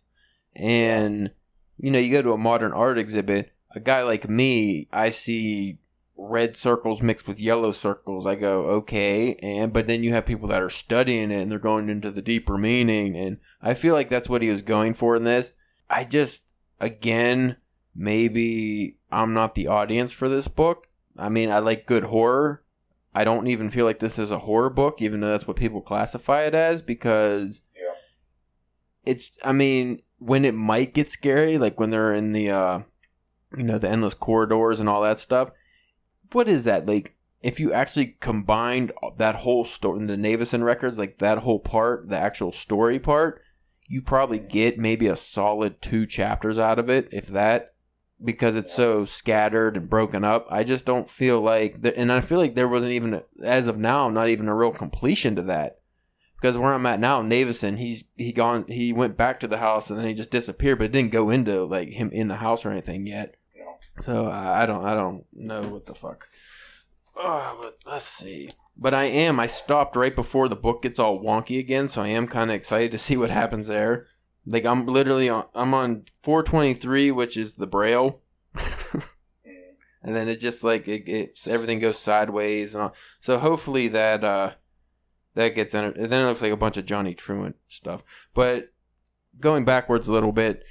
And, 0.56 1.32
you 1.78 1.90
know, 1.90 1.98
you 1.98 2.12
go 2.12 2.22
to 2.22 2.34
a 2.34 2.38
modern 2.38 2.72
art 2.72 3.00
exhibit, 3.00 3.52
a 3.74 3.80
guy 3.80 4.04
like 4.04 4.30
me, 4.30 4.88
I 4.92 5.10
see 5.10 5.80
red 6.18 6.56
circles 6.56 7.02
mixed 7.02 7.28
with 7.28 7.42
yellow 7.42 7.72
circles. 7.72 8.26
I 8.26 8.36
go, 8.36 8.62
okay. 8.66 9.36
And, 9.42 9.74
but 9.74 9.88
then 9.88 10.04
you 10.04 10.12
have 10.14 10.26
people 10.26 10.48
that 10.50 10.62
are 10.62 10.70
studying 10.70 11.32
it 11.32 11.42
and 11.42 11.52
they're 11.52 11.60
going 11.60 11.90
into 11.90 12.12
the 12.12 12.22
deeper 12.22 12.58
meaning. 12.58 13.16
And 13.16 13.40
I 13.62 13.74
feel 13.74 13.94
like 13.94 14.10
that's 14.10 14.30
what 14.30 14.42
he 14.42 14.50
was 14.50 14.62
going 14.62 14.94
for 14.94 15.16
in 15.16 15.24
this. 15.24 15.54
I 15.90 16.04
just, 16.04 16.54
again, 16.80 17.58
maybe 17.96 18.98
I'm 19.12 19.34
not 19.34 19.56
the 19.56 19.68
audience 19.68 20.14
for 20.14 20.30
this 20.30 20.48
book. 20.48 20.88
I 21.18 21.30
mean, 21.30 21.50
I 21.50 21.60
like 21.60 21.86
good 21.86 22.06
horror. 22.06 22.64
I 23.14 23.24
don't 23.24 23.48
even 23.48 23.70
feel 23.70 23.86
like 23.86 24.00
this 24.00 24.18
is 24.18 24.32
a 24.32 24.40
horror 24.40 24.72
book, 24.72 25.02
even 25.02 25.20
though 25.20 25.30
that's 25.30 25.48
what 25.48 25.58
people 25.58 25.82
classify 25.82 26.44
it 26.44 26.56
as, 26.56 26.82
because 26.82 27.62
Yeah. 27.76 27.94
it's. 29.06 29.38
I 29.46 29.52
mean, 29.52 30.00
when 30.18 30.46
it 30.46 30.56
might 30.56 30.96
get 30.96 31.12
scary, 31.12 31.60
like 31.60 31.80
when 31.80 31.92
they're 31.92 32.14
in 32.14 32.32
the, 32.32 32.50
uh, 32.50 32.80
you 33.56 33.64
know, 33.64 33.78
the 33.78 33.90
endless 33.90 34.16
corridors 34.16 34.80
and 34.80 34.90
all 34.90 35.02
that 35.04 35.20
stuff. 35.20 35.52
What 36.34 36.48
is 36.48 36.66
that 36.66 36.86
like? 36.86 37.16
If 37.42 37.60
you 37.60 37.74
actually 37.74 38.16
combined 38.22 38.94
that 39.18 39.36
whole 39.36 39.66
story 39.66 40.00
in 40.00 40.08
the 40.08 40.16
Navidson 40.16 40.64
records, 40.64 40.98
like 40.98 41.18
that 41.18 41.40
whole 41.40 41.60
part, 41.60 42.08
the 42.08 42.18
actual 42.18 42.54
story 42.54 43.00
part, 43.00 43.42
you 43.86 44.02
probably 44.02 44.40
get 44.40 44.78
maybe 44.78 45.08
a 45.08 45.16
solid 45.18 45.82
two 45.82 46.06
chapters 46.06 46.58
out 46.58 46.80
of 46.80 46.90
it, 46.90 47.10
if 47.12 47.28
that, 47.28 47.74
because 48.24 48.56
it's 48.56 48.74
so 48.74 49.04
scattered 49.04 49.76
and 49.76 49.90
broken 49.90 50.24
up. 50.24 50.46
I 50.50 50.64
just 50.64 50.86
don't 50.86 51.10
feel 51.10 51.42
like, 51.42 51.82
the, 51.82 51.98
and 51.98 52.12
I 52.14 52.22
feel 52.22 52.38
like 52.38 52.56
there 52.56 52.70
wasn't 52.70 52.94
even, 52.94 53.24
as 53.44 53.68
of 53.68 53.78
now, 53.78 54.08
not 54.08 54.30
even 54.30 54.48
a 54.48 54.56
real 54.56 54.72
completion 54.72 55.36
to 55.36 55.42
that. 55.42 55.82
Because 56.40 56.58
where 56.58 56.74
I'm 56.74 56.86
at 56.86 57.00
now, 57.00 57.22
Navidson, 57.22 57.78
he's 57.78 58.06
he 58.16 58.34
gone, 58.34 58.66
he 58.68 58.92
went 58.92 59.16
back 59.16 59.40
to 59.40 59.48
the 59.48 59.60
house 59.60 59.90
and 59.90 60.00
then 60.00 60.08
he 60.08 60.14
just 60.14 60.32
disappeared, 60.32 60.78
but 60.78 60.86
it 60.86 60.92
didn't 60.92 61.12
go 61.12 61.30
into 61.30 61.64
like 61.64 61.90
him 61.90 62.10
in 62.12 62.28
the 62.28 62.38
house 62.38 62.66
or 62.66 62.70
anything 62.70 63.06
yet. 63.06 63.36
So 64.00 64.28
I 64.28 64.66
don't, 64.66 64.84
I 64.84 64.96
don't 64.96 65.26
know 65.34 65.62
what 65.64 65.86
the 65.86 65.94
fuck. 65.96 66.28
Oh, 67.16 67.58
but 67.62 67.92
let's 67.92 68.06
see. 68.06 68.50
But 68.76 68.94
I 68.94 69.04
am. 69.04 69.40
I 69.40 69.46
stopped 69.46 69.96
right 69.96 70.16
before 70.16 70.50
the 70.50 70.56
book 70.56 70.82
gets 70.82 71.00
all 71.00 71.24
wonky 71.24 71.60
again, 71.60 71.88
so 71.88 72.02
I 72.02 72.08
am 72.08 72.28
kind 72.28 72.50
of 72.50 72.56
excited 72.56 72.92
to 72.92 72.98
see 72.98 73.18
what 73.18 73.30
happens 73.30 73.68
there. 73.68 74.08
Like 74.46 74.66
I'm 74.66 74.86
literally 74.86 75.30
on. 75.30 75.46
I'm 75.54 75.74
on 75.74 76.06
423, 76.24 77.12
which 77.12 77.38
is 77.38 77.56
the 77.56 77.68
braille, 77.68 78.22
and 80.04 80.16
then 80.16 80.28
it 80.28 80.40
just 80.40 80.64
like 80.64 80.88
it, 80.88 81.04
it's 81.08 81.48
everything 81.48 81.80
goes 81.80 82.00
sideways 82.00 82.74
and 82.74 82.86
all. 82.86 82.96
So 83.20 83.38
hopefully 83.38 83.88
that 83.90 84.24
uh 84.24 84.52
that 85.36 85.56
gets 85.56 85.74
enter- 85.74 85.98
and 85.98 86.12
then 86.12 86.26
it 86.26 86.28
looks 86.28 86.42
like 86.42 86.52
a 86.52 86.58
bunch 86.58 86.78
of 86.78 86.86
Johnny 86.86 87.14
Truant 87.14 87.56
stuff. 87.68 88.04
But 88.34 88.66
going 89.40 89.66
backwards 89.66 90.08
a 90.08 90.14
little 90.14 90.34
bit, 90.34 90.64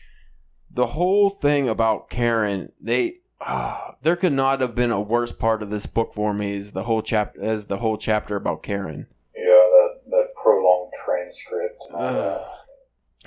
the 0.73 0.89
whole 0.89 1.31
thing 1.31 1.69
about 1.69 2.11
Karen, 2.11 2.73
they 2.81 3.17
ah, 3.41 3.97
there 4.03 4.17
could 4.17 4.33
not 4.33 4.61
have 4.61 4.75
been 4.75 4.91
a 4.91 5.01
worse 5.01 5.33
part 5.33 5.63
of 5.63 5.71
this 5.71 5.87
book 5.87 6.13
for 6.15 6.33
me 6.33 6.53
is 6.53 6.73
the 6.73 6.85
whole 6.85 7.03
chap 7.03 7.37
as 7.41 7.67
the 7.67 7.79
whole 7.79 7.97
chapter 7.97 8.37
about 8.37 8.63
Karen. 8.63 9.07
yeah, 9.37 9.43
that 9.45 10.01
that 10.11 10.29
prolonged 10.43 10.93
transcript. 11.05 11.83
and 11.91 11.97
Uh, 11.97 12.45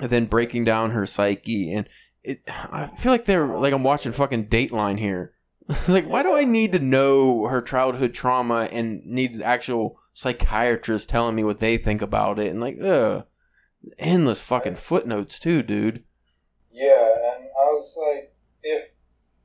and 0.00 0.10
then 0.10 0.26
breaking 0.26 0.64
down 0.64 0.90
her 0.90 1.06
psyche 1.06 1.72
and 1.72 1.88
it 2.22 2.42
I 2.48 2.88
feel 2.98 3.12
like 3.12 3.24
they're 3.24 3.46
like 3.46 3.72
I'm 3.72 3.84
watching 3.84 4.12
fucking 4.12 4.48
Dateline 4.48 4.98
here. 4.98 5.32
like 5.88 6.06
why 6.06 6.22
do 6.22 6.34
I 6.34 6.44
need 6.44 6.72
to 6.72 6.78
know 6.78 7.46
her 7.46 7.62
childhood 7.62 8.14
trauma 8.14 8.68
and 8.72 9.04
need 9.04 9.34
an 9.34 9.42
actual 9.42 9.98
psychiatrist 10.12 11.08
telling 11.08 11.34
me 11.34 11.44
what 11.44 11.60
they 11.60 11.76
think 11.76 12.02
about 12.02 12.38
it 12.38 12.48
and 12.48 12.60
like 12.60 12.78
ugh 12.80 13.26
endless 13.98 14.40
fucking 14.42 14.76
footnotes 14.76 15.38
too, 15.38 15.62
dude. 15.62 16.02
Yeah, 16.72 17.25
was 17.76 17.96
like, 18.00 18.34
if 18.62 18.94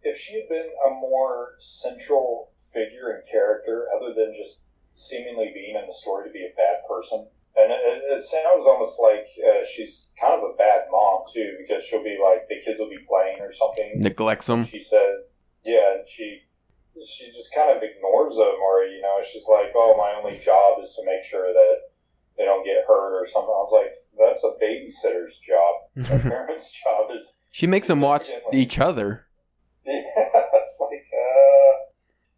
if 0.04 0.18
she 0.18 0.40
had 0.40 0.50
been 0.50 0.70
a 0.88 0.90
more 0.96 1.56
central 1.60 2.52
figure 2.58 3.12
and 3.12 3.24
character, 3.30 3.88
other 3.96 4.14
than 4.14 4.34
just 4.34 4.62
seemingly 4.96 5.52
being 5.54 5.76
in 5.76 5.86
the 5.86 5.94
story 5.94 6.28
to 6.28 6.34
be 6.34 6.46
a 6.46 6.56
bad 6.58 6.80
person, 6.90 7.28
and 7.56 7.72
it, 7.72 8.04
it 8.18 8.24
sounds 8.24 8.66
almost 8.66 9.00
like 9.02 9.28
uh, 9.46 9.64
she's 9.66 10.10
kind 10.20 10.34
of 10.34 10.44
a 10.44 10.58
bad 10.58 10.86
mom 10.92 11.24
too, 11.32 11.58
because 11.62 11.84
she'll 11.84 12.04
be 12.04 12.18
like 12.18 12.48
the 12.50 12.60
kids 12.64 12.80
will 12.80 12.90
be 12.90 13.06
playing 13.08 13.40
or 13.40 13.52
something. 13.52 13.92
Neglects 13.96 14.48
them. 14.48 14.66
She 14.66 14.80
says, 14.80 15.22
yeah, 15.64 16.00
and 16.00 16.08
she 16.08 16.42
she 17.06 17.28
just 17.32 17.54
kind 17.54 17.76
of 17.76 17.84
ignores 17.84 18.36
them, 18.36 18.56
or 18.64 18.84
you 18.84 19.02
know, 19.02 19.20
she's 19.24 19.46
like, 19.50 19.72
oh, 19.76 19.96
my 19.98 20.18
only 20.18 20.40
job 20.40 20.80
is 20.82 20.96
to 20.96 21.06
make 21.06 21.24
sure 21.24 21.54
that 21.54 21.76
they 22.38 22.46
don't 22.46 22.66
get 22.66 22.86
hurt 22.88 23.22
or 23.22 23.26
something. 23.28 23.54
I 23.54 23.62
was 23.62 23.74
like, 23.74 23.92
that's 24.18 24.44
a 24.44 24.56
babysitter's 24.62 25.40
job. 25.40 25.76
A 26.12 26.20
parent's 26.30 26.82
job 26.84 27.12
is 27.12 27.41
She 27.52 27.68
makes 27.68 27.88
them 27.88 28.02
watch 28.02 28.30
each 28.54 28.80
other. 28.80 29.28
yeah, 29.86 30.02
it's 30.16 30.82
like, 30.90 31.06
uh, 31.14 31.78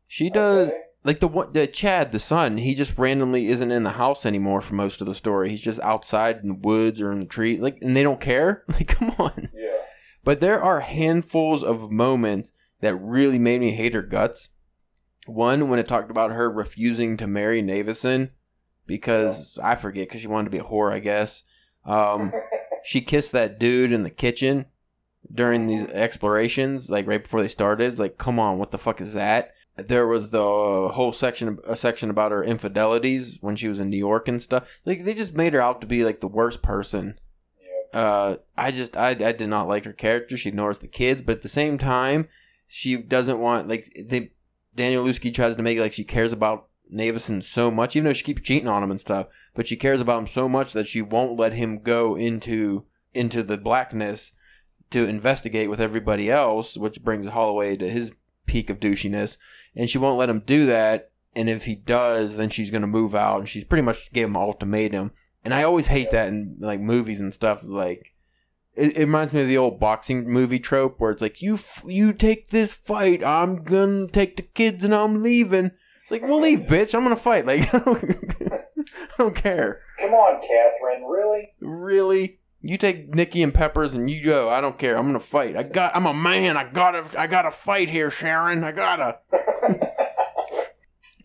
She 0.08 0.30
does 0.30 0.72
okay. 0.72 0.80
like 1.04 1.20
the 1.20 1.28
one 1.28 1.54
the 1.54 1.68
Chad, 1.68 2.12
the 2.12 2.20
son, 2.20 2.58
he 2.58 2.74
just 2.74 2.98
randomly 2.98 3.48
isn't 3.48 3.72
in 3.72 3.84
the 3.84 3.92
house 3.92 4.26
anymore 4.26 4.60
for 4.62 4.74
most 4.74 5.02
of 5.02 5.08
the 5.08 5.14
story. 5.16 5.50
He's 5.50 5.62
just 5.62 5.80
outside 5.82 6.38
in 6.38 6.50
the 6.50 6.60
woods 6.60 7.00
or 7.00 7.12
in 7.12 7.20
the 7.20 7.26
tree. 7.26 7.58
Like 7.58 7.78
and 7.82 7.96
they 7.96 8.04
don't 8.04 8.20
care. 8.20 8.64
Like 8.70 8.88
come 8.88 9.12
on. 9.20 9.50
Yeah, 9.54 9.78
But 10.24 10.40
there 10.40 10.62
are 10.62 10.80
handfuls 10.80 11.64
of 11.64 11.92
moments 11.92 12.52
that 12.82 12.96
really 12.96 13.40
made 13.40 13.62
me 13.62 13.72
hate 13.72 13.94
her 13.94 14.02
guts. 14.02 14.50
One, 15.26 15.70
when 15.70 15.80
it 15.80 15.88
talked 15.88 16.12
about 16.12 16.32
her 16.32 16.52
refusing 16.52 17.16
to 17.18 17.28
marry 17.28 17.62
Navidson 17.62 18.32
because 18.88 19.58
I 19.64 19.76
forget 19.76 20.08
because 20.10 20.20
she 20.22 20.28
wanted 20.28 20.46
to 20.46 20.50
be 20.52 20.58
a 20.58 20.64
whore, 20.64 20.92
I 20.92 21.00
guess. 21.00 21.44
Um, 21.86 22.34
she 22.84 23.00
kissed 23.00 23.32
that 23.32 23.58
dude 23.60 23.92
in 23.94 24.04
the 24.04 24.10
kitchen 24.10 24.66
during 25.32 25.68
these 25.68 25.86
explorations, 25.88 26.90
like 26.90 27.08
right 27.08 27.24
before 27.24 27.42
they 27.42 27.48
started. 27.48 27.86
It's 27.86 28.00
like, 28.00 28.18
come 28.18 28.40
on, 28.40 28.58
what 28.58 28.72
the 28.72 28.78
fuck 28.78 29.02
is 29.02 29.14
that? 29.14 29.54
there 29.76 30.06
was 30.06 30.30
the 30.30 30.90
whole 30.94 31.12
section 31.12 31.58
a 31.66 31.76
section 31.76 32.10
about 32.10 32.32
her 32.32 32.44
infidelities 32.44 33.40
when 33.42 33.56
she 33.56 33.68
was 33.68 33.80
in 33.80 33.90
New 33.90 33.98
York 33.98 34.28
and 34.28 34.42
stuff. 34.42 34.80
Like 34.86 35.04
they 35.04 35.14
just 35.14 35.36
made 35.36 35.54
her 35.54 35.62
out 35.62 35.82
to 35.82 35.88
be 35.88 36.04
like 36.04 36.20
the 36.20 36.28
worst 36.28 36.62
person. 36.62 37.20
Yeah. 37.60 38.00
Uh, 38.00 38.38
I 38.58 38.72
just 38.72 38.96
I, 38.96 39.10
I 39.10 39.32
did 39.32 39.48
not 39.48 39.68
like 39.68 39.86
her 39.86 39.94
character. 39.94 40.38
She 40.38 40.50
ignores 40.50 40.80
the 40.80 40.88
kids, 40.88 41.22
but 41.22 41.38
at 41.38 41.42
the 41.42 41.50
same 41.50 41.78
time, 41.78 42.28
she 42.68 42.98
doesn't 42.98 43.40
want 43.40 43.68
like 43.68 43.92
they 44.08 44.32
Danielewski 44.78 45.34
tries 45.34 45.56
to 45.56 45.64
make 45.64 45.78
it 45.78 45.82
like 45.82 45.94
she 45.94 46.04
cares 46.04 46.34
about 46.34 46.68
Navidson 46.90 47.42
so 47.42 47.72
much, 47.72 47.96
even 47.96 48.06
though 48.06 48.14
she 48.14 48.26
keeps 48.26 48.42
cheating 48.42 48.68
on 48.68 48.84
him 48.84 48.92
and 48.92 49.02
stuff. 49.02 49.28
But 49.56 49.68
she 49.68 49.76
cares 49.76 50.02
about 50.02 50.20
him 50.20 50.28
so 50.28 50.48
much 50.48 50.74
that 50.74 50.88
she 50.88 51.02
won't 51.02 51.40
let 51.40 51.54
him 51.54 51.80
go 51.80 52.16
into 52.16 52.86
into 53.16 53.42
the 53.42 53.58
blackness 53.58 54.34
to 54.94 55.08
investigate 55.08 55.70
with 55.70 55.82
everybody 55.82 56.32
else, 56.32 56.78
which 56.78 57.04
brings 57.04 57.28
Holloway 57.28 57.78
to 57.78 57.90
his 57.90 58.12
peak 58.46 58.70
of 58.70 58.80
douchiness. 58.80 59.38
And 59.76 59.90
she 59.90 59.98
won't 59.98 60.18
let 60.18 60.30
him 60.30 60.40
do 60.40 60.66
that. 60.68 61.12
And 61.36 61.50
if 61.50 61.66
he 61.66 61.76
does, 61.76 62.38
then 62.38 62.50
she's 62.50 62.70
gonna 62.70 62.88
move 62.88 63.16
out. 63.16 63.40
And 63.40 63.50
she's 63.50 63.64
pretty 63.64 63.82
much 63.82 64.12
gave 64.14 64.28
him 64.28 64.36
an 64.36 64.42
ultimatum. 64.42 65.12
And 65.44 65.54
I 65.54 65.64
always 65.64 65.88
hate 65.88 66.12
that 66.12 66.30
in 66.30 66.58
like 66.60 66.80
movies 66.80 67.20
and 67.20 67.34
stuff. 67.34 67.64
Like 67.64 68.14
it, 68.76 68.98
it 68.98 69.02
reminds 69.02 69.34
me 69.34 69.42
of 69.42 69.48
the 69.48 69.58
old 69.58 69.80
boxing 69.80 70.30
movie 70.30 70.60
trope 70.60 71.00
where 71.00 71.12
it's 71.12 71.22
like 71.22 71.42
you 71.42 71.56
f- 71.56 71.84
you 71.88 72.14
take 72.14 72.50
this 72.50 72.74
fight, 72.74 73.24
I'm 73.24 73.64
gonna 73.64 74.08
take 74.08 74.38
the 74.38 74.44
kids 74.44 74.84
and 74.84 74.94
I'm 74.94 75.22
leaving. 75.22 75.72
It's 76.02 76.12
like, 76.12 76.24
well, 76.24 76.40
leave, 76.40 76.62
bitch. 76.62 76.94
I'm 76.94 77.04
gonna 77.04 77.16
fight. 77.16 77.46
Like, 77.46 77.62
I 77.74 78.64
don't 79.18 79.36
care. 79.36 79.82
Come 80.00 80.14
on, 80.14 80.42
Catherine. 80.42 81.06
Really? 81.06 81.54
Really? 81.62 82.40
You 82.66 82.78
take 82.78 83.14
Nikki 83.14 83.44
and 83.44 83.54
Peppers 83.54 83.94
and 83.94 84.10
you 84.10 84.24
go. 84.24 84.50
I 84.50 84.62
don't 84.62 84.80
care. 84.80 84.98
I'm 84.98 85.06
gonna 85.06 85.20
fight. 85.20 85.58
I 85.58 85.64
got. 85.64 85.94
I'm 85.96 86.06
a 86.06 86.14
man. 86.14 86.56
I 86.56 86.64
gotta. 86.64 87.06
I 87.20 87.28
gotta 87.28 87.52
fight 87.52 87.90
here, 87.90 88.10
Sharon. 88.10 88.64
I 88.64 88.72
gotta. 88.72 89.20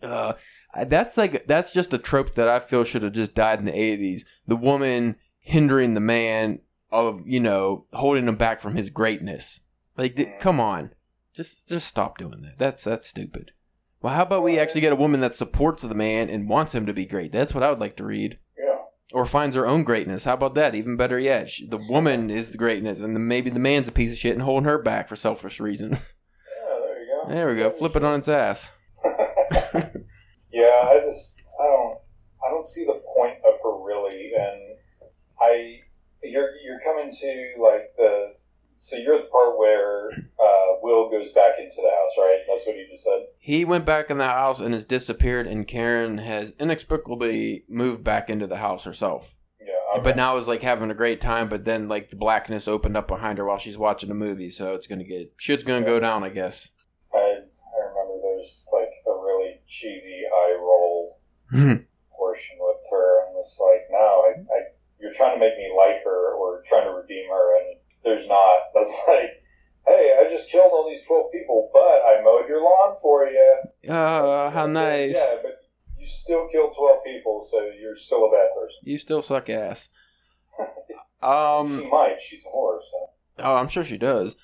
Uh, 0.01 0.33
that's 0.87 1.17
like 1.17 1.45
that's 1.45 1.73
just 1.73 1.93
a 1.93 1.97
trope 1.97 2.35
that 2.35 2.47
I 2.47 2.59
feel 2.59 2.85
should 2.85 3.03
have 3.03 3.11
just 3.11 3.35
died 3.35 3.59
in 3.59 3.65
the 3.65 3.71
'80s. 3.73 4.21
The 4.47 4.55
woman 4.55 5.17
hindering 5.39 5.93
the 5.93 5.99
man 5.99 6.61
of 6.89 7.21
you 7.25 7.41
know 7.41 7.85
holding 7.91 8.25
him 8.25 8.37
back 8.37 8.61
from 8.61 8.75
his 8.75 8.89
greatness. 8.89 9.59
Like, 9.97 10.15
th- 10.15 10.39
come 10.39 10.61
on, 10.61 10.93
just 11.33 11.67
just 11.67 11.87
stop 11.87 12.17
doing 12.17 12.41
that. 12.43 12.57
That's 12.57 12.85
that's 12.85 13.09
stupid. 13.09 13.51
Well, 14.01 14.13
how 14.13 14.23
about 14.23 14.43
we 14.43 14.57
actually 14.57 14.81
get 14.81 14.93
a 14.93 14.95
woman 14.95 15.19
that 15.19 15.35
supports 15.35 15.83
the 15.83 15.93
man 15.93 16.29
and 16.29 16.47
wants 16.47 16.73
him 16.73 16.85
to 16.85 16.93
be 16.93 17.05
great? 17.05 17.33
That's 17.33 17.53
what 17.53 17.63
I 17.63 17.69
would 17.69 17.81
like 17.81 17.97
to 17.97 18.05
read. 18.05 18.39
Or 19.11 19.25
finds 19.25 19.55
her 19.55 19.65
own 19.65 19.83
greatness. 19.83 20.25
How 20.25 20.35
about 20.35 20.53
that? 20.53 20.75
Even 20.75 20.95
better 20.95 21.17
yet, 21.17 21.49
she, 21.49 21.65
the 21.65 21.77
woman 21.89 22.29
is 22.29 22.51
the 22.51 22.59
greatness, 22.59 23.01
and 23.01 23.15
then 23.15 23.27
maybe 23.27 23.49
the 23.49 23.59
man's 23.59 23.87
a 23.87 23.91
piece 23.91 24.11
of 24.11 24.19
shit 24.19 24.33
and 24.33 24.41
holding 24.43 24.69
her 24.69 24.77
back 24.77 25.07
for 25.07 25.15
selfish 25.15 25.59
reasons. 25.59 26.13
Yeah, 26.61 26.79
there 26.85 27.01
you 27.01 27.07
go. 27.07 27.33
there 27.33 27.47
we 27.49 27.55
go. 27.55 27.69
Flip 27.71 27.95
it 27.95 28.03
on 28.03 28.19
its 28.19 28.29
ass. 28.29 28.77
yeah, 30.51 30.87
I 30.89 31.01
just 31.03 31.43
I 31.59 31.63
don't 31.63 31.97
I 32.45 32.49
don't 32.51 32.67
see 32.67 32.85
the 32.85 33.01
point 33.15 33.37
of 33.47 33.59
her 33.63 33.83
really, 33.83 34.31
and 34.37 34.77
I 35.41 35.79
you're 36.23 36.55
you're 36.63 36.79
coming 36.81 37.11
to 37.11 37.53
like 37.59 37.95
the 37.97 38.33
so 38.79 38.95
you're 38.95 39.15
at 39.15 39.23
the 39.23 39.27
part 39.27 39.57
where 39.57 40.09
uh, 40.09 40.79
Will 40.81 41.09
goes 41.09 41.33
back 41.33 41.59
into 41.59 41.75
the 41.75 41.89
house, 41.89 42.11
right? 42.17 42.39
That's 42.47 42.65
what 42.65 42.77
you 42.77 42.87
just 42.89 43.03
said. 43.03 43.25
He 43.37 43.65
went 43.65 43.85
back 43.85 44.09
in 44.09 44.17
the 44.17 44.25
house 44.25 44.61
and 44.61 44.73
has 44.73 44.85
disappeared, 44.85 45.47
and 45.47 45.67
Karen 45.67 46.17
has 46.19 46.53
inexplicably 46.57 47.65
moved 47.67 48.05
back 48.05 48.29
into 48.29 48.47
the 48.47 48.55
house 48.55 48.85
herself. 48.85 49.35
Yeah, 49.59 49.73
okay. 49.95 50.03
But 50.03 50.15
now 50.15 50.37
is 50.37 50.47
like 50.47 50.61
having 50.61 50.89
a 50.89 50.95
great 50.95 51.19
time, 51.19 51.49
but 51.49 51.65
then 51.65 51.89
like 51.89 52.09
the 52.09 52.15
blackness 52.15 52.69
opened 52.69 52.95
up 52.95 53.09
behind 53.09 53.37
her 53.37 53.45
while 53.45 53.57
she's 53.57 53.77
watching 53.77 54.11
a 54.11 54.15
movie, 54.15 54.49
so 54.49 54.73
it's 54.75 54.87
gonna 54.87 55.03
get 55.03 55.33
shit's 55.35 55.65
gonna 55.65 55.85
go 55.85 55.99
down, 55.99 56.23
I 56.23 56.29
guess. 56.29 56.69
I 57.13 57.19
I 57.19 57.79
remember 57.85 58.21
there's 58.23 58.69
like 58.71 58.91
a 59.05 59.11
really 59.11 59.59
cheesy 59.67 60.21
eye 60.33 60.57
roll 60.57 61.19
portion 61.51 62.57
with 62.61 62.77
her, 62.91 63.27
and 63.27 63.37
it's 63.39 63.59
like, 63.59 63.87
no, 63.91 63.97
I, 63.97 64.29
I 64.39 64.59
you're 65.01 65.11
trying 65.11 65.33
to 65.33 65.39
make 65.39 65.57
me 65.57 65.69
like 65.77 66.01
her 66.05 66.33
or 66.35 66.63
trying 66.65 66.85
to 66.85 66.91
redeem 66.91 67.29
her, 67.29 67.57
and 67.57 67.79
there's 68.03 68.27
not. 68.27 68.59
That's 68.73 69.05
like, 69.07 69.43
hey, 69.87 70.17
I 70.19 70.29
just 70.29 70.51
killed 70.51 70.71
all 70.71 70.89
these 70.89 71.05
twelve 71.05 71.31
people, 71.31 71.69
but 71.73 71.79
I 71.79 72.21
mowed 72.23 72.47
your 72.47 72.61
lawn 72.61 72.95
for 73.01 73.25
you. 73.25 73.57
Oh, 73.89 74.49
how 74.49 74.65
nice! 74.65 75.15
Yeah, 75.15 75.39
but 75.41 75.61
you 75.99 76.05
still 76.05 76.47
killed 76.49 76.73
twelve 76.77 77.03
people, 77.03 77.41
so 77.41 77.69
you're 77.79 77.95
still 77.95 78.25
a 78.25 78.31
bad 78.31 78.47
person. 78.55 78.79
You 78.83 78.97
still 78.97 79.21
suck 79.21 79.49
ass. 79.49 79.89
Um. 81.21 81.81
she 81.81 81.89
might. 81.89 82.21
She's 82.21 82.45
a 82.45 82.49
so. 82.49 83.09
Oh, 83.39 83.55
I'm 83.57 83.67
sure 83.67 83.83
she 83.83 83.97
does. 83.97 84.37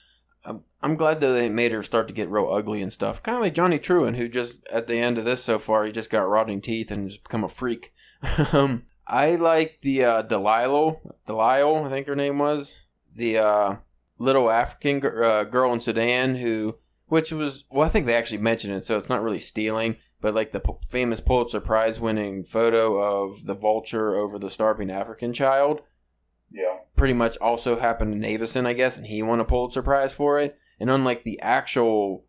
I'm, 0.43 0.63
I'm 0.81 0.95
glad 0.95 1.21
that 1.21 1.27
they 1.27 1.49
made 1.49 1.71
her 1.71 1.83
start 1.83 2.07
to 2.07 2.13
get 2.13 2.29
real 2.29 2.51
ugly 2.51 2.81
and 2.81 2.91
stuff. 2.91 3.23
Kind 3.23 3.37
of 3.37 3.41
like 3.41 3.53
Johnny 3.53 3.79
Truant, 3.79 4.17
who 4.17 4.27
just 4.27 4.67
at 4.67 4.87
the 4.87 4.97
end 4.97 5.17
of 5.17 5.25
this 5.25 5.43
so 5.43 5.57
far, 5.57 5.85
he 5.85 5.91
just 5.91 6.09
got 6.09 6.27
rotting 6.27 6.61
teeth 6.61 6.91
and 6.91 7.05
has 7.05 7.17
become 7.17 7.43
a 7.43 7.49
freak. 7.49 7.93
um, 8.53 8.83
I 9.07 9.35
like 9.35 9.79
the 9.81 10.03
uh, 10.03 10.21
Delilah, 10.23 10.97
Delilah, 11.25 11.85
I 11.85 11.89
think 11.89 12.07
her 12.07 12.15
name 12.15 12.39
was 12.39 12.81
the 13.15 13.37
uh, 13.37 13.75
little 14.17 14.49
African 14.49 14.99
gir- 14.99 15.23
uh, 15.23 15.43
girl 15.45 15.73
in 15.73 15.79
Sudan 15.79 16.35
who, 16.35 16.77
which 17.07 17.31
was 17.31 17.65
well, 17.71 17.85
I 17.85 17.89
think 17.89 18.05
they 18.05 18.15
actually 18.15 18.39
mentioned 18.39 18.73
it, 18.73 18.83
so 18.83 18.97
it's 18.97 19.09
not 19.09 19.23
really 19.23 19.39
stealing. 19.39 19.97
But 20.21 20.33
like 20.33 20.51
the 20.51 20.59
p- 20.59 20.71
famous 20.87 21.21
Pulitzer 21.21 21.59
Prize 21.61 21.99
winning 21.99 22.45
photo 22.45 22.97
of 22.97 23.45
the 23.45 23.53
vulture 23.53 24.15
over 24.15 24.39
the 24.39 24.49
starving 24.49 24.89
African 24.89 25.33
child, 25.33 25.81
Yeah. 26.51 26.77
pretty 26.95 27.13
much 27.13 27.37
also 27.37 27.77
happened 27.77 28.13
to 28.13 28.19
Navidson, 28.19 28.65
I 28.65 28.73
guess, 28.73 28.97
and 28.97 29.05
he 29.05 29.21
won 29.21 29.39
a 29.39 29.45
Pulitzer 29.45 29.83
Prize 29.83 30.13
for 30.13 30.39
it. 30.39 30.57
And 30.79 30.89
unlike 30.89 31.23
the 31.23 31.39
actual 31.41 32.25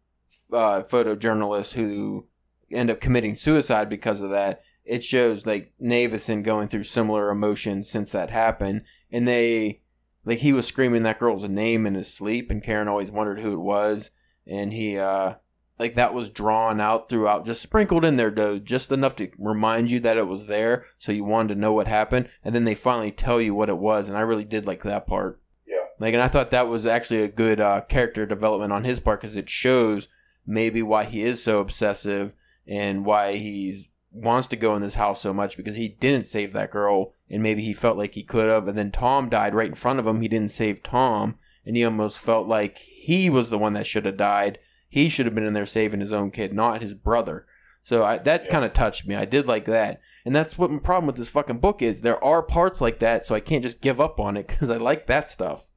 uh, 0.52 0.82
photojournalist 0.82 1.72
who 1.74 2.26
end 2.70 2.90
up 2.90 3.00
committing 3.00 3.34
suicide 3.34 3.88
because 3.88 4.20
of 4.20 4.30
that, 4.30 4.62
it 4.84 5.02
shows 5.02 5.46
like 5.46 5.72
Navidson 5.78 6.42
going 6.42 6.68
through 6.68 6.84
similar 6.84 7.30
emotions 7.30 7.88
since 7.88 8.12
that 8.12 8.30
happened. 8.30 8.82
And 9.10 9.26
they, 9.26 9.82
like, 10.26 10.38
he 10.38 10.52
was 10.52 10.66
screaming 10.66 11.04
that 11.04 11.20
girl's 11.20 11.48
name 11.48 11.86
in 11.86 11.94
his 11.94 12.12
sleep, 12.12 12.50
and 12.50 12.62
Karen 12.62 12.88
always 12.88 13.12
wondered 13.12 13.38
who 13.38 13.52
it 13.52 13.60
was. 13.60 14.10
And 14.44 14.72
he, 14.72 14.98
uh, 14.98 15.34
like, 15.78 15.94
that 15.94 16.14
was 16.14 16.30
drawn 16.30 16.80
out 16.80 17.08
throughout, 17.08 17.46
just 17.46 17.62
sprinkled 17.62 18.04
in 18.04 18.16
there, 18.16 18.32
though, 18.32 18.58
just 18.58 18.90
enough 18.90 19.14
to 19.16 19.30
remind 19.38 19.88
you 19.88 20.00
that 20.00 20.16
it 20.16 20.26
was 20.26 20.48
there, 20.48 20.84
so 20.98 21.12
you 21.12 21.24
wanted 21.24 21.54
to 21.54 21.60
know 21.60 21.72
what 21.72 21.86
happened. 21.86 22.28
And 22.44 22.54
then 22.54 22.64
they 22.64 22.74
finally 22.74 23.12
tell 23.12 23.40
you 23.40 23.54
what 23.54 23.68
it 23.68 23.78
was, 23.78 24.08
and 24.08 24.18
I 24.18 24.22
really 24.22 24.44
did 24.44 24.66
like 24.66 24.82
that 24.82 25.06
part. 25.06 25.40
Yeah. 25.64 25.84
Like, 26.00 26.12
and 26.12 26.22
I 26.22 26.28
thought 26.28 26.50
that 26.50 26.66
was 26.66 26.86
actually 26.86 27.22
a 27.22 27.28
good 27.28 27.60
uh, 27.60 27.82
character 27.82 28.26
development 28.26 28.72
on 28.72 28.82
his 28.82 28.98
part 28.98 29.20
because 29.20 29.36
it 29.36 29.48
shows 29.48 30.08
maybe 30.44 30.82
why 30.82 31.04
he 31.04 31.22
is 31.22 31.40
so 31.40 31.60
obsessive 31.60 32.34
and 32.66 33.06
why 33.06 33.36
he 33.36 33.80
wants 34.10 34.48
to 34.48 34.56
go 34.56 34.74
in 34.74 34.82
this 34.82 34.94
house 34.96 35.20
so 35.20 35.32
much 35.32 35.56
because 35.56 35.76
he 35.76 35.88
didn't 35.88 36.26
save 36.26 36.52
that 36.52 36.70
girl 36.70 37.12
and 37.30 37.42
maybe 37.42 37.62
he 37.62 37.72
felt 37.72 37.96
like 37.98 38.14
he 38.14 38.22
could 38.22 38.48
have. 38.48 38.68
And 38.68 38.76
then 38.78 38.90
Tom 38.90 39.28
died 39.28 39.54
right 39.54 39.68
in 39.68 39.74
front 39.74 39.98
of 39.98 40.06
him. 40.06 40.20
He 40.20 40.28
didn't 40.28 40.50
save 40.50 40.82
Tom, 40.82 41.38
and 41.64 41.76
he 41.76 41.84
almost 41.84 42.20
felt 42.20 42.46
like 42.48 42.78
he 42.78 43.28
was 43.30 43.50
the 43.50 43.58
one 43.58 43.72
that 43.74 43.86
should 43.86 44.06
have 44.06 44.16
died. 44.16 44.58
He 44.88 45.08
should 45.08 45.26
have 45.26 45.34
been 45.34 45.46
in 45.46 45.52
there 45.52 45.66
saving 45.66 46.00
his 46.00 46.12
own 46.12 46.30
kid, 46.30 46.52
not 46.52 46.82
his 46.82 46.94
brother. 46.94 47.46
So 47.82 48.04
I, 48.04 48.18
that 48.18 48.46
Yeah. 48.46 48.50
kind 48.52 48.64
of 48.64 48.72
touched 48.72 49.06
me. 49.06 49.14
I 49.14 49.24
did 49.24 49.46
like 49.46 49.64
that. 49.66 50.00
And 50.24 50.34
that's 50.34 50.58
what 50.58 50.70
my 50.70 50.78
problem 50.80 51.06
with 51.06 51.16
this 51.16 51.28
fucking 51.28 51.58
book 51.58 51.82
is. 51.82 52.00
There 52.00 52.22
are 52.22 52.42
parts 52.42 52.80
like 52.80 52.98
that, 52.98 53.24
so 53.24 53.34
I 53.34 53.40
can't 53.40 53.62
just 53.62 53.80
give 53.80 54.00
up 54.00 54.18
on 54.18 54.36
it 54.36 54.48
because 54.48 54.70
I 54.70 54.76
like 54.76 55.06
that 55.06 55.30
stuff. 55.30 55.68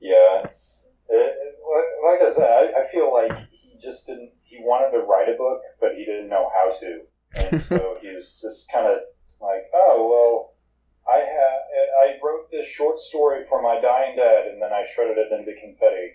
Yeah, 0.00 0.42
it's 0.44 0.90
it, 1.08 1.14
it, 1.16 1.56
like 2.04 2.20
I 2.20 2.30
said. 2.30 2.48
I, 2.74 2.80
I 2.80 2.84
feel 2.92 3.12
like 3.12 3.32
he 3.50 3.78
just 3.80 4.06
didn't. 4.06 4.32
He 4.42 4.58
wanted 4.60 4.96
to 4.96 5.04
write 5.04 5.28
a 5.28 5.36
book, 5.36 5.60
but 5.80 5.92
he 5.96 6.04
didn't 6.04 6.28
know 6.28 6.50
how 6.54 6.70
to, 6.80 7.00
and 7.52 7.60
so 7.62 7.96
he 8.02 8.08
was 8.12 8.38
just 8.40 8.70
kind 8.72 8.86
of 8.86 8.98
like, 9.40 9.70
"Oh 9.74 10.08
well, 10.08 10.54
I 11.08 11.20
ha- 11.20 12.06
I 12.06 12.18
wrote 12.22 12.50
this 12.50 12.68
short 12.68 12.98
story 12.98 13.42
for 13.42 13.62
my 13.62 13.80
dying 13.80 14.16
dad, 14.16 14.46
and 14.46 14.60
then 14.60 14.72
I 14.72 14.82
shredded 14.82 15.18
it 15.18 15.32
into 15.32 15.58
confetti. 15.60 16.14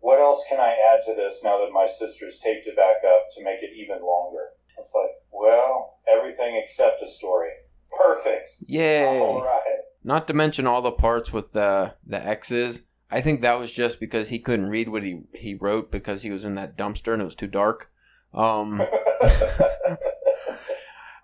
What 0.00 0.20
else 0.20 0.46
can 0.48 0.60
I 0.60 0.76
add 0.92 1.00
to 1.06 1.14
this 1.14 1.42
now 1.42 1.58
that 1.58 1.72
my 1.72 1.86
sister's 1.86 2.40
taped 2.40 2.66
it 2.66 2.76
back 2.76 2.96
up 3.06 3.26
to 3.36 3.44
make 3.44 3.62
it 3.62 3.70
even 3.76 4.02
longer?" 4.02 4.50
It's 4.78 4.94
like, 4.94 5.10
well, 5.30 5.98
everything 6.08 6.56
except 6.56 7.00
a 7.02 7.06
story. 7.06 7.50
Perfect. 7.96 8.56
Yay! 8.66 9.18
All 9.18 9.42
right. 9.42 9.62
Not 10.02 10.26
to 10.28 10.34
mention 10.34 10.66
all 10.66 10.82
the 10.82 10.92
parts 10.92 11.32
with 11.32 11.52
the 11.52 11.94
the 12.06 12.24
X's. 12.24 12.82
I 13.10 13.20
think 13.20 13.40
that 13.40 13.58
was 13.58 13.72
just 13.72 14.00
because 14.00 14.28
he 14.28 14.38
couldn't 14.38 14.70
read 14.70 14.88
what 14.88 15.02
he 15.02 15.22
he 15.32 15.54
wrote 15.54 15.92
because 15.92 16.22
he 16.22 16.30
was 16.30 16.44
in 16.44 16.56
that 16.56 16.76
dumpster 16.76 17.12
and 17.12 17.22
it 17.22 17.26
was 17.26 17.34
too 17.34 17.46
dark. 17.46 17.90
Um, 18.32 18.82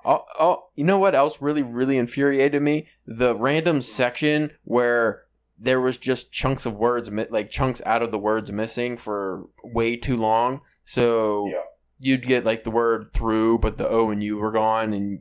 oh, 0.05 0.24
oh, 0.38 0.64
you 0.74 0.84
know 0.84 0.98
what 0.98 1.14
else 1.14 1.40
really 1.42 1.62
really 1.62 1.98
infuriated 1.98 2.62
me? 2.62 2.88
The 3.07 3.34
random 3.36 3.80
section 3.80 4.53
where 4.64 5.22
there 5.59 5.80
was 5.80 5.98
just 5.98 6.32
chunks 6.32 6.64
of 6.64 6.74
words, 6.74 7.11
like 7.30 7.51
chunks 7.51 7.82
out 7.84 8.03
of 8.03 8.11
the 8.11 8.18
words 8.18 8.51
missing 8.51 8.96
for 8.96 9.46
way 9.62 9.96
too 9.96 10.16
long. 10.16 10.62
So 10.84 11.48
Yeah. 11.48 11.61
you'd 11.98 12.26
get 12.26 12.44
like 12.44 12.64
the 12.64 12.70
word 12.70 13.12
through, 13.12 13.59
but 13.59 13.76
the 13.76 13.88
O 13.88 14.11
and 14.11 14.22
U 14.24 14.38
were 14.38 14.53
gone, 14.53 14.94
and 14.94 15.20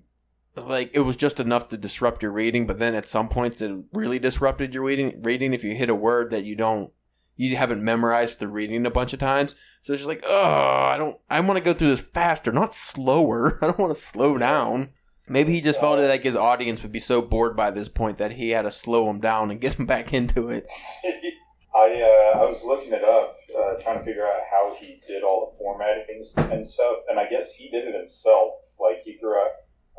like 0.55 0.91
it 0.93 1.01
was 1.01 1.17
just 1.17 1.39
enough 1.39 1.67
to 1.69 1.77
disrupt 1.77 2.23
your 2.23 2.31
reading. 2.31 2.65
But 2.67 2.79
then 2.79 2.95
at 2.95 3.07
some 3.07 3.27
points, 3.29 3.61
it 3.61 3.71
really 3.93 4.19
disrupted 4.19 4.73
your 4.73 4.83
reading. 4.83 5.21
Reading 5.21 5.53
if 5.53 5.63
you 5.63 5.75
hit 5.75 5.89
a 5.89 5.95
word 5.95 6.31
that 6.31 6.45
you 6.45 6.55
don't, 6.55 6.91
you 7.39 7.55
haven't 7.55 7.81
memorized 7.81 8.39
the 8.39 8.49
reading 8.49 8.85
a 8.85 8.91
bunch 8.91 9.13
of 9.13 9.19
times. 9.19 9.55
So 9.81 9.93
it's 9.93 10.01
just 10.01 10.09
like, 10.09 10.25
oh, 10.27 10.83
I 10.91 10.97
don't, 10.97 11.17
I 11.29 11.39
want 11.39 11.57
to 11.57 11.63
go 11.63 11.73
through 11.73 11.87
this 11.87 12.01
faster, 12.01 12.51
not 12.51 12.73
slower. 12.73 13.57
I 13.61 13.67
don't 13.67 13.79
want 13.79 13.93
to 13.93 13.99
slow 13.99 14.37
down. 14.37 14.89
Maybe 15.29 15.53
he 15.53 15.61
just 15.61 15.79
felt 15.79 15.99
like 15.99 16.23
his 16.23 16.35
audience 16.35 16.83
would 16.83 16.91
be 16.91 16.99
so 16.99 17.21
bored 17.21 17.55
by 17.55 17.71
this 17.71 17.87
point 17.87 18.17
that 18.17 18.33
he 18.33 18.49
had 18.49 18.63
to 18.63 18.71
slow 18.71 19.09
him 19.09 19.21
down 19.21 19.51
and 19.51 19.61
get 19.61 19.79
him 19.79 19.85
back 19.87 20.13
into 20.13 20.49
it. 20.49 20.69
I 21.73 22.01
uh, 22.01 22.39
I 22.39 22.45
was 22.45 22.65
looking 22.65 22.91
it 22.91 23.03
up, 23.03 23.35
uh, 23.57 23.75
trying 23.79 23.99
to 23.99 24.03
figure 24.03 24.25
out 24.25 24.41
how 24.51 24.75
he 24.75 24.99
did 25.07 25.23
all 25.23 25.49
the 25.49 25.57
formatting 25.57 26.23
and 26.51 26.67
stuff, 26.67 26.97
and 27.07 27.19
I 27.19 27.29
guess 27.29 27.53
he 27.53 27.69
did 27.69 27.87
it 27.87 27.95
himself. 27.95 28.55
Like 28.79 29.03
he 29.05 29.15
threw 29.15 29.37
out, 29.37 29.51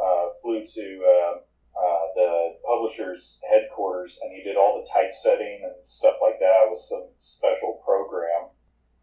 uh, 0.03 0.27
flew 0.43 0.63
to 0.65 1.01
uh, 1.77 2.05
the 2.15 2.57
publisher's 2.67 3.41
headquarters, 3.51 4.19
and 4.23 4.33
he 4.33 4.43
did 4.43 4.57
all 4.57 4.81
the 4.81 4.89
typesetting 4.89 5.63
and 5.65 5.85
stuff 5.85 6.17
like 6.23 6.39
that 6.41 6.67
with 6.69 6.79
some 6.79 7.09
special 7.19 7.81
program 7.85 8.51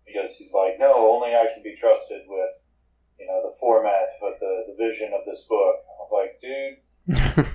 because 0.05 0.37
he's 0.37 0.53
like, 0.53 0.79
no, 0.79 1.11
only 1.11 1.35
I 1.35 1.47
can 1.53 1.63
be 1.63 1.75
trusted 1.75 2.23
with 2.27 2.67
you 3.19 3.27
know 3.27 3.41
the 3.43 3.55
format, 3.59 4.09
but 4.21 4.39
the, 4.39 4.65
the 4.67 4.75
vision 4.77 5.11
of 5.13 5.25
this 5.25 5.47
book. 5.47 5.75
I 5.87 6.01
was 6.01 6.11
like, 6.13 6.39
dude. 6.41 6.77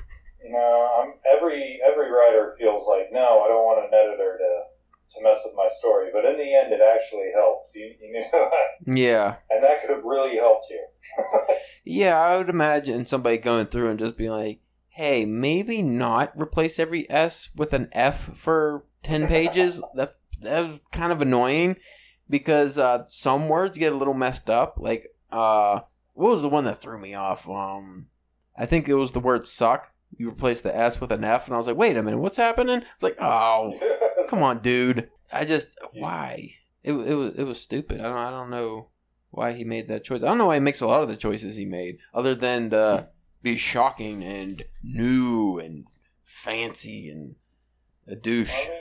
you 0.43 0.51
know, 0.51 0.89
I'm, 1.01 1.15
every 1.31 1.81
every 1.85 2.11
writer 2.11 2.53
feels 2.59 2.87
like, 2.89 3.13
no, 3.13 3.43
I 3.43 3.49
don't 3.49 3.65
want 3.65 3.85
an 3.87 3.95
editor 3.95 4.39
to 4.39 4.63
to 5.15 5.23
mess 5.23 5.43
with 5.45 5.55
my 5.57 5.69
story. 5.71 6.09
But 6.13 6.25
in 6.25 6.37
the 6.37 6.55
end, 6.55 6.73
it 6.73 6.81
actually 6.81 7.31
helps. 7.35 7.75
You, 7.75 7.95
you 8.01 8.13
know 8.13 8.51
Yeah. 8.87 9.37
And 9.51 9.63
that 9.63 9.81
could 9.81 9.91
have 9.91 10.05
really 10.05 10.37
helped 10.37 10.67
you. 10.71 10.85
yeah, 11.85 12.19
I 12.21 12.37
would 12.37 12.49
imagine 12.49 13.07
somebody 13.07 13.39
going 13.39 13.67
through 13.67 13.91
and 13.91 13.99
just 13.99 14.17
being 14.17 14.31
like, 14.31 14.61
hey, 14.93 15.25
maybe 15.25 15.81
not 15.81 16.33
replace 16.37 16.79
every 16.79 17.11
S 17.11 17.51
with 17.57 17.73
an 17.73 17.89
F 17.93 18.37
for 18.37 18.85
10 19.03 19.27
pages. 19.27 19.83
that, 19.95 20.13
that's 20.41 20.81
kind 20.91 21.13
of 21.13 21.23
annoying 21.23 21.77
because 22.29 22.79
uh, 22.79 23.05
some 23.07 23.49
words 23.49 23.79
get 23.79 23.93
a 23.93 23.97
little 23.97 24.15
messed 24.15 24.51
up. 24.51 24.75
Like, 24.77 25.09
uh, 25.31 25.81
what 26.13 26.31
was 26.31 26.43
the 26.43 26.49
one 26.51 26.65
that 26.65 26.81
threw 26.81 26.99
me 26.99 27.15
off? 27.15 27.49
Um, 27.49 28.09
I 28.57 28.67
think 28.67 28.87
it 28.87 28.95
was 28.95 29.13
the 29.13 29.21
word 29.21 29.47
suck. 29.47 29.93
You 30.19 30.29
replace 30.29 30.61
the 30.61 30.77
S 30.77 31.01
with 31.01 31.11
an 31.11 31.25
F, 31.25 31.47
and 31.47 31.55
I 31.55 31.59
was 31.59 31.67
like, 31.67 31.77
wait 31.77 31.97
a 31.97 32.03
minute, 32.03 32.19
what's 32.19 32.37
happening? 32.37 32.83
It's 32.95 33.03
like, 33.03 33.17
oh, 33.19 33.73
come 34.29 34.43
on, 34.43 34.59
dude. 34.59 35.09
I 35.33 35.47
just 35.47 35.79
why 35.95 36.57
it, 36.85 36.93
it 36.93 37.15
was 37.15 37.35
it 37.37 37.45
was 37.45 37.59
stupid. 37.59 38.01
I 38.01 38.05
don't 38.05 38.19
I 38.19 38.31
don't 38.31 38.51
know 38.51 38.89
why 39.31 39.53
he 39.53 39.65
made 39.65 39.89
that 39.89 40.05
choice. 40.05 40.23
I 40.23 40.27
don't 40.27 40.37
know 40.37 40.49
why 40.49 40.57
he 40.57 40.61
makes 40.61 40.83
a 40.83 40.87
lot 40.87 41.03
of 41.03 41.09
the 41.09 41.17
choices 41.17 41.57
he 41.57 41.65
made, 41.65 41.97
other 42.13 42.35
than 42.35 42.75
be 43.43 43.57
shocking 43.57 44.23
and 44.23 44.63
new 44.83 45.59
and 45.59 45.87
fancy 46.25 47.09
and 47.09 47.37
a 48.07 48.17
douche. 48.17 48.67
I 48.67 48.71
mean, 48.71 48.81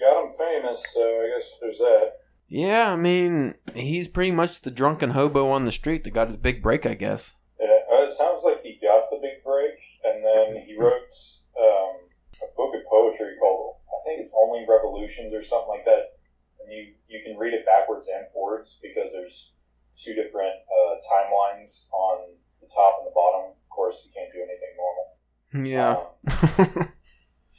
got 0.00 0.24
him 0.24 0.30
famous, 0.30 0.84
so 0.94 1.02
I 1.02 1.30
guess 1.34 1.58
there's 1.60 1.78
that. 1.78 2.12
Yeah, 2.48 2.92
I 2.92 2.96
mean, 2.96 3.54
he's 3.74 4.08
pretty 4.08 4.30
much 4.30 4.62
the 4.62 4.70
drunken 4.70 5.10
hobo 5.10 5.50
on 5.50 5.64
the 5.64 5.72
street 5.72 6.04
that 6.04 6.14
got 6.14 6.28
his 6.28 6.36
big 6.36 6.62
break, 6.62 6.86
I 6.86 6.94
guess. 6.94 7.36
Yeah, 7.60 7.78
uh, 7.92 8.04
it 8.04 8.12
sounds 8.12 8.42
like 8.44 8.62
he 8.62 8.78
got 8.80 9.10
the 9.10 9.18
big 9.20 9.44
break, 9.44 9.76
and 10.04 10.24
then 10.24 10.64
he 10.64 10.76
wrote 10.78 11.12
um, 11.60 12.08
a 12.40 12.48
book 12.56 12.74
of 12.74 12.88
poetry 12.88 13.36
called 13.38 13.76
I 13.88 13.98
think 14.04 14.20
it's 14.20 14.36
Only 14.40 14.64
Revolutions 14.68 15.34
or 15.34 15.42
something 15.42 15.68
like 15.68 15.84
that. 15.84 16.16
And 16.62 16.72
you, 16.72 16.94
you 17.08 17.20
can 17.24 17.36
read 17.36 17.54
it 17.54 17.66
backwards 17.66 18.08
and 18.08 18.28
forwards 18.28 18.80
because 18.82 19.12
there's 19.12 19.52
two 19.96 20.14
different 20.14 20.54
uh, 20.68 20.94
timelines 21.12 21.90
on 21.92 22.36
the 22.60 22.68
top 22.68 22.96
and 23.00 23.06
the 23.08 23.14
bottom. 23.14 23.52
Course, 23.88 24.04
you 24.04 24.12
can't 24.20 24.32
do 24.36 24.44
anything 24.44 24.74
normal. 24.76 25.06
Yeah. 25.72 25.96
Um, 25.96 26.92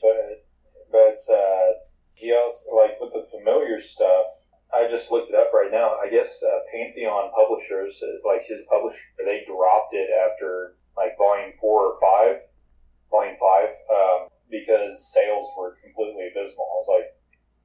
but 0.02 0.46
but 0.92 1.34
uh, 1.34 1.74
he 2.14 2.32
also 2.34 2.76
like 2.76 3.02
with 3.02 3.14
the 3.14 3.26
familiar 3.26 3.80
stuff. 3.80 4.26
I 4.72 4.88
just 4.88 5.12
looked 5.12 5.30
it 5.30 5.36
up 5.36 5.50
right 5.52 5.72
now. 5.72 5.96
I 5.98 6.08
guess 6.08 6.44
uh, 6.46 6.60
Pantheon 6.72 7.32
Publishers, 7.34 8.04
uh, 8.04 8.30
like 8.30 8.46
his 8.46 8.64
publisher, 8.70 9.02
they 9.26 9.44
dropped 9.44 9.96
it 9.96 10.10
after 10.14 10.76
like 10.96 11.18
volume 11.18 11.52
four 11.60 11.88
or 11.88 11.96
five, 12.00 12.38
volume 13.10 13.36
five. 13.42 13.72
Um, 13.90 14.28
because 14.52 15.12
sales 15.12 15.52
were 15.58 15.78
completely 15.84 16.30
abysmal. 16.30 16.68
I 16.70 16.78
was 16.78 16.90
like, 16.94 17.10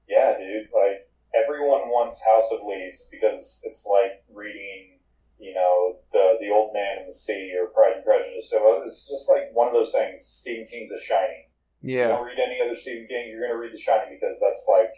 yeah, 0.09 0.39
dude, 0.39 0.69
like 0.73 1.05
everyone 1.35 1.89
wants 1.93 2.25
House 2.25 2.49
of 2.51 2.67
Leaves 2.67 3.09
because 3.12 3.62
it's 3.67 3.87
like 3.87 4.25
reading, 4.33 4.93
you 5.39 5.55
know, 5.55 5.99
the 6.12 6.39
the 6.41 6.51
Old 6.51 6.72
Man 6.74 6.99
and 6.99 7.09
the 7.09 7.12
Sea 7.12 7.53
or 7.59 7.68
Pride 7.68 7.97
and 7.97 8.05
Prejudice. 8.05 8.51
So 8.51 8.59
uh, 8.59 8.85
it's 8.85 9.09
just 9.09 9.28
like 9.30 9.51
one 9.53 9.68
of 9.68 9.74
those 9.74 9.93
things. 9.93 10.24
Stephen 10.24 10.66
King's 10.66 10.91
The 10.91 11.01
Shining. 11.01 11.51
Yeah. 11.82 12.09
You 12.09 12.16
don't 12.16 12.26
read 12.26 12.41
any 12.41 12.59
other 12.64 12.74
Stephen 12.74 13.07
King, 13.09 13.28
you're 13.28 13.41
going 13.41 13.53
to 13.53 13.61
read 13.61 13.72
The 13.72 13.80
Shining 13.80 14.18
because 14.18 14.41
that's 14.41 14.66
like 14.70 14.95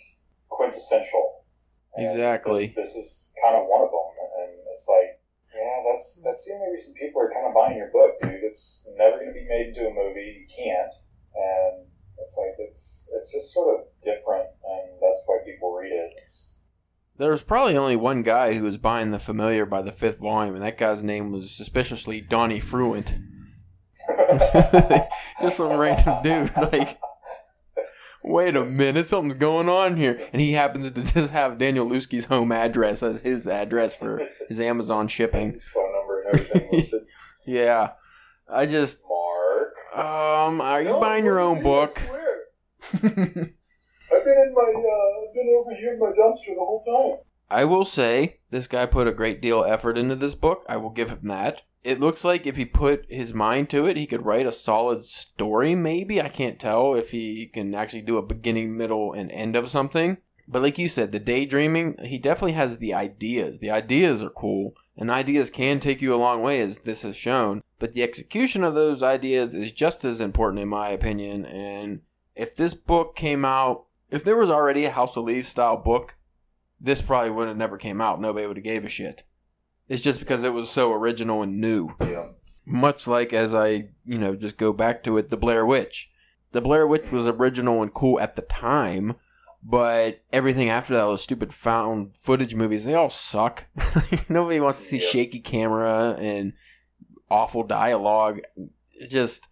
quintessential. 0.49 1.45
And 1.95 2.07
exactly. 2.07 2.67
This, 2.67 2.75
this 2.75 2.95
is 2.95 3.33
kind 3.43 3.57
of 3.57 3.67
one 3.67 3.83
of 3.83 3.91
them, 3.91 4.11
and 4.43 4.53
it's 4.71 4.87
like. 4.89 5.21
Yeah, 5.57 5.81
that's 5.91 6.21
that's 6.23 6.45
the 6.45 6.53
only 6.53 6.75
reason 6.77 6.93
people 7.01 7.23
are 7.23 7.33
kind 7.33 7.49
of 7.49 7.55
buying 7.55 7.79
your 7.79 7.89
book, 7.89 8.21
dude. 8.21 8.45
It's 8.45 8.87
never 8.99 9.17
going 9.17 9.33
to 9.33 9.33
be 9.33 9.49
made 9.49 9.73
into 9.73 9.89
a 9.89 9.91
movie. 9.91 10.45
You 10.45 10.47
can't 10.53 10.93
and 11.37 11.87
it's 12.19 12.37
like 12.37 12.57
it's 12.59 13.09
it's 13.15 13.33
just 13.33 13.53
sort 13.53 13.79
of 13.79 13.87
different, 14.03 14.49
and 14.65 14.97
that's 15.01 15.23
why 15.27 15.39
people 15.45 15.77
read 15.77 15.93
it. 15.93 16.15
It's, 16.23 16.56
there 17.19 17.31
was 17.31 17.43
probably 17.43 17.77
only 17.77 17.97
one 17.97 18.23
guy 18.23 18.55
who 18.55 18.65
was 18.65 18.79
buying 18.79 19.11
the 19.11 19.19
familiar 19.19 19.67
by 19.67 19.83
the 19.83 19.93
fifth 19.93 20.19
volume, 20.19 20.55
and 20.55 20.65
that 20.65 20.79
guy's 20.79 21.03
name 21.03 21.33
was 21.33 21.51
suspiciously 21.51 22.21
Donnie 22.21 22.61
Fruant. 22.61 23.19
just 25.41 25.57
some 25.57 25.79
random 25.79 26.23
dude. 26.23 26.51
Like, 26.73 26.99
wait 28.23 28.57
a 28.57 28.65
minute, 28.65 29.07
something's 29.07 29.37
going 29.37 29.69
on 29.69 29.97
here. 29.97 30.21
And 30.33 30.41
he 30.41 30.53
happens 30.53 30.91
to 30.91 31.03
just 31.03 31.31
have 31.33 31.59
Danielewski's 31.59 32.27
home 32.27 32.53
address 32.53 33.03
as 33.03 33.21
his 33.21 33.47
address 33.47 33.97
for 33.97 34.27
his 34.49 34.61
Amazon 34.61 35.09
shipping. 35.09 35.53
His 35.53 35.69
phone 35.69 35.93
number 35.93 36.21
and 36.21 36.29
everything 36.35 36.69
listed. 36.73 37.07
yeah. 37.47 37.93
I 38.49 38.67
just. 38.67 39.05
Mark. 39.09 39.73
Um, 39.95 40.61
are 40.61 40.83
you 40.83 40.91
no, 40.91 41.01
buying 41.01 41.25
your 41.25 41.41
own 41.41 41.63
book? 41.63 42.01
I've 44.15 44.25
been 44.25 44.39
in 44.39 44.55
my, 44.55 44.63
uh, 44.63 45.29
I've 45.29 45.35
been 45.35 45.57
over 45.59 45.75
here 45.75 45.93
in 45.95 45.99
my 45.99 46.11
dumpster 46.11 46.55
the 46.55 46.65
whole 46.65 46.81
time. 46.81 47.25
I 47.51 47.65
will 47.65 47.85
say 47.85 48.41
this 48.51 48.67
guy 48.67 48.87
put 48.87 49.07
a 49.07 49.13
great 49.13 49.41
deal 49.41 49.65
of 49.65 49.71
effort 49.71 49.97
into 49.99 50.17
this 50.17 50.35
book. 50.35 50.65
I 50.69 50.77
will 50.77 50.91
give 50.91 51.11
him 51.11 51.29
that. 51.29 51.63
It 51.85 52.01
looks 52.01 52.25
like 52.25 52.47
if 52.47 52.57
he 52.57 52.65
put 52.65 53.07
his 53.09 53.33
mind 53.33 53.71
to 53.71 53.87
it, 53.87 53.97
he 53.97 54.07
could 54.07 54.27
write 54.27 54.47
a 54.47 54.53
solid 54.53 55.05
story. 55.05 55.77
Maybe 55.77 56.21
I 56.21 56.29
can't 56.29 56.59
tell 56.59 56.95
if 56.95 57.13
he 57.13 57.47
can 57.47 57.75
actually 57.75 58.03
do 58.03 58.17
a 58.17 58.27
beginning, 58.27 58.77
middle, 58.77 59.13
and 59.13 59.31
end 59.31 59.55
of 59.55 59.71
something. 59.71 60.19
But 60.49 60.63
like 60.63 60.79
you 60.79 60.89
said, 60.89 61.13
the 61.13 61.21
daydreaming, 61.21 61.99
he 62.05 62.19
definitely 62.19 62.53
has 62.53 62.79
the 62.79 62.95
ideas. 62.95 63.61
The 63.61 63.71
ideas 63.71 64.23
are 64.23 64.31
cool, 64.31 64.75
and 64.97 65.11
ideas 65.11 65.51
can 65.51 65.79
take 65.79 66.03
you 66.03 66.13
a 66.13 66.17
long 66.17 66.43
way, 66.43 66.61
as 66.61 66.79
this 66.79 67.03
has 67.03 67.17
shown. 67.17 67.63
But 67.79 67.93
the 67.93 68.03
execution 68.03 68.65
of 68.65 68.75
those 68.75 69.03
ideas 69.03 69.55
is 69.55 69.73
just 69.73 70.05
as 70.05 70.21
important, 70.21 70.63
in 70.63 70.69
my 70.69 70.89
opinion. 70.89 71.45
And 71.47 72.03
if 72.35 72.55
this 72.55 72.75
book 72.75 73.15
came 73.15 73.45
out, 73.45 73.86
if 74.11 74.25
there 74.25 74.37
was 74.37 74.51
already 74.51 74.85
a 74.85 74.91
House 74.91 75.17
of 75.17 75.25
Leaves 75.25 75.49
style 75.49 75.77
book, 75.77 76.17
this 76.81 77.03
probably 77.03 77.31
would 77.31 77.49
have 77.49 77.57
never 77.57 77.79
came 77.79 78.01
out. 78.01 78.21
Nobody 78.21 78.47
would 78.47 78.57
have 78.57 78.65
gave 78.65 78.85
a 78.85 78.89
shit. 78.89 79.25
It's 79.89 80.03
just 80.03 80.21
because 80.21 80.43
it 80.43 80.53
was 80.53 80.69
so 80.69 80.93
original 80.93 81.43
and 81.43 81.61
new. 81.61 81.95
Yeah. 82.01 82.29
Much 82.67 83.07
like 83.07 83.33
as 83.33 83.55
I, 83.55 83.91
you 84.05 84.19
know, 84.19 84.35
just 84.35 84.59
go 84.59 84.73
back 84.73 85.03
to 85.05 85.17
it, 85.17 85.29
the 85.29 85.37
Blair 85.37 85.65
Witch. 85.65 86.11
The 86.53 86.61
Blair 86.61 86.87
Witch 86.87 87.13
was 87.13 87.29
original 87.29 87.83
and 87.83 87.93
cool 87.93 88.19
at 88.21 88.35
the 88.35 88.43
time, 88.43 89.15
but 89.63 90.21
everything 90.33 90.69
after 90.69 90.95
that, 90.95 91.03
those 91.03 91.23
stupid 91.23 91.53
found 91.53 92.17
footage 92.17 92.55
movies, 92.55 92.85
they 92.85 92.95
all 92.95 93.11
suck. 93.11 93.67
Nobody 94.29 94.59
wants 94.61 94.79
to 94.79 94.85
see 94.85 94.99
shaky 94.99 95.41
camera 95.41 96.17
and 96.19 96.55
awful 97.31 97.63
dialogue. 97.63 98.41
It's 98.93 99.13
just 99.13 99.49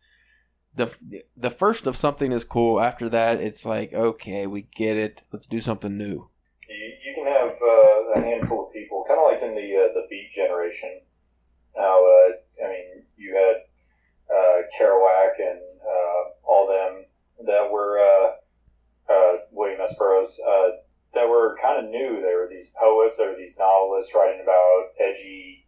the 0.74 1.22
the 1.36 1.50
first 1.50 1.86
of 1.86 1.96
something 1.96 2.32
is 2.32 2.44
cool. 2.44 2.80
After 2.80 3.08
that, 3.08 3.40
it's 3.40 3.64
like 3.64 3.92
okay, 3.92 4.46
we 4.46 4.62
get 4.74 4.96
it. 4.96 5.22
Let's 5.32 5.46
do 5.46 5.60
something 5.60 5.96
new. 5.96 6.28
You, 6.68 6.92
you 7.04 7.14
can 7.14 7.26
have 7.26 7.52
uh, 7.52 8.20
a 8.20 8.20
handful 8.20 8.66
of 8.66 8.72
people, 8.72 9.04
kind 9.06 9.20
of 9.20 9.26
like 9.26 9.42
in 9.42 9.54
the 9.54 9.76
uh, 9.76 9.92
the 9.92 10.06
Beat 10.10 10.30
generation. 10.30 11.00
Now, 11.76 11.98
uh, 12.04 12.64
I 12.64 12.68
mean, 12.68 13.04
you 13.16 13.34
had 13.34 13.56
uh, 14.34 14.62
Kerouac 14.78 15.38
and 15.38 15.60
uh, 15.82 16.48
all 16.48 16.66
them 16.66 17.04
that 17.46 17.70
were 17.70 17.98
uh, 17.98 19.12
uh, 19.12 19.36
William 19.50 19.80
S. 19.80 19.96
Burroughs 19.98 20.40
that 21.14 21.28
were 21.28 21.56
kind 21.62 21.84
of 21.84 21.90
new. 21.90 22.20
They 22.20 22.34
were 22.34 22.48
these 22.50 22.74
poets, 22.78 23.18
they 23.18 23.26
were 23.26 23.36
these 23.36 23.56
novelists 23.58 24.12
writing 24.14 24.40
about 24.42 24.86
edgy, 24.98 25.66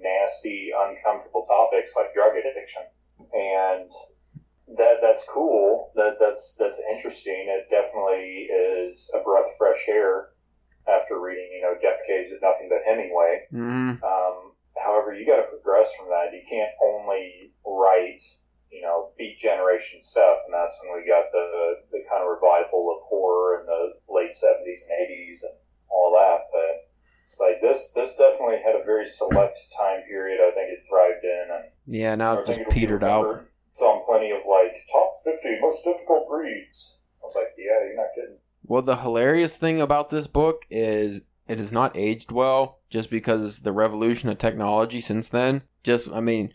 nasty, 0.00 0.72
uncomfortable 0.76 1.44
topics 1.46 1.94
like 1.96 2.12
drug 2.12 2.32
addiction, 2.36 2.82
and 3.32 3.90
that 4.68 4.98
that's 5.02 5.28
cool. 5.28 5.92
That 5.94 6.16
that's 6.18 6.56
that's 6.58 6.82
interesting. 6.90 7.46
It 7.48 7.68
definitely 7.70 8.48
is 8.50 9.10
a 9.14 9.22
breath 9.22 9.44
of 9.44 9.56
fresh 9.58 9.86
air 9.88 10.30
after 10.88 11.20
reading, 11.20 11.50
you 11.52 11.62
know, 11.62 11.74
decades 11.80 12.32
of 12.32 12.42
nothing 12.42 12.68
but 12.68 12.84
Hemingway. 12.84 13.44
Mm-hmm. 13.52 14.04
Um, 14.04 14.52
however, 14.76 15.14
you 15.14 15.26
got 15.26 15.36
to 15.36 15.48
progress 15.48 15.94
from 15.96 16.08
that. 16.10 16.32
You 16.32 16.42
can't 16.48 16.72
only 16.82 17.52
write, 17.64 18.22
you 18.70 18.82
know, 18.82 19.10
Beat 19.18 19.38
Generation 19.38 20.02
stuff, 20.02 20.38
and 20.46 20.54
that's 20.54 20.80
when 20.82 20.98
we 20.98 21.08
got 21.08 21.26
the 21.32 21.76
the 21.92 22.02
kind 22.10 22.22
of 22.22 22.28
revival 22.28 22.96
of 22.96 23.06
horror 23.08 23.60
in 23.60 23.66
the 23.66 23.94
late 24.08 24.34
seventies 24.34 24.86
and 24.88 24.98
eighties 24.98 25.42
and 25.42 25.52
all 25.90 26.12
that. 26.18 26.48
But 26.52 26.88
it's 27.22 27.38
like 27.40 27.60
this 27.60 27.92
this 27.92 28.16
definitely 28.16 28.60
had 28.64 28.80
a 28.80 28.84
very 28.84 29.06
select 29.06 29.58
time 29.78 30.02
period. 30.08 30.40
I 30.40 30.50
think 30.54 30.70
it 30.70 30.84
thrived 30.88 31.24
in, 31.24 31.48
and 31.52 31.64
Yeah, 31.86 32.14
now 32.14 32.38
it 32.38 32.46
just 32.46 32.68
petered 32.70 33.04
out. 33.04 33.44
On 33.82 34.04
plenty 34.04 34.30
of 34.30 34.46
like 34.46 34.86
top 34.92 35.12
fifty 35.24 35.58
most 35.60 35.84
difficult 35.84 36.28
breeds. 36.28 37.00
I 37.22 37.24
was 37.24 37.36
like, 37.36 37.54
yeah, 37.58 37.84
you're 37.86 37.96
not 37.96 38.06
kidding. 38.14 38.38
Well, 38.66 38.82
the 38.82 38.96
hilarious 38.96 39.56
thing 39.56 39.80
about 39.80 40.10
this 40.10 40.26
book 40.26 40.66
is 40.70 41.22
it 41.48 41.58
has 41.58 41.72
not 41.72 41.96
aged 41.96 42.32
well 42.32 42.80
just 42.88 43.10
because 43.10 43.60
the 43.60 43.72
revolution 43.72 44.28
of 44.28 44.38
technology 44.38 45.00
since 45.00 45.28
then. 45.28 45.62
Just, 45.82 46.10
I 46.10 46.20
mean, 46.20 46.52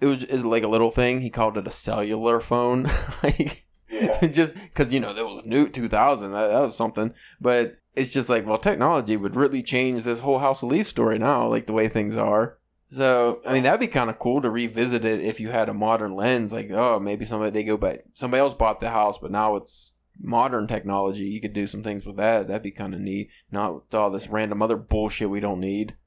it 0.00 0.06
was, 0.06 0.24
it 0.24 0.32
was 0.32 0.44
like 0.44 0.62
a 0.62 0.68
little 0.68 0.90
thing. 0.90 1.20
He 1.20 1.30
called 1.30 1.56
it 1.56 1.66
a 1.66 1.70
cellular 1.70 2.40
phone. 2.40 2.86
like, 3.22 3.64
Yeah. 3.88 4.26
just 4.32 4.56
because, 4.56 4.92
you 4.92 5.00
know, 5.00 5.12
there 5.12 5.24
was 5.24 5.46
new 5.46 5.68
2000. 5.68 6.32
That, 6.32 6.48
that 6.48 6.60
was 6.60 6.76
something. 6.76 7.14
But 7.40 7.78
it's 7.96 8.12
just 8.12 8.28
like, 8.28 8.46
well, 8.46 8.58
technology 8.58 9.16
would 9.16 9.36
really 9.36 9.62
change 9.62 10.04
this 10.04 10.20
whole 10.20 10.38
House 10.38 10.62
of 10.62 10.70
Leaf 10.70 10.86
story 10.86 11.18
now, 11.18 11.46
like 11.46 11.66
the 11.66 11.72
way 11.72 11.88
things 11.88 12.16
are. 12.16 12.57
So, 12.90 13.42
I 13.46 13.52
mean, 13.52 13.64
that'd 13.64 13.80
be 13.80 13.86
kind 13.86 14.08
of 14.08 14.18
cool 14.18 14.40
to 14.40 14.48
revisit 14.48 15.04
it 15.04 15.20
if 15.20 15.40
you 15.40 15.50
had 15.50 15.68
a 15.68 15.74
modern 15.74 16.14
lens. 16.14 16.54
Like, 16.54 16.70
oh, 16.70 16.98
maybe 16.98 17.26
somebody, 17.26 17.50
they 17.50 17.62
go 17.62 17.76
back, 17.76 18.04
somebody 18.14 18.40
else 18.40 18.54
bought 18.54 18.80
the 18.80 18.88
house, 18.88 19.18
but 19.18 19.30
now 19.30 19.56
it's 19.56 19.94
modern 20.18 20.66
technology. 20.66 21.24
You 21.24 21.42
could 21.42 21.52
do 21.52 21.66
some 21.66 21.82
things 21.82 22.06
with 22.06 22.16
that. 22.16 22.48
That'd 22.48 22.62
be 22.62 22.70
kind 22.70 22.94
of 22.94 23.00
neat. 23.00 23.28
Not 23.50 23.74
with 23.74 23.94
all 23.94 24.10
this 24.10 24.28
random 24.28 24.62
other 24.62 24.78
bullshit 24.78 25.28
we 25.28 25.38
don't 25.38 25.60
need. 25.60 25.98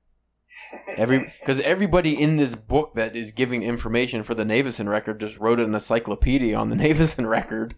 Every 0.98 1.20
because 1.40 1.62
everybody 1.62 2.20
in 2.20 2.38
this 2.38 2.56
book 2.56 2.96
that 2.96 3.16
is 3.16 3.32
giving 3.32 3.62
information 3.62 4.24
for 4.24 4.34
the 4.34 4.44
Navidson 4.44 4.90
record 4.90 5.20
just 5.20 5.38
wrote 5.38 5.60
an 5.60 5.76
encyclopedia 5.76 6.58
on 6.58 6.72
the 6.72 6.76
Navidson 6.88 7.28
record. 7.28 7.76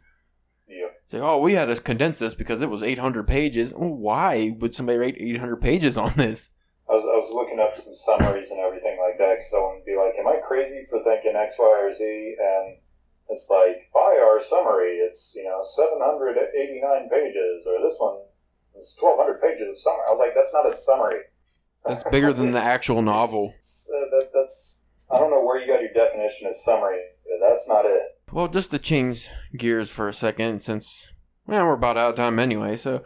yeah. 0.65 0.87
It's 1.03 1.13
like, 1.13 1.23
oh, 1.23 1.41
we 1.41 1.55
had 1.55 1.65
to 1.65 1.75
condense 1.81 2.19
this 2.19 2.35
because 2.35 2.61
it 2.61 2.69
was 2.69 2.81
800 2.81 3.27
pages. 3.27 3.73
Why 3.75 4.55
would 4.59 4.73
somebody 4.73 4.97
write 4.97 5.17
800 5.17 5.57
pages 5.57 5.97
on 5.97 6.13
this? 6.15 6.51
I 6.93 6.95
was, 6.95 7.05
I 7.09 7.17
was 7.17 7.33
looking 7.33 7.59
up 7.59 7.75
some 7.75 7.95
summaries 7.95 8.51
and 8.51 8.59
everything 8.59 8.99
like 9.01 9.17
that 9.17 9.41
because 9.41 9.53
I 9.57 9.65
want 9.65 9.81
to 9.81 9.85
be 9.85 9.97
like, 9.97 10.13
am 10.19 10.27
I 10.29 10.37
crazy 10.45 10.85
for 10.85 11.01
thinking 11.01 11.33
X, 11.33 11.57
Y, 11.57 11.65
or 11.65 11.89
Z? 11.89 12.05
And 12.05 12.77
it's 13.29 13.49
like, 13.49 13.89
buy 13.91 14.21
our 14.21 14.39
summary. 14.39 15.01
It's, 15.01 15.33
you 15.35 15.43
know, 15.43 15.57
789 15.63 17.09
pages, 17.09 17.65
or 17.65 17.81
this 17.81 17.97
one 17.97 18.21
is 18.77 18.95
1,200 19.01 19.41
pages 19.41 19.69
of 19.69 19.77
summary. 19.77 20.05
I 20.07 20.11
was 20.11 20.19
like, 20.19 20.35
that's 20.35 20.53
not 20.53 20.67
a 20.67 20.71
summary. 20.71 21.21
That's 21.83 22.07
bigger 22.11 22.31
than 22.31 22.51
the 22.51 22.61
actual 22.61 23.01
novel. 23.15 23.55
Uh, 23.57 24.05
that, 24.13 24.29
that's, 24.31 24.85
I 25.09 25.17
don't 25.17 25.31
know 25.31 25.43
where 25.43 25.59
you 25.59 25.65
got 25.65 25.81
your 25.81 25.93
definition 25.93 26.47
of 26.47 26.55
summary. 26.55 27.01
but 27.25 27.41
That's 27.41 27.67
not 27.67 27.85
it. 27.85 28.19
Well, 28.31 28.49
just 28.49 28.69
to 28.69 28.77
change 28.77 29.29
gears 29.57 29.89
for 29.89 30.07
a 30.07 30.13
second, 30.13 30.61
since 30.61 31.11
well, 31.47 31.65
we're 31.65 31.73
about 31.73 31.97
out 31.97 32.11
of 32.11 32.15
time 32.17 32.37
anyway, 32.37 32.75
so 32.75 33.03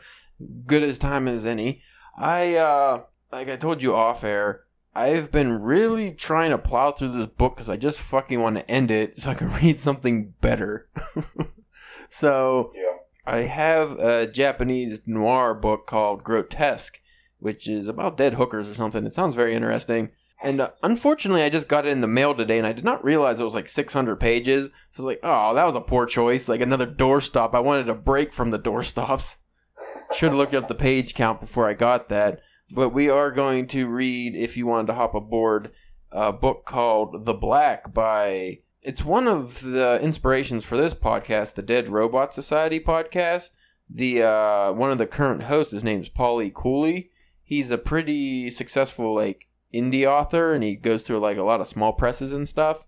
good 0.65 0.83
as 0.83 0.97
time 0.97 1.29
as 1.29 1.45
any. 1.45 1.81
I 2.17 2.55
uh 2.55 3.03
like 3.31 3.49
I 3.49 3.55
told 3.55 3.81
you 3.81 3.95
off 3.95 4.23
air, 4.23 4.63
I've 4.95 5.31
been 5.31 5.61
really 5.61 6.11
trying 6.11 6.51
to 6.51 6.57
plow 6.57 6.91
through 6.91 7.09
this 7.09 7.27
book 7.27 7.55
because 7.55 7.69
I 7.69 7.77
just 7.77 8.01
fucking 8.01 8.41
want 8.41 8.55
to 8.57 8.69
end 8.69 8.89
it 8.89 9.17
so 9.17 9.29
I 9.29 9.35
can 9.35 9.51
read 9.61 9.79
something 9.79 10.33
better. 10.41 10.89
so 12.09 12.71
Yeah. 12.75 12.93
I 13.25 13.37
have 13.41 13.99
a 13.99 14.31
Japanese 14.31 15.01
noir 15.05 15.53
book 15.53 15.85
called 15.85 16.23
Grotesque, 16.23 16.99
which 17.39 17.67
is 17.67 17.87
about 17.87 18.17
dead 18.17 18.35
hookers 18.35 18.69
or 18.69 18.73
something. 18.73 19.05
It 19.05 19.13
sounds 19.13 19.35
very 19.35 19.53
interesting. 19.53 20.11
And 20.41 20.59
uh, 20.61 20.69
unfortunately, 20.83 21.43
I 21.43 21.49
just 21.49 21.67
got 21.67 21.85
it 21.85 21.91
in 21.91 22.01
the 22.01 22.07
mail 22.07 22.33
today, 22.35 22.57
and 22.59 22.67
I 22.67 22.71
did 22.71 22.85
not 22.85 23.03
realize 23.03 23.39
it 23.39 23.43
was 23.43 23.55
like 23.55 23.69
600 23.69 24.17
pages. 24.17 24.65
So 24.91 25.03
I 25.03 25.05
was 25.05 25.05
like, 25.05 25.19
oh, 25.23 25.53
that 25.55 25.65
was 25.65 25.75
a 25.75 25.81
poor 25.81 26.05
choice. 26.05 26.47
Like 26.47 26.61
another 26.61 26.85
doorstop. 26.87 27.53
I 27.55 27.59
wanted 27.59 27.89
a 27.89 27.95
break 27.95 28.33
from 28.33 28.51
the 28.51 28.59
doorstops. 28.59 29.37
Should 30.15 30.29
have 30.29 30.37
looked 30.37 30.53
up 30.53 30.67
the 30.67 30.75
page 30.75 31.13
count 31.15 31.41
before 31.41 31.67
I 31.67 31.73
got 31.73 32.09
that. 32.09 32.41
But 32.71 32.89
we 32.89 33.09
are 33.09 33.31
going 33.31 33.67
to 33.67 33.87
read, 33.87 34.35
if 34.35 34.57
you 34.57 34.67
wanted 34.67 34.87
to 34.87 34.93
hop 34.93 35.15
aboard, 35.15 35.71
a 36.11 36.33
book 36.33 36.65
called 36.65 37.25
The 37.25 37.33
Black 37.33 37.93
by. 37.93 38.59
It's 38.81 39.05
one 39.05 39.27
of 39.27 39.61
the 39.61 39.99
inspirations 40.01 40.65
for 40.65 40.77
this 40.77 40.93
podcast, 40.93 41.55
the 41.55 41.61
Dead 41.61 41.89
Robot 41.89 42.33
Society 42.33 42.79
podcast. 42.79 43.49
The 43.89 44.23
uh, 44.23 44.73
one 44.73 44.91
of 44.91 44.97
the 44.97 45.07
current 45.07 45.43
hosts, 45.43 45.71
his 45.71 45.83
name's 45.83 46.09
Paulie 46.09 46.53
Cooley. 46.53 47.11
He's 47.41 47.71
a 47.71 47.77
pretty 47.77 48.49
successful 48.49 49.15
like 49.15 49.47
indie 49.73 50.05
author, 50.05 50.53
and 50.53 50.61
he 50.61 50.75
goes 50.75 51.03
through 51.03 51.19
like 51.19 51.37
a 51.37 51.43
lot 51.43 51.61
of 51.61 51.67
small 51.67 51.93
presses 51.93 52.33
and 52.33 52.47
stuff. 52.47 52.85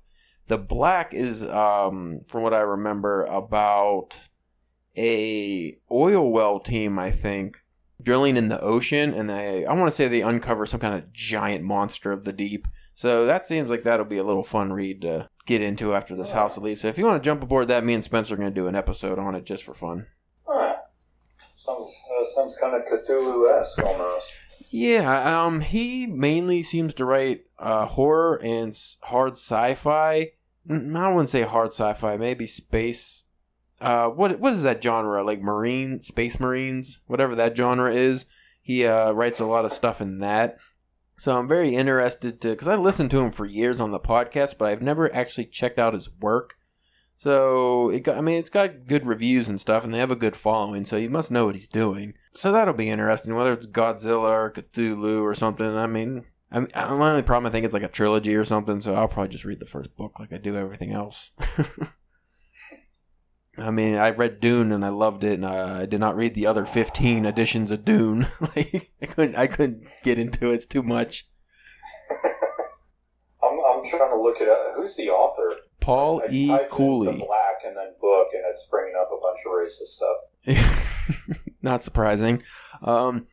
The 0.48 0.58
Black 0.58 1.14
is, 1.14 1.44
um, 1.44 2.22
from 2.28 2.44
what 2.44 2.54
I 2.54 2.60
remember, 2.60 3.24
about 3.26 4.18
a 4.98 5.78
oil 5.90 6.32
well 6.32 6.60
team, 6.60 7.00
I 7.00 7.12
think, 7.12 7.64
drilling 8.02 8.38
in 8.38 8.48
the 8.48 8.62
ocean, 8.62 9.14
and 9.14 9.30
they 9.30 9.66
I 9.66 9.74
want 9.74 9.88
to 9.88 9.96
say 9.96 10.08
they 10.08 10.22
uncover 10.22 10.66
some 10.66 10.80
kind 10.80 10.96
of 10.96 11.12
giant 11.12 11.64
monster 11.64 12.12
of 12.12 12.26
the 12.26 12.34
deep. 12.34 12.68
So 12.94 13.26
that 13.26 13.46
seems 13.46 13.70
like 13.70 13.84
that'll 13.84 14.06
be 14.06 14.18
a 14.18 14.24
little 14.24 14.44
fun 14.44 14.74
read 14.74 15.04
to 15.04 15.30
get 15.46 15.62
into 15.62 15.96
after 15.96 16.16
this 16.16 16.32
House 16.32 16.58
of. 16.58 16.78
So 16.78 16.90
if 16.90 16.98
you 16.98 17.06
want 17.06 17.24
to 17.24 17.28
jump 17.28 17.42
aboard 17.42 17.70
that, 17.70 17.86
me 17.86 17.94
and 17.94 18.04
Spencer 18.04 18.34
are 18.34 18.38
going 18.38 18.50
to 18.50 18.54
do 18.54 18.68
an 18.68 18.76
episode 18.76 19.18
on 19.18 19.36
it 19.36 19.46
just 19.46 19.64
for 19.64 19.74
fun. 19.74 20.08
Alright. 20.46 20.76
Sounds, 21.56 22.04
uh, 22.20 22.26
sounds 22.26 22.58
kind 22.62 22.76
of 22.76 22.84
Cthulhu 22.84 23.58
esque 23.58 23.84
almost. 23.84 24.38
Yeah, 24.72 25.44
um, 25.44 25.62
he 25.62 26.08
mainly 26.08 26.62
seems 26.62 26.94
to 26.96 27.06
write 27.06 27.46
uh, 27.58 27.86
horror 27.86 28.40
and 28.44 28.78
hard 29.04 29.34
sci-fi. 29.34 30.32
I 30.70 31.10
wouldn't 31.10 31.30
say 31.30 31.44
hard 31.44 31.70
sci-fi, 31.70 32.18
maybe 32.18 32.46
space. 32.46 33.26
Uh, 33.82 34.10
what 34.10 34.40
what 34.40 34.54
is 34.54 34.64
that 34.64 34.84
genre? 34.84 35.24
Like 35.24 35.42
marine, 35.42 36.02
space 36.02 36.40
marines, 36.40 37.02
whatever 37.08 37.36
that 37.36 37.56
genre 37.56 37.92
is. 37.92 38.26
He 38.62 38.86
uh, 38.86 39.12
writes 39.14 39.40
a 39.40 39.46
lot 39.46 39.66
of 39.66 39.72
stuff 39.72 40.02
in 40.02 40.20
that. 40.20 40.58
So 41.18 41.38
I'm 41.38 41.48
very 41.50 41.76
interested 41.76 42.40
to, 42.42 42.50
because 42.52 42.68
I 42.68 42.76
listened 42.76 43.12
to 43.12 43.20
him 43.20 43.32
for 43.32 43.46
years 43.46 43.82
on 43.82 43.92
the 43.92 44.00
podcast, 44.00 44.58
but 44.58 44.70
I've 44.70 44.82
never 44.82 45.14
actually 45.14 45.48
checked 45.48 45.78
out 45.78 45.94
his 45.94 46.10
work. 46.10 46.56
So 47.18 47.90
it 47.90 48.02
got, 48.02 48.18
I 48.18 48.22
mean, 48.22 48.38
it's 48.38 48.50
got 48.50 48.88
good 48.88 49.06
reviews 49.06 49.50
and 49.50 49.60
stuff, 49.60 49.84
and 49.84 49.94
they 49.94 49.98
have 49.98 50.12
a 50.12 50.16
good 50.16 50.38
following. 50.38 50.86
So 50.86 50.98
he 50.98 51.10
must 51.10 51.30
know 51.30 51.46
what 51.46 51.56
he's 51.56 51.68
doing. 51.68 52.14
So 52.32 52.54
that'll 52.54 52.74
be 52.74 52.90
interesting, 52.90 53.36
whether 53.36 53.52
it's 53.52 53.68
Godzilla 53.68 54.30
or 54.30 54.54
Cthulhu 54.54 55.22
or 55.22 55.36
something. 55.36 55.76
I 55.76 55.88
mean, 55.88 56.24
I 56.50 56.60
mean, 56.60 56.70
my 56.74 57.10
only 57.12 57.24
problem 57.24 57.50
I 57.50 57.52
think 57.52 57.66
it's 57.66 57.74
like 57.74 57.84
a 57.84 57.90
trilogy 57.90 58.36
or 58.36 58.46
something. 58.46 58.80
So 58.80 58.94
I'll 58.94 59.10
probably 59.10 59.28
just 59.28 59.44
read 59.44 59.60
the 59.60 59.66
first 59.66 59.98
book 59.98 60.20
like 60.20 60.32
I 60.32 60.38
do 60.38 60.56
everything 60.56 60.94
else. 60.94 61.32
I 63.62 63.72
mean, 63.72 63.96
I 63.96 64.12
read 64.12 64.40
Dune 64.40 64.72
and 64.72 64.84
I 64.86 64.90
loved 64.90 65.24
it, 65.24 65.34
and 65.34 65.46
I 65.46 65.86
did 65.86 66.00
not 66.00 66.16
read 66.16 66.34
the 66.36 66.46
other 66.46 66.66
fifteen 66.66 67.26
editions 67.26 67.72
of 67.72 67.86
Dune. 67.86 68.28
like 68.42 68.92
I 69.02 69.06
couldn't, 69.06 69.36
I 69.36 69.48
couldn't 69.48 69.88
get 70.04 70.20
into 70.20 70.50
it. 70.50 70.54
It's 70.56 70.66
too 70.66 70.84
much. 70.84 71.28
I'm, 73.44 73.60
I'm 73.68 73.86
trying 73.86 74.10
to 74.10 74.22
look 74.22 74.42
it 74.42 74.50
up. 74.50 74.76
Who's 74.76 74.96
the 74.96 75.10
author? 75.10 75.56
Paul 75.80 76.22
I 76.28 76.32
E. 76.32 76.58
Cooley. 76.70 77.14
The 77.14 77.26
black 77.26 77.56
and 77.66 77.76
then 77.78 77.94
book, 78.02 78.28
and 78.34 78.44
it's 78.48 78.68
bringing 78.70 78.96
up 79.00 79.10
a 79.12 79.20
bunch 79.20 79.40
of 79.46 79.52
racist 79.54 79.98
stuff. 79.98 81.48
Not 81.62 81.84
surprising. 81.84 82.44
Um, 82.82 83.28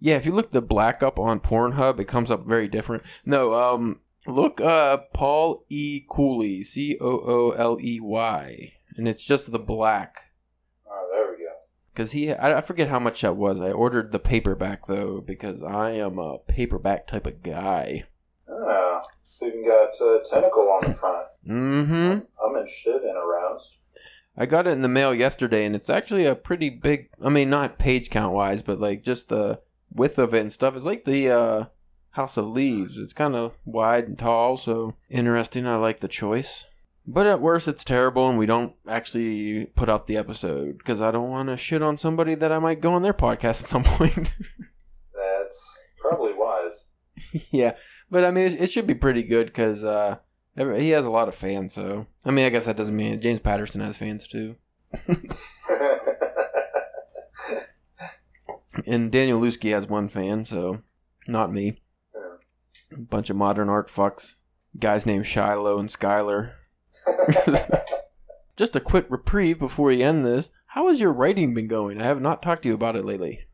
yeah, 0.00 0.16
if 0.16 0.26
you 0.26 0.32
look 0.32 0.50
the 0.50 0.62
black 0.62 1.02
up 1.02 1.18
on 1.18 1.40
Pornhub, 1.40 2.00
it 2.00 2.06
comes 2.06 2.30
up 2.30 2.44
very 2.44 2.68
different. 2.68 3.02
No, 3.24 3.54
um, 3.54 4.00
look 4.26 4.60
uh 4.60 4.98
Paul 5.12 5.64
E. 5.68 6.02
Cooley, 6.10 6.62
C 6.62 6.96
O 7.00 7.20
O 7.24 7.50
L 7.50 7.78
E 7.80 8.00
Y, 8.00 8.72
and 8.96 9.08
it's 9.08 9.26
just 9.26 9.52
the 9.52 9.58
black. 9.58 10.32
Oh, 10.88 11.08
there 11.12 11.30
we 11.30 11.44
go. 11.44 11.52
Because 11.92 12.12
he, 12.12 12.32
I, 12.32 12.58
I 12.58 12.60
forget 12.60 12.88
how 12.88 12.98
much 12.98 13.22
that 13.22 13.36
was. 13.36 13.60
I 13.60 13.72
ordered 13.72 14.12
the 14.12 14.18
paperback 14.18 14.86
though 14.86 15.20
because 15.20 15.62
I 15.62 15.90
am 15.92 16.18
a 16.18 16.38
paperback 16.38 17.06
type 17.06 17.26
of 17.26 17.42
guy. 17.42 18.04
Ah, 18.48 19.02
it's 19.20 19.42
even 19.42 19.64
got 19.64 19.90
uh, 20.00 20.18
tentacle 20.28 20.70
on 20.70 20.82
the 20.82 20.94
front. 20.94 21.26
Mm-hmm. 21.48 22.44
I'm 22.44 22.56
interested 22.56 23.02
and 23.02 23.16
aroused. 23.16 23.78
I 24.36 24.46
got 24.46 24.66
it 24.66 24.70
in 24.70 24.82
the 24.82 24.88
mail 24.88 25.14
yesterday, 25.14 25.64
and 25.64 25.74
it's 25.74 25.90
actually 25.90 26.24
a 26.24 26.34
pretty 26.34 26.70
big. 26.70 27.10
I 27.22 27.28
mean, 27.28 27.50
not 27.50 27.78
page 27.78 28.10
count 28.10 28.34
wise, 28.34 28.62
but 28.62 28.80
like 28.80 29.02
just 29.02 29.28
the 29.28 29.60
width 29.92 30.18
of 30.18 30.34
it 30.34 30.40
and 30.40 30.52
stuff. 30.52 30.76
It's 30.76 30.84
like 30.84 31.04
the 31.04 31.30
uh, 31.30 31.64
House 32.10 32.36
of 32.36 32.46
Leaves. 32.46 32.98
It's 32.98 33.12
kind 33.12 33.34
of 33.34 33.54
wide 33.64 34.04
and 34.08 34.18
tall, 34.18 34.56
so 34.56 34.96
interesting. 35.08 35.66
I 35.66 35.76
like 35.76 36.00
the 36.00 36.08
choice. 36.08 36.66
But 37.06 37.26
at 37.26 37.40
worst, 37.40 37.66
it's 37.66 37.82
terrible, 37.82 38.28
and 38.28 38.38
we 38.38 38.46
don't 38.46 38.74
actually 38.86 39.66
put 39.74 39.88
out 39.88 40.06
the 40.06 40.16
episode 40.16 40.78
because 40.78 41.00
I 41.00 41.10
don't 41.10 41.30
want 41.30 41.48
to 41.48 41.56
shit 41.56 41.82
on 41.82 41.96
somebody 41.96 42.34
that 42.36 42.52
I 42.52 42.58
might 42.58 42.80
go 42.80 42.92
on 42.92 43.02
their 43.02 43.14
podcast 43.14 43.62
at 43.62 43.68
some 43.68 43.82
point. 43.84 44.36
That's 45.14 45.94
probably 46.00 46.34
wise. 46.34 46.92
yeah, 47.50 47.76
but 48.10 48.24
I 48.24 48.30
mean, 48.30 48.46
it, 48.46 48.62
it 48.62 48.70
should 48.70 48.86
be 48.86 48.94
pretty 48.94 49.22
good 49.22 49.46
because 49.46 49.84
uh, 49.84 50.18
he 50.56 50.90
has 50.90 51.06
a 51.06 51.10
lot 51.10 51.28
of 51.28 51.34
fans. 51.34 51.72
So 51.72 52.06
I 52.24 52.30
mean, 52.30 52.46
I 52.46 52.50
guess 52.50 52.66
that 52.66 52.76
doesn't 52.76 52.96
mean 52.96 53.20
James 53.20 53.40
Patterson 53.40 53.80
has 53.80 53.96
fans 53.98 54.28
too. 54.28 54.56
And 58.86 59.10
Danielewski 59.10 59.70
has 59.70 59.86
one 59.86 60.08
fan, 60.08 60.46
so 60.46 60.82
not 61.26 61.52
me. 61.52 61.76
Yeah. 62.14 62.98
A 62.98 63.00
bunch 63.02 63.30
of 63.30 63.36
modern 63.36 63.68
art 63.68 63.88
fucks. 63.88 64.36
Guys 64.78 65.06
named 65.06 65.26
Shiloh 65.26 65.78
and 65.78 65.88
Skylar. 65.88 66.52
just 68.56 68.76
a 68.76 68.80
quick 68.80 69.06
reprieve 69.08 69.58
before 69.58 69.86
we 69.86 70.02
end 70.02 70.24
this. 70.24 70.50
How 70.68 70.88
has 70.88 71.00
your 71.00 71.12
writing 71.12 71.54
been 71.54 71.68
going? 71.68 72.00
I 72.00 72.04
have 72.04 72.20
not 72.20 72.42
talked 72.42 72.62
to 72.62 72.68
you 72.68 72.74
about 72.74 72.96
it 72.96 73.04
lately. 73.04 73.46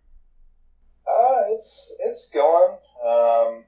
Uh, 1.07 1.53
it's 1.53 1.97
it's 2.05 2.31
going. 2.33 2.79
Um, 3.07 3.65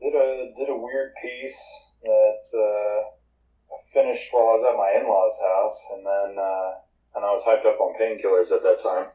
did 0.00 0.14
a 0.14 0.52
did 0.56 0.68
a 0.68 0.76
weird 0.76 1.12
piece 1.22 1.92
that 2.02 2.44
uh, 2.54 3.74
I 3.74 3.78
finished 3.92 4.28
while 4.32 4.48
I 4.48 4.52
was 4.52 4.66
at 4.70 4.76
my 4.76 5.00
in 5.00 5.08
laws' 5.08 5.40
house, 5.42 5.92
and 5.94 6.06
then 6.06 6.44
uh, 6.44 6.72
and 7.14 7.24
I 7.24 7.30
was 7.30 7.44
hyped 7.46 7.66
up 7.66 7.80
on 7.80 7.94
painkillers 8.00 8.52
at 8.52 8.62
that 8.62 8.80
time. 8.82 9.12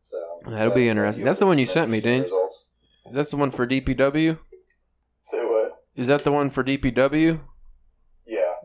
So 0.00 0.16
That'll 0.46 0.74
be 0.74 0.88
interesting. 0.88 1.24
That's 1.24 1.40
the 1.40 1.46
one 1.46 1.58
you 1.58 1.66
sent 1.66 1.90
me, 1.90 2.00
didn't? 2.00 2.24
Results. 2.24 2.70
That's 3.12 3.30
the 3.30 3.36
one 3.36 3.50
for 3.50 3.66
DPW. 3.66 4.38
Say 5.20 5.44
what? 5.44 5.82
Is 5.96 6.06
that 6.06 6.24
the 6.24 6.32
one 6.32 6.50
for 6.50 6.62
DPW? 6.62 7.40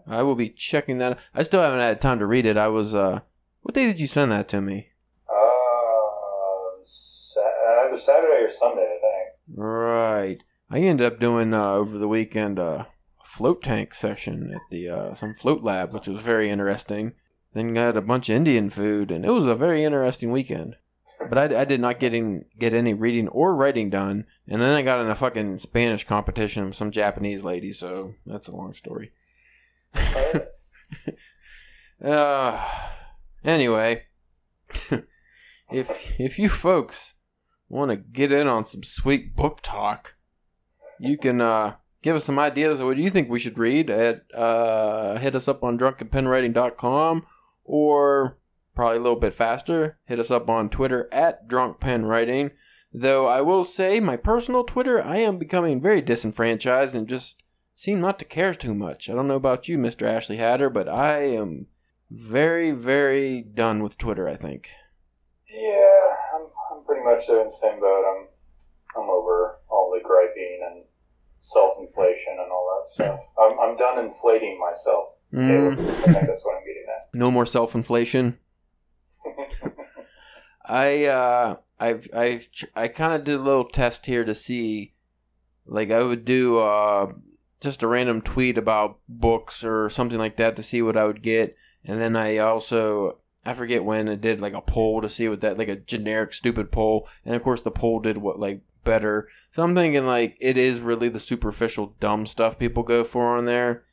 I 0.08 0.24
will 0.24 0.36
be 0.36 0.49
checking 0.49 0.97
that. 0.99 1.20
I 1.34 1.43
still 1.43 1.62
haven't 1.62 1.80
had 1.80 2.02
time 2.02 2.20
to 2.20 2.26
read 2.26 2.45
it. 2.45 2.58
I 2.58 2.68
was. 2.68 2.93
uh 2.93 3.22
What 3.62 3.74
day 3.76 3.86
did 3.86 3.99
you 3.99 4.08
send 4.08 4.32
that 4.32 4.47
to 4.49 4.62
me? 4.62 4.89
Uh, 5.30 6.84
sa- 6.86 7.86
either 7.86 7.97
Saturday 7.97 8.43
or 8.43 8.49
Sunday, 8.49 8.84
I 8.84 8.99
think. 9.02 9.58
Right. 9.58 10.38
I 10.70 10.80
ended 10.80 11.06
up 11.12 11.20
doing 11.20 11.54
uh, 11.54 11.72
over 11.74 11.97
the 11.97 12.08
weekend 12.08 12.58
uh, 12.60 12.86
a 13.20 13.26
float 13.26 13.62
tank 13.64 13.93
session 13.93 14.52
at 14.54 14.62
the 14.70 14.89
uh, 14.89 15.14
some 15.14 15.34
float 15.34 15.64
lab, 15.64 15.93
which 15.93 16.08
was 16.08 16.22
very 16.22 16.49
interesting. 16.49 17.14
Then 17.54 17.74
got 17.74 17.97
a 17.97 18.02
bunch 18.02 18.30
of 18.30 18.36
Indian 18.38 18.70
food, 18.70 19.12
and 19.12 19.26
it 19.26 19.32
was 19.32 19.45
a 19.45 19.56
very 19.56 19.84
interesting 19.84 20.32
weekend. 20.32 20.78
But 21.30 21.38
I, 21.38 21.62
I 21.62 21.66
did 21.66 21.82
not 21.82 21.99
getting 21.99 22.45
get 22.58 22.74
any 22.74 22.93
reading 22.93 23.28
or 23.28 23.56
writing 23.56 23.89
done, 23.89 24.26
and 24.47 24.62
then 24.62 24.70
I 24.72 24.82
got 24.82 25.02
in 25.02 25.12
a 25.12 25.16
fucking 25.16 25.60
Spanish 25.60 26.06
competition 26.06 26.66
with 26.66 26.76
some 26.76 26.91
Japanese 26.91 27.43
lady. 27.43 27.74
So 27.74 28.16
that's 28.26 28.47
a 28.47 28.56
long 28.56 28.74
story. 28.74 29.12
Uh, 32.04 32.68
anyway, 33.44 34.04
if 35.72 36.20
if 36.20 36.39
you 36.39 36.50
folks 36.50 37.16
want 37.70 37.92
to 37.92 37.98
get 37.98 38.32
in 38.32 38.48
on 38.48 38.66
some 38.66 38.84
sweet 38.84 39.36
book 39.36 39.60
talk, 39.62 40.16
you 41.00 41.18
can 41.18 41.39
uh, 41.39 41.76
give 42.02 42.16
us 42.16 42.26
some 42.26 42.39
ideas 42.39 42.80
of 42.80 42.88
what 42.88 42.98
you 42.98 43.10
think 43.10 43.30
we 43.30 43.39
should 43.39 43.60
read. 43.60 43.89
At 43.89 44.24
uh, 44.34 45.20
hit 45.20 45.36
us 45.36 45.48
up 45.48 45.64
on 45.64 45.78
drunkenpenwriting.com 45.78 47.26
or 47.64 48.39
probably 48.74 48.98
a 48.98 49.02
little 49.02 49.20
bit 49.20 49.34
faster. 49.34 50.00
Hit 50.06 50.20
us 50.20 50.32
up 50.32 50.50
on 50.50 50.70
Twitter 50.70 51.08
at 51.12 51.48
drunkpenwriting. 51.48 52.52
Though 52.94 53.28
I 53.28 53.42
will 53.42 53.64
say, 53.64 54.00
my 54.00 54.18
personal 54.18 54.64
Twitter, 54.64 55.02
I 55.02 55.18
am 55.18 55.38
becoming 55.38 55.82
very 55.82 56.02
disenfranchised 56.02 56.96
and 56.96 57.08
just 57.08 57.41
seem 57.82 57.99
not 57.99 58.19
to 58.19 58.25
care 58.25 58.53
too 58.53 58.75
much. 58.75 59.09
I 59.09 59.13
don't 59.13 59.27
know 59.27 59.36
about 59.36 59.67
you, 59.67 59.75
Mr. 59.75 60.05
Ashley 60.05 60.38
Hatter, 60.38 60.69
but 60.69 60.88
I 60.88 61.23
am 61.23 61.65
very, 62.11 62.69
very 62.69 63.41
done 63.41 63.82
with 63.82 63.97
Twitter, 63.97 64.29
I 64.29 64.36
think. 64.36 64.69
Yeah, 65.49 66.15
I'm, 66.36 66.45
I'm 66.71 66.86
pretty 66.86 67.03
much 67.03 67.25
there 67.27 67.39
in 67.39 67.47
the 67.47 67.51
same 67.51 67.79
boat. 67.79 68.03
I'm 68.07 68.27
I'm 68.95 69.09
over 69.09 69.61
all 69.67 69.91
the 69.91 70.07
griping 70.07 70.59
and 70.69 70.84
self 71.39 71.73
inflation 71.79 72.34
and 72.34 72.51
all 72.51 72.77
that 72.77 72.88
stuff. 72.88 73.19
I'm, 73.39 73.59
I'm 73.59 73.75
done 73.75 73.97
inflating 73.97 74.59
myself. 74.59 75.07
Mm, 75.34 75.71
I 75.71 75.75
think 76.13 76.27
that's 76.27 76.45
what 76.45 76.57
I'm 76.57 76.65
getting 76.65 76.86
at. 76.88 77.07
no 77.15 77.32
more 77.32 77.47
self 77.47 77.73
inflation. 77.73 78.38
I 80.65 81.05
uh 81.05 81.55
I've 81.79 82.07
I've 82.15 82.47
I 82.75 82.89
kind 82.89 83.13
of 83.13 83.23
did 83.23 83.36
a 83.36 83.41
little 83.41 83.65
test 83.65 84.05
here 84.05 84.23
to 84.23 84.36
see 84.36 84.93
like 85.65 85.89
I 85.89 86.03
would 86.03 86.25
do 86.25 86.59
uh 86.59 87.13
just 87.62 87.84
a 87.84 87.88
random 87.88 88.22
tweet 88.22 88.57
about 88.57 88.97
books 89.07 89.64
or 89.64 89.89
something 89.89 90.18
like 90.18 90.38
that 90.38 90.55
to 90.55 90.64
see 90.64 90.82
what 90.82 90.97
I 90.97 91.05
would 91.05 91.22
get. 91.22 91.55
And 91.86 92.01
then 92.01 92.16
I 92.16 92.38
also 92.38 93.20
I 93.45 93.53
forget 93.53 93.84
when 93.84 94.09
I 94.09 94.16
did 94.16 94.41
like 94.41 94.53
a 94.53 94.62
poll 94.62 95.01
to 95.01 95.09
see 95.09 95.30
what 95.30 95.41
that 95.41 95.57
like 95.57 95.70
a 95.70 95.76
generic 95.76 96.34
stupid 96.34 96.72
poll. 96.72 97.07
And 97.24 97.36
of 97.36 97.41
course 97.41 97.62
the 97.62 97.72
poll 97.72 97.99
did 97.99 98.18
what 98.18 98.39
like 98.39 98.62
better. 98.84 99.30
So 99.51 99.64
I'm 99.64 99.76
thinking 99.76 100.05
like 100.05 100.38
it 100.39 100.57
is 100.57 100.80
really 100.80 101.09
the 101.09 101.20
superficial 101.20 101.95
dumb 101.99 102.26
stuff 102.26 102.59
people 102.59 102.84
go 102.84 103.03
for 103.03 103.38
on 103.38 103.45
there. 103.45 103.84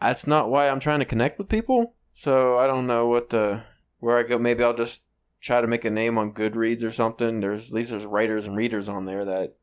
That's 0.00 0.26
not 0.26 0.50
why 0.50 0.68
I'm 0.68 0.80
trying 0.80 1.00
to 1.00 1.04
connect 1.04 1.38
with 1.38 1.48
people. 1.48 1.94
So 2.14 2.58
I 2.58 2.66
don't 2.66 2.86
know 2.86 3.08
what 3.08 3.30
the 3.30 3.62
where 3.98 4.18
I 4.18 4.22
go. 4.22 4.38
Maybe 4.38 4.62
I'll 4.62 4.74
just 4.74 5.02
try 5.40 5.60
to 5.60 5.66
make 5.66 5.84
a 5.84 5.90
name 5.90 6.18
on 6.18 6.32
Goodreads 6.32 6.84
or 6.84 6.92
something. 6.92 7.40
There's 7.40 7.70
at 7.70 7.74
least 7.74 7.90
there's 7.90 8.06
writers 8.06 8.46
and 8.46 8.56
readers 8.56 8.88
on 8.88 9.04
there 9.04 9.24
that 9.24 9.56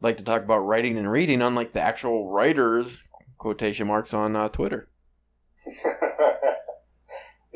like 0.00 0.16
to 0.18 0.24
talk 0.24 0.42
about 0.42 0.60
writing 0.60 0.96
and 0.98 1.10
reading, 1.10 1.42
unlike 1.42 1.72
the 1.72 1.82
actual 1.82 2.30
writers 2.30 3.04
quotation 3.38 3.86
marks 3.86 4.14
on 4.14 4.36
uh, 4.36 4.48
Twitter. 4.48 4.88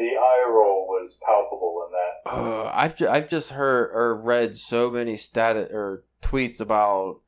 the 0.00 0.16
eye 0.16 0.46
roll 0.48 0.86
was 0.88 1.20
palpable 1.24 1.86
in 1.86 1.92
that. 1.92 2.30
Uh, 2.30 2.70
I've 2.74 2.96
ju- 2.96 3.08
I've 3.08 3.28
just 3.28 3.50
heard 3.52 3.90
or 3.92 4.20
read 4.20 4.54
so 4.54 4.90
many 4.90 5.16
stat 5.16 5.56
or 5.56 6.04
tweets 6.22 6.60
about 6.60 7.20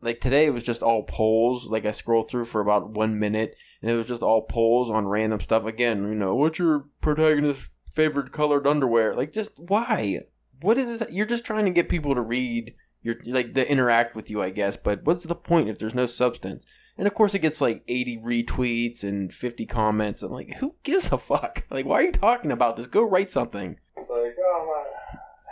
like 0.00 0.20
today 0.20 0.46
it 0.46 0.54
was 0.54 0.62
just 0.62 0.82
all 0.82 1.04
polls. 1.04 1.66
Like 1.66 1.86
I 1.86 1.90
scrolled 1.90 2.30
through 2.30 2.46
for 2.46 2.60
about 2.60 2.90
one 2.90 3.18
minute 3.18 3.56
and 3.80 3.90
it 3.90 3.96
was 3.96 4.08
just 4.08 4.22
all 4.22 4.42
polls 4.42 4.90
on 4.90 5.06
random 5.06 5.40
stuff. 5.40 5.64
Again, 5.64 6.02
you 6.08 6.14
know, 6.14 6.34
what's 6.34 6.58
your 6.58 6.86
protagonist's 7.00 7.70
favorite 7.90 8.32
colored 8.32 8.66
underwear? 8.66 9.14
Like, 9.14 9.32
just 9.32 9.60
why? 9.66 10.18
What 10.60 10.78
is 10.78 10.98
this? 10.98 11.10
You're 11.12 11.26
just 11.26 11.44
trying 11.44 11.64
to 11.64 11.70
get 11.72 11.88
people 11.88 12.14
to 12.14 12.20
read. 12.20 12.74
Your 13.02 13.16
like 13.26 13.54
to 13.54 13.70
interact 13.70 14.14
with 14.14 14.30
you, 14.30 14.42
I 14.42 14.50
guess. 14.50 14.76
But 14.76 15.04
what's 15.04 15.24
the 15.24 15.34
point 15.34 15.68
if 15.68 15.78
there's 15.78 15.94
no 15.94 16.06
substance? 16.06 16.66
And 16.98 17.06
of 17.06 17.14
course, 17.14 17.34
it 17.34 17.40
gets 17.40 17.60
like 17.60 17.82
80 17.88 18.18
retweets 18.18 19.02
and 19.02 19.32
50 19.32 19.66
comments. 19.66 20.22
I'm 20.22 20.30
like, 20.30 20.54
who 20.56 20.76
gives 20.82 21.10
a 21.10 21.18
fuck? 21.18 21.64
Like, 21.70 21.86
why 21.86 21.96
are 21.96 22.02
you 22.02 22.12
talking 22.12 22.52
about 22.52 22.76
this? 22.76 22.86
Go 22.86 23.08
write 23.08 23.30
something. 23.30 23.78
It's 23.96 24.10
like, 24.10 24.36
oh 24.38 24.84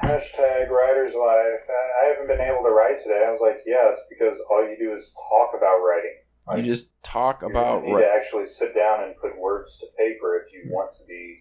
my, 0.02 0.06
hashtag 0.06 0.68
writer's 0.68 1.14
life. 1.14 1.66
I, 2.02 2.08
haven't 2.10 2.28
been 2.28 2.40
able 2.40 2.62
to 2.64 2.70
write 2.70 2.98
today. 2.98 3.24
I 3.26 3.30
was 3.30 3.40
like, 3.40 3.60
yeah, 3.66 3.88
it's 3.90 4.06
because 4.10 4.42
all 4.50 4.62
you 4.68 4.76
do 4.78 4.92
is 4.92 5.16
talk 5.30 5.52
about 5.56 5.78
writing. 5.78 6.16
Like, 6.46 6.58
You 6.58 6.64
just 6.64 7.02
talk 7.02 7.42
you're 7.42 7.50
about 7.50 7.82
gonna 7.82 7.94
need 7.94 8.00
to 8.00 8.14
actually 8.14 8.46
sit 8.46 8.74
down 8.74 9.04
and 9.04 9.16
put 9.16 9.38
words 9.38 9.78
to 9.80 9.86
paper 9.96 10.42
if 10.44 10.52
you 10.52 10.70
want 10.70 10.92
to 10.92 11.04
be 11.06 11.38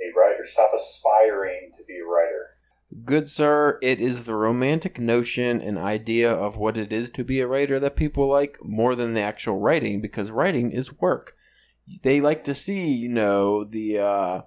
a 0.00 0.18
writer. 0.18 0.44
Stop 0.44 0.70
aspiring 0.74 1.72
to 1.76 1.84
be 1.84 1.98
a 1.98 2.04
writer. 2.04 2.50
Good 3.04 3.28
sir, 3.28 3.78
it 3.82 4.00
is 4.00 4.24
the 4.24 4.34
romantic 4.34 4.98
notion 4.98 5.60
and 5.60 5.76
idea 5.76 6.32
of 6.32 6.56
what 6.56 6.78
it 6.78 6.90
is 6.90 7.10
to 7.10 7.24
be 7.24 7.40
a 7.40 7.46
writer 7.46 7.78
that 7.78 7.96
people 7.96 8.26
like 8.28 8.58
more 8.64 8.94
than 8.94 9.12
the 9.12 9.20
actual 9.20 9.58
writing 9.58 10.00
because 10.00 10.30
writing 10.30 10.70
is 10.70 10.98
work. 10.98 11.36
They 12.02 12.20
like 12.20 12.44
to 12.44 12.54
see, 12.54 12.90
you 12.94 13.10
know, 13.10 13.64
the 13.64 13.98
uh 13.98 14.42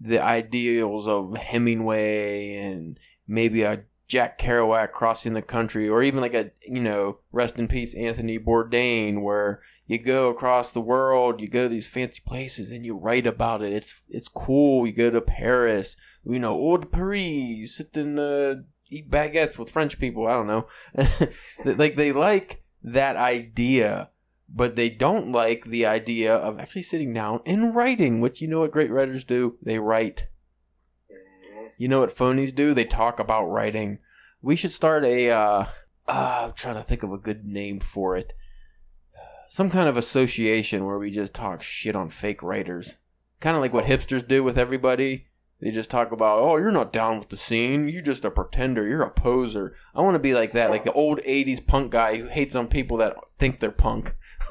the 0.00 0.22
ideals 0.22 1.08
of 1.08 1.36
Hemingway 1.36 2.54
and 2.54 2.98
maybe 3.26 3.62
a 3.62 3.84
Jack 4.06 4.38
Kerouac 4.38 4.92
crossing 4.92 5.32
the 5.32 5.42
country 5.42 5.88
or 5.88 6.02
even 6.02 6.20
like 6.20 6.34
a, 6.34 6.52
you 6.68 6.80
know, 6.80 7.18
rest 7.32 7.58
in 7.58 7.66
peace 7.66 7.94
Anthony 7.94 8.38
Bourdain 8.38 9.22
where 9.22 9.62
you 9.86 9.98
go 9.98 10.30
across 10.30 10.72
the 10.72 10.80
world, 10.80 11.40
you 11.40 11.48
go 11.48 11.64
to 11.64 11.68
these 11.68 11.88
fancy 11.88 12.22
places 12.24 12.70
and 12.70 12.86
you 12.86 12.96
write 12.96 13.26
about 13.26 13.62
it. 13.62 13.72
It's 13.72 14.02
it's 14.08 14.28
cool. 14.28 14.86
You 14.86 14.92
go 14.92 15.10
to 15.10 15.20
Paris, 15.20 15.96
you 16.24 16.38
know, 16.38 16.54
Eau 16.54 16.78
de 16.78 16.86
Paris, 16.86 17.76
sit 17.76 17.96
and 17.96 18.18
uh, 18.18 18.54
eat 18.90 19.10
baguettes 19.10 19.58
with 19.58 19.70
French 19.70 19.98
people. 19.98 20.26
I 20.26 20.32
don't 20.32 20.46
know. 20.46 20.66
like 21.64 21.96
they 21.96 22.12
like 22.12 22.64
that 22.82 23.16
idea, 23.16 24.10
but 24.48 24.76
they 24.76 24.88
don't 24.88 25.32
like 25.32 25.64
the 25.64 25.86
idea 25.86 26.34
of 26.34 26.58
actually 26.58 26.82
sitting 26.82 27.12
down 27.12 27.40
and 27.44 27.74
writing, 27.74 28.20
which 28.20 28.40
you 28.40 28.48
know 28.48 28.60
what 28.60 28.72
great 28.72 28.90
writers 28.90 29.24
do? 29.24 29.58
They 29.62 29.78
write. 29.78 30.28
You 31.76 31.88
know 31.88 32.00
what 32.00 32.10
phonies 32.10 32.54
do? 32.54 32.72
They 32.72 32.84
talk 32.84 33.18
about 33.18 33.46
writing. 33.46 33.98
We 34.40 34.56
should 34.56 34.72
start 34.72 35.04
a. 35.04 35.30
Uh, 35.30 35.64
uh, 36.06 36.44
I'm 36.44 36.52
trying 36.52 36.76
to 36.76 36.82
think 36.82 37.02
of 37.02 37.12
a 37.12 37.18
good 37.18 37.44
name 37.44 37.80
for 37.80 38.16
it. 38.16 38.34
Some 39.48 39.70
kind 39.70 39.88
of 39.88 39.96
association 39.96 40.84
where 40.84 40.98
we 40.98 41.10
just 41.10 41.34
talk 41.34 41.62
shit 41.62 41.96
on 41.96 42.10
fake 42.10 42.42
writers. 42.42 42.96
Kind 43.40 43.56
of 43.56 43.62
like 43.62 43.72
what 43.72 43.84
hipsters 43.84 44.26
do 44.26 44.42
with 44.44 44.56
everybody. 44.58 45.26
They 45.60 45.70
just 45.70 45.90
talk 45.90 46.12
about, 46.12 46.40
oh, 46.40 46.56
you're 46.56 46.72
not 46.72 46.92
down 46.92 47.18
with 47.18 47.30
the 47.30 47.36
scene. 47.36 47.88
You're 47.88 48.02
just 48.02 48.24
a 48.24 48.30
pretender. 48.30 48.86
You're 48.86 49.02
a 49.02 49.10
poser. 49.10 49.74
I 49.94 50.02
want 50.02 50.14
to 50.14 50.18
be 50.18 50.34
like 50.34 50.52
that, 50.52 50.70
like 50.70 50.84
the 50.84 50.92
old 50.92 51.20
80s 51.20 51.66
punk 51.66 51.92
guy 51.92 52.16
who 52.16 52.26
hates 52.26 52.54
on 52.54 52.66
people 52.66 52.98
that 52.98 53.16
think 53.38 53.60
they're 53.60 53.70
punk. 53.70 54.14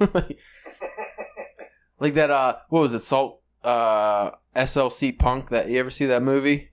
like 1.99 2.13
that, 2.15 2.31
uh, 2.31 2.55
what 2.69 2.79
was 2.79 2.93
it, 2.93 3.01
Salt, 3.01 3.41
uh, 3.63 4.31
SLC 4.55 5.17
Punk? 5.17 5.49
That 5.49 5.67
You 5.69 5.79
ever 5.79 5.89
see 5.89 6.05
that 6.07 6.23
movie? 6.23 6.69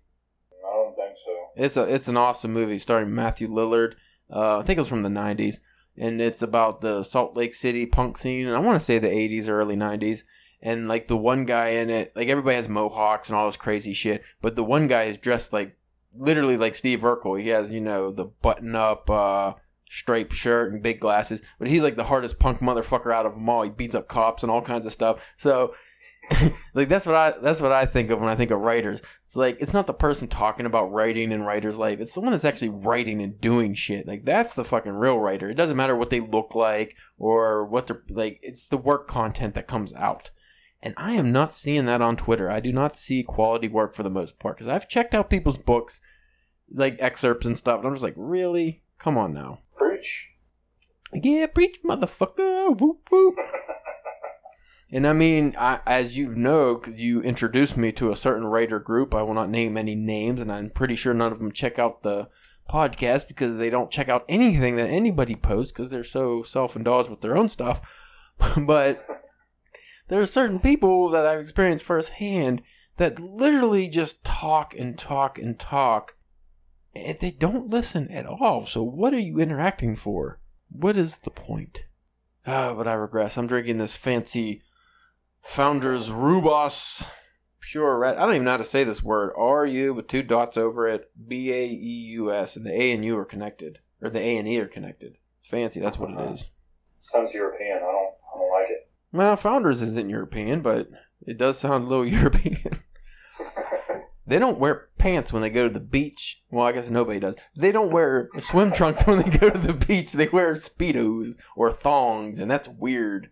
I 0.53 0.73
don't 0.73 0.97
think 0.97 1.17
so. 1.17 1.49
It's 1.57 1.77
a 1.77 1.83
it's 1.95 2.09
an 2.09 2.17
awesome 2.17 2.53
movie 2.53 2.79
starring 2.79 3.15
Matthew 3.15 3.49
Lillard. 3.49 3.95
Uh, 4.31 4.59
I 4.59 4.63
think 4.63 4.77
it 4.77 4.81
was 4.81 4.89
from 4.89 5.03
the 5.03 5.09
'90s, 5.09 5.59
and 5.97 6.21
it's 6.21 6.43
about 6.43 6.81
the 6.81 7.03
Salt 7.03 7.37
Lake 7.37 7.55
City 7.55 7.87
punk 7.87 8.19
scene. 8.19 8.47
And 8.47 8.57
I 8.57 8.61
want 8.61 8.79
to 8.79 8.85
say 8.85 8.99
the 8.99 9.09
'80s 9.09 9.49
or 9.49 9.61
early 9.61 9.77
'90s. 9.77 10.25
And 10.63 10.89
like 10.89 11.09
the 11.09 11.17
one 11.17 11.47
guy 11.47 11.69
in 11.69 11.89
it, 11.89 12.15
like 12.15 12.29
everybody 12.29 12.57
has 12.57 12.69
mohawks 12.69 13.29
and 13.29 13.37
all 13.37 13.47
this 13.47 13.57
crazy 13.57 13.95
shit, 13.95 14.23
but 14.43 14.57
the 14.57 14.65
one 14.65 14.89
guy 14.89 15.05
is 15.05 15.17
dressed 15.17 15.53
like 15.53 15.77
literally 16.17 16.57
like 16.57 16.75
Steve 16.75 17.01
Urkel. 17.01 17.41
He 17.41 17.49
has 17.49 17.73
you 17.73 17.81
know 17.81 18.11
the 18.11 18.27
button 18.27 18.75
up 18.75 19.09
uh, 19.09 19.55
striped 19.89 20.33
shirt 20.33 20.73
and 20.73 20.83
big 20.83 21.01
glasses, 21.01 21.43
but 21.59 21.69
he's 21.69 21.83
like 21.83 21.97
the 21.97 22.05
hardest 22.05 22.39
punk 22.39 22.59
motherfucker 22.59 23.13
out 23.13 23.27
of 23.27 23.35
them 23.35 23.49
all. 23.49 23.63
He 23.63 23.71
beats 23.71 23.95
up 23.95 24.09
cops 24.09 24.43
and 24.43 24.51
all 24.51 24.63
kinds 24.63 24.87
of 24.87 24.93
stuff. 24.93 25.35
So, 25.37 25.75
like 26.75 26.89
that's 26.89 27.07
what 27.07 27.17
I 27.17 27.35
that's 27.43 27.61
what 27.61 27.73
I 27.73 27.87
think 27.87 28.11
of 28.11 28.21
when 28.21 28.29
I 28.29 28.37
think 28.37 28.51
of 28.51 28.61
writers. 28.61 29.03
It's 29.25 29.37
like 29.37 29.61
it's 29.61 29.75
not 29.75 29.87
the 29.87 29.95
person 29.95 30.29
talking 30.29 30.67
about 30.67 30.93
writing 30.93 31.33
and 31.33 31.47
writer's 31.47 31.79
life. 31.79 32.01
It's 32.01 32.15
the 32.15 32.21
one 32.21 32.33
that's 32.33 32.45
actually 32.45 32.71
writing 32.71 33.21
and 33.21 33.41
doing 33.41 33.75
shit. 33.75 34.07
Like 34.07 34.25
that's 34.25 34.55
the 34.55 34.65
fucking 34.65 34.95
real 34.95 35.19
writer. 35.19 35.51
It 35.51 35.57
doesn't 35.57 35.77
matter 35.77 35.97
what 35.97 36.11
they 36.11 36.21
look 36.21 36.55
like 36.55 36.97
or 37.19 37.67
what 37.67 37.87
they're 37.87 38.03
like. 38.09 38.39
It's 38.43 38.69
the 38.69 38.79
work 38.79 39.09
content 39.09 39.55
that 39.55 39.67
comes 39.67 39.95
out. 39.95 40.31
And 40.83 40.95
I 40.97 41.13
am 41.13 41.31
not 41.31 41.53
seeing 41.53 41.85
that 41.87 42.01
on 42.01 42.17
Twitter. 42.17 42.51
I 42.51 42.61
do 42.61 42.73
not 42.73 42.97
see 42.97 43.23
quality 43.23 43.69
work 43.69 43.95
for 43.95 44.03
the 44.03 44.11
most 44.11 44.39
part 44.39 44.57
because 44.57 44.69
I've 44.69 44.89
checked 44.89 45.15
out 45.15 45.29
people's 45.29 45.59
books, 45.59 46.01
like 46.73 46.97
excerpts 46.99 47.45
and 47.45 47.57
stuff, 47.57 47.79
and 47.79 47.87
I'm 47.87 47.95
just 47.95 48.05
like, 48.05 48.15
really? 48.17 48.83
Come 48.99 49.19
on 49.19 49.35
now. 49.35 49.61
Preach. 49.77 50.35
Yeah, 51.13 51.47
preach, 51.47 51.79
motherfucker. 51.85 52.79
Whoop 52.79 53.09
whoop. 53.11 53.39
and 54.93 55.07
I 55.07 55.13
mean, 55.13 55.55
I, 55.59 55.81
as 55.87 56.17
you 56.17 56.35
know, 56.35 56.77
because 56.77 57.03
you 57.03 57.21
introduced 57.21 57.77
me 57.77 57.93
to 57.93 58.11
a 58.11 58.17
certain 58.17 58.47
writer 58.47 58.79
group, 58.79 59.15
I 59.15 59.23
will 59.23 59.35
not 59.35 59.51
name 59.51 59.77
any 59.77 59.95
names, 59.95 60.41
and 60.41 60.51
I'm 60.51 60.71
pretty 60.71 60.95
sure 60.95 61.13
none 61.13 61.33
of 61.33 61.39
them 61.39 61.53
check 61.53 61.79
out 61.79 62.03
the 62.03 62.29
podcast 62.71 63.27
because 63.27 63.59
they 63.59 63.69
don't 63.69 63.91
check 63.91 64.09
out 64.09 64.25
anything 64.29 64.77
that 64.77 64.89
anybody 64.89 65.35
posts 65.35 65.73
because 65.73 65.91
they're 65.91 66.05
so 66.05 66.43
self 66.43 66.77
indulged 66.77 67.11
with 67.11 67.21
their 67.21 67.37
own 67.37 67.49
stuff. 67.49 67.81
but 68.67 69.05
there 70.11 70.21
are 70.21 70.27
certain 70.27 70.59
people 70.59 71.09
that 71.11 71.27
I've 71.27 71.41
experienced 71.41 71.85
firsthand 71.85 72.63
that 72.99 73.19
literally 73.19 73.89
just 73.89 74.25
talk 74.25 74.75
and 74.75 74.99
talk 74.99 75.39
and 75.39 75.59
talk 75.59 76.17
and 76.95 77.19
they 77.21 77.31
don't 77.31 77.71
listen 77.71 78.11
at 78.11 78.27
all. 78.27 78.67
So 78.67 78.83
what 78.83 79.15
are 79.15 79.19
you 79.19 79.39
interacting 79.39 79.97
for? 79.97 80.41
What 80.69 80.97
is 80.97 81.19
the 81.19 81.31
point? 81.31 81.87
Ah, 82.47 82.75
but 82.75 82.89
I 82.89 82.95
regress. 82.95 83.37
I'm 83.37 83.47
drinking 83.47 83.79
this 83.79 83.97
fancy 83.97 84.63
Founders 85.41 86.11
Rubos 86.11 87.09
Pure 87.61 87.99
Red. 87.99 88.17
I 88.17 88.23
don't 88.23 88.35
even 88.35 88.45
know 88.45 88.53
how 88.53 88.57
to 88.57 88.65
say 88.65 88.85
this 88.85 89.03
word. 89.03 89.33
R 89.37 89.65
U 89.67 89.95
with 89.95 90.09
two 90.09 90.23
dots 90.23 90.57
over 90.57 90.89
it. 90.89 91.11
B 91.29 91.53
A 91.53 91.67
E 91.67 92.07
U 92.13 92.33
S, 92.33 92.57
and 92.57 92.67
the 92.67 92.73
A 92.73 92.93
and 92.93 93.05
U 93.05 93.17
are 93.19 93.25
connected, 93.25 93.79
or 94.01 94.11
the 94.11 94.21
A 94.21 94.37
and 94.37 94.49
E 94.49 94.59
are 94.59 94.67
connected. 94.67 95.19
Fancy. 95.43 95.81
That's 95.81 95.99
what 95.99 96.11
it 96.11 96.33
is. 96.33 96.51
Sounds 96.99 97.35
European. 97.35 97.77
I 97.77 97.81
don't. 97.81 98.15
I 98.35 98.39
don't 98.39 98.53
like 98.53 98.71
it. 98.71 98.91
Well, 99.13 99.37
Founders 99.37 99.83
isn't 99.83 100.09
European, 100.09 100.63
but 100.63 100.89
it 101.27 101.39
does 101.39 101.59
sound 101.59 101.85
a 101.85 101.89
little 101.89 102.07
European. 102.07 102.79
They 104.31 104.39
don't 104.39 104.61
wear 104.61 104.91
pants 104.97 105.33
when 105.33 105.43
they 105.43 105.51
go 105.51 105.67
to 105.67 105.75
the 105.75 105.85
beach. 105.85 106.41
Well, 106.53 106.65
I 106.65 106.71
guess 106.71 106.89
nobody 106.89 107.19
does. 107.19 107.35
They 107.57 107.73
don't 107.73 107.91
wear 107.91 108.29
swim 108.39 108.71
trunks 108.71 109.05
when 109.07 109.19
they 109.19 109.37
go 109.39 109.51
to 109.51 109.59
the 109.59 109.73
beach. 109.73 110.13
They 110.13 110.29
wear 110.29 110.55
speedos 110.55 111.31
or 111.57 111.73
thongs, 111.73 112.39
and 112.39 112.49
that's 112.49 112.69
weird. 112.69 113.29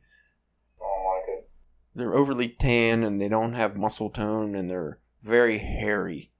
I 0.81 0.85
don't 0.85 1.05
like 1.05 1.39
it. 1.39 1.51
They're 1.95 2.15
overly 2.15 2.49
tan 2.49 3.05
and 3.05 3.21
they 3.21 3.29
don't 3.29 3.53
have 3.53 3.77
muscle 3.77 4.11
tone, 4.11 4.57
and 4.57 4.69
they're 4.69 4.99
very 5.23 5.59
hairy 5.59 6.33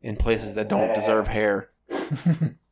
in 0.00 0.16
places 0.16 0.54
that 0.54 0.68
don't 0.68 0.94
deserve 0.94 1.26
hair. 1.26 1.70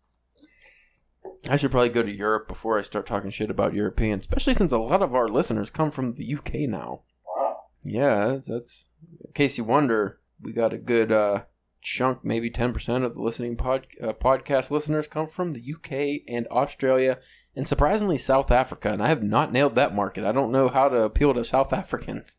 I 1.51 1.57
should 1.57 1.73
probably 1.73 1.89
go 1.89 2.03
to 2.03 2.11
Europe 2.11 2.47
before 2.47 2.79
I 2.79 2.83
start 2.83 3.07
talking 3.07 3.31
shit 3.31 3.51
about 3.51 3.75
Europeans, 3.75 4.23
especially 4.23 4.55
since 4.55 4.73
a 4.73 4.79
lot 4.79 5.03
of 5.03 5.15
our 5.15 5.29
listeners 5.29 5.71
come 5.71 5.91
from 5.91 6.13
the 6.13 6.35
UK 6.35 6.69
now. 6.69 7.03
Wow. 7.27 7.65
Yeah, 7.83 8.39
that's, 8.47 8.89
in 9.25 9.33
case 9.33 9.59
you 9.59 9.65
wonder, 9.65 10.21
we 10.41 10.53
got 10.53 10.73
a 10.73 10.79
good 10.79 11.11
uh, 11.11 11.45
chunk, 11.81 12.25
maybe 12.25 12.49
ten 12.49 12.73
percent 12.73 13.05
of 13.05 13.15
the 13.15 13.23
listening 13.23 13.57
pod, 13.57 13.87
uh, 14.01 14.13
podcast 14.13 14.71
listeners 14.71 15.09
come 15.09 15.27
from 15.27 15.53
the 15.53 15.75
UK 15.75 16.23
and 16.29 16.47
Australia, 16.49 17.19
and 17.57 17.67
surprisingly 17.67 18.19
South 18.19 18.53
Africa. 18.53 18.93
And 18.93 19.03
I 19.03 19.09
have 19.09 19.23
not 19.23 19.53
nailed 19.53 19.75
that 19.75 19.95
market. 19.95 20.25
I 20.25 20.33
don't 20.33 20.53
know 20.53 20.69
how 20.69 20.89
to 20.89 21.03
appeal 21.03 21.35
to 21.35 21.45
South 21.45 21.73
Africans. 21.73 22.39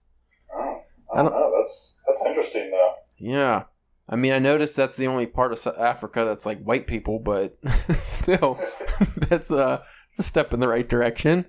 Oh, 0.56 0.82
I 1.14 1.24
don't 1.24 1.32
know. 1.32 1.52
That's 1.58 2.02
that's 2.08 2.26
interesting 2.26 2.72
though. 2.72 2.94
Yeah, 3.18 3.64
I 4.08 4.16
mean, 4.16 4.34
I 4.34 4.40
noticed 4.40 4.76
that's 4.76 4.98
the 4.98 5.08
only 5.08 5.26
part 5.26 5.54
of 5.54 5.78
Africa 5.78 6.26
that's 6.26 6.46
like 6.46 6.62
white 6.62 6.88
people, 6.88 7.20
but 7.20 7.58
still, 7.90 8.60
that's 9.18 9.52
uh, 9.52 9.84
it's 10.12 10.20
a 10.20 10.24
step 10.24 10.54
in 10.54 10.60
the 10.60 10.68
right 10.68 10.88
direction. 10.88 11.46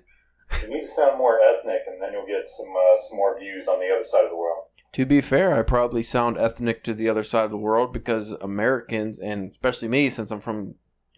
You 0.61 0.69
need 0.69 0.81
to 0.81 0.87
sound 0.87 1.17
more 1.17 1.39
ethnic, 1.41 1.81
and 1.87 2.01
then 2.01 2.13
you'll 2.13 2.25
get 2.25 2.47
some 2.47 2.73
uh, 2.75 2.97
some 2.97 3.17
more 3.17 3.37
views 3.39 3.67
on 3.67 3.79
the 3.79 3.93
other 3.93 4.03
side 4.03 4.23
of 4.23 4.29
the 4.29 4.37
world. 4.37 4.63
To 4.93 5.05
be 5.05 5.19
fair, 5.19 5.53
I 5.53 5.61
probably 5.63 6.03
sound 6.03 6.37
ethnic 6.37 6.83
to 6.85 6.93
the 6.93 7.09
other 7.09 7.23
side 7.23 7.43
of 7.43 7.51
the 7.51 7.57
world 7.57 7.91
because 7.91 8.31
Americans, 8.31 9.19
and 9.19 9.51
especially 9.51 9.89
me, 9.89 10.09
since 10.09 10.31
I'm 10.31 10.39
from 10.39 10.75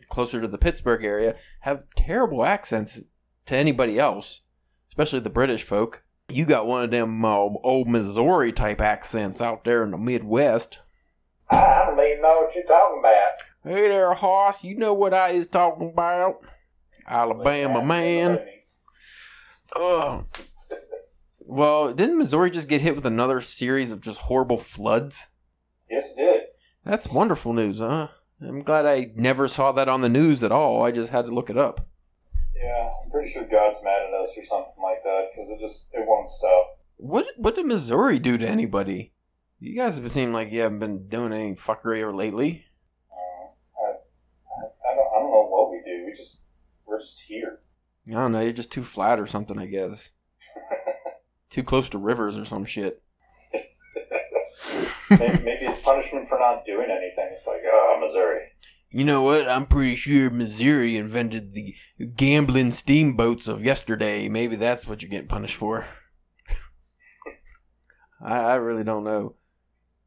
closer 0.10 0.42
to 0.42 0.48
the 0.48 0.58
Pittsburgh 0.58 1.04
area, 1.06 1.36
have 1.62 1.86
terrible 1.96 2.44
accents 2.44 3.02
to 3.46 3.58
anybody 3.58 4.00
else, 4.00 4.42
especially 4.90 5.20
the 5.20 5.30
British 5.30 5.62
folk. 5.62 6.04
You 6.30 6.46
got 6.46 6.66
one 6.66 6.84
of 6.84 6.92
them 6.92 7.24
uh, 7.24 7.30
old 7.30 7.88
Missouri 7.88 8.52
type 8.52 8.82
accents 8.82 9.42
out 9.42 9.64
there 9.64 9.84
in 9.84 9.92
the 9.92 9.98
Midwest. 9.98 10.82
I 11.50 11.86
don't 11.86 12.00
even 12.00 12.22
know 12.22 12.42
what 12.42 12.56
you're 12.56 12.66
talking 12.66 13.00
about. 13.00 13.30
Hey 13.64 13.88
there, 13.88 14.14
Hoss, 14.14 14.64
you 14.64 14.78
know 14.78 14.94
what 14.94 15.14
I 15.14 15.30
is 15.30 15.48
talking 15.48 15.90
about? 15.90 16.42
Alabama 17.08 17.84
man. 17.84 18.40
Oh. 19.76 20.26
Well, 21.48 21.94
didn't 21.94 22.18
Missouri 22.18 22.52
just 22.52 22.68
get 22.68 22.82
hit 22.82 22.96
with 22.96 23.06
another 23.06 23.40
series 23.40 23.92
of 23.92 24.02
just 24.02 24.22
horrible 24.22 24.58
floods? 24.58 25.28
Yes, 25.90 26.14
it 26.18 26.22
did. 26.22 26.42
That's 26.84 27.10
wonderful 27.10 27.54
news, 27.54 27.80
huh? 27.80 28.10
I'm 28.42 28.62
glad 28.62 28.86
I 28.86 29.12
never 29.16 29.48
saw 29.48 29.72
that 29.72 29.90
on 29.90 30.02
the 30.02 30.10
news 30.10 30.44
at 30.44 30.52
all. 30.52 30.84
I 30.84 30.92
just 30.92 31.12
had 31.12 31.26
to 31.26 31.34
look 31.34 31.50
it 31.50 31.58
up. 31.58 31.88
Yeah, 32.56 32.90
I'm 33.04 33.10
pretty 33.10 33.30
sure 33.30 33.46
God's 33.46 33.80
mad 33.84 34.04
at 34.04 34.14
us 34.14 34.38
or 34.38 34.44
something 34.44 34.84
like 34.84 35.04
that 35.04 35.30
because 35.32 35.50
it 35.50 35.60
just 35.60 35.94
it 35.94 36.06
won't 36.06 36.30
stop. 36.30 36.80
What 36.98 37.26
what 37.38 37.56
did 37.56 37.66
Missouri 37.66 38.20
do 38.20 38.38
to 38.38 38.48
anybody? 38.48 39.14
You 39.60 39.76
guys 39.76 39.98
have 39.98 40.12
seemed 40.12 40.34
like 40.34 40.52
you 40.52 40.62
haven't 40.62 40.80
been 40.80 41.08
doing 41.08 41.34
any 41.34 41.54
fuckery 41.56 42.02
or 42.02 42.14
lately. 42.14 42.66
Uh, 43.12 43.48
I, 43.82 43.90
I, 43.90 44.92
I 44.92 44.96
don't 44.96 45.08
I 45.16 45.20
don't 45.20 45.32
know 45.32 45.48
what 45.50 45.72
we 45.72 45.82
do. 45.84 46.06
We 46.06 46.14
just 46.14 46.44
we're 46.86 47.00
just 47.00 47.22
here. 47.22 47.60
I 48.10 48.14
don't 48.14 48.32
know. 48.32 48.42
You're 48.42 48.54
just 48.54 48.72
too 48.72 48.84
flat 48.84 49.20
or 49.20 49.26
something. 49.26 49.58
I 49.58 49.66
guess. 49.66 50.12
too 51.50 51.64
close 51.64 51.90
to 51.90 51.98
rivers 51.98 52.38
or 52.38 52.46
some 52.46 52.66
shit. 52.66 53.02
maybe, 55.10 55.44
maybe 55.44 55.66
it's 55.66 55.84
punishment 55.84 56.28
for 56.28 56.38
not 56.38 56.64
doing 56.66 56.90
anything. 56.92 57.30
It's 57.32 57.48
like, 57.48 57.62
oh, 57.66 57.98
Missouri. 58.00 58.42
You 58.92 59.06
know 59.06 59.24
what? 59.24 59.48
I'm 59.48 59.66
pretty 59.66 59.96
sure 59.96 60.30
Missouri 60.30 60.98
invented 60.98 61.54
the 61.54 61.76
gambling 62.16 62.72
steamboats 62.72 63.48
of 63.48 63.66
yesterday. 63.66 64.30
Maybe 64.30 64.56
that's 64.56 64.88
what 64.88 65.02
you're 65.02 65.10
getting 65.10 65.28
punished 65.28 65.56
for. 65.56 65.86
I, 68.24 68.40
I 68.40 68.56
really 68.56 68.84
don't 68.84 69.04
know. 69.04 69.36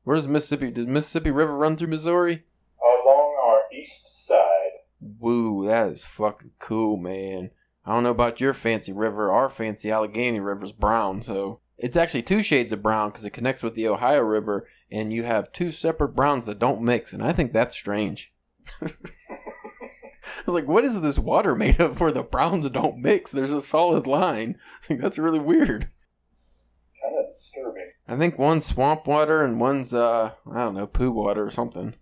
Where 0.04 0.16
does 0.16 0.28
Mississippi? 0.28 0.70
Does 0.70 0.86
Mississippi 0.86 1.30
River 1.30 1.56
run 1.56 1.76
through 1.76 1.88
Missouri? 1.88 2.44
Along 2.82 3.36
our 3.44 3.60
east 3.72 4.26
side. 4.26 4.70
Woo, 5.00 5.66
that 5.66 5.88
is 5.88 6.04
fucking 6.04 6.52
cool, 6.58 6.96
man. 6.96 7.50
I 7.84 7.94
don't 7.94 8.04
know 8.04 8.10
about 8.10 8.40
your 8.40 8.54
fancy 8.54 8.92
river. 8.92 9.30
Our 9.30 9.48
fancy 9.48 9.90
Allegheny 9.90 10.40
River's 10.40 10.72
brown, 10.72 11.22
so 11.22 11.60
it's 11.78 11.96
actually 11.96 12.22
two 12.22 12.42
shades 12.42 12.72
of 12.72 12.82
brown 12.82 13.08
because 13.10 13.24
it 13.24 13.32
connects 13.32 13.62
with 13.62 13.74
the 13.74 13.88
Ohio 13.88 14.20
River, 14.20 14.66
and 14.90 15.12
you 15.12 15.22
have 15.22 15.52
two 15.52 15.70
separate 15.70 16.14
browns 16.14 16.44
that 16.46 16.58
don't 16.58 16.82
mix, 16.82 17.12
and 17.12 17.22
I 17.22 17.32
think 17.32 17.52
that's 17.52 17.76
strange. 17.76 18.32
I 18.82 20.42
was 20.46 20.54
like, 20.54 20.68
what 20.68 20.84
is 20.84 21.00
this 21.00 21.18
water 21.18 21.54
made 21.54 21.80
of 21.80 22.00
where 22.00 22.12
the 22.12 22.22
browns 22.22 22.68
don't 22.70 22.98
mix? 22.98 23.32
There's 23.32 23.52
a 23.52 23.62
solid 23.62 24.06
line. 24.06 24.56
I 24.82 24.86
think 24.86 25.00
that's 25.00 25.18
really 25.18 25.40
weird. 25.40 25.88
It's 26.32 26.70
Kind 27.02 27.18
of 27.18 27.26
disturbing. 27.28 27.90
I 28.10 28.16
think 28.16 28.40
one's 28.40 28.66
swamp 28.66 29.06
water 29.06 29.44
and 29.44 29.60
one's, 29.60 29.94
uh, 29.94 30.32
I 30.50 30.64
don't 30.64 30.74
know, 30.74 30.88
poo 30.88 31.12
water 31.12 31.46
or 31.46 31.50
something. 31.52 31.94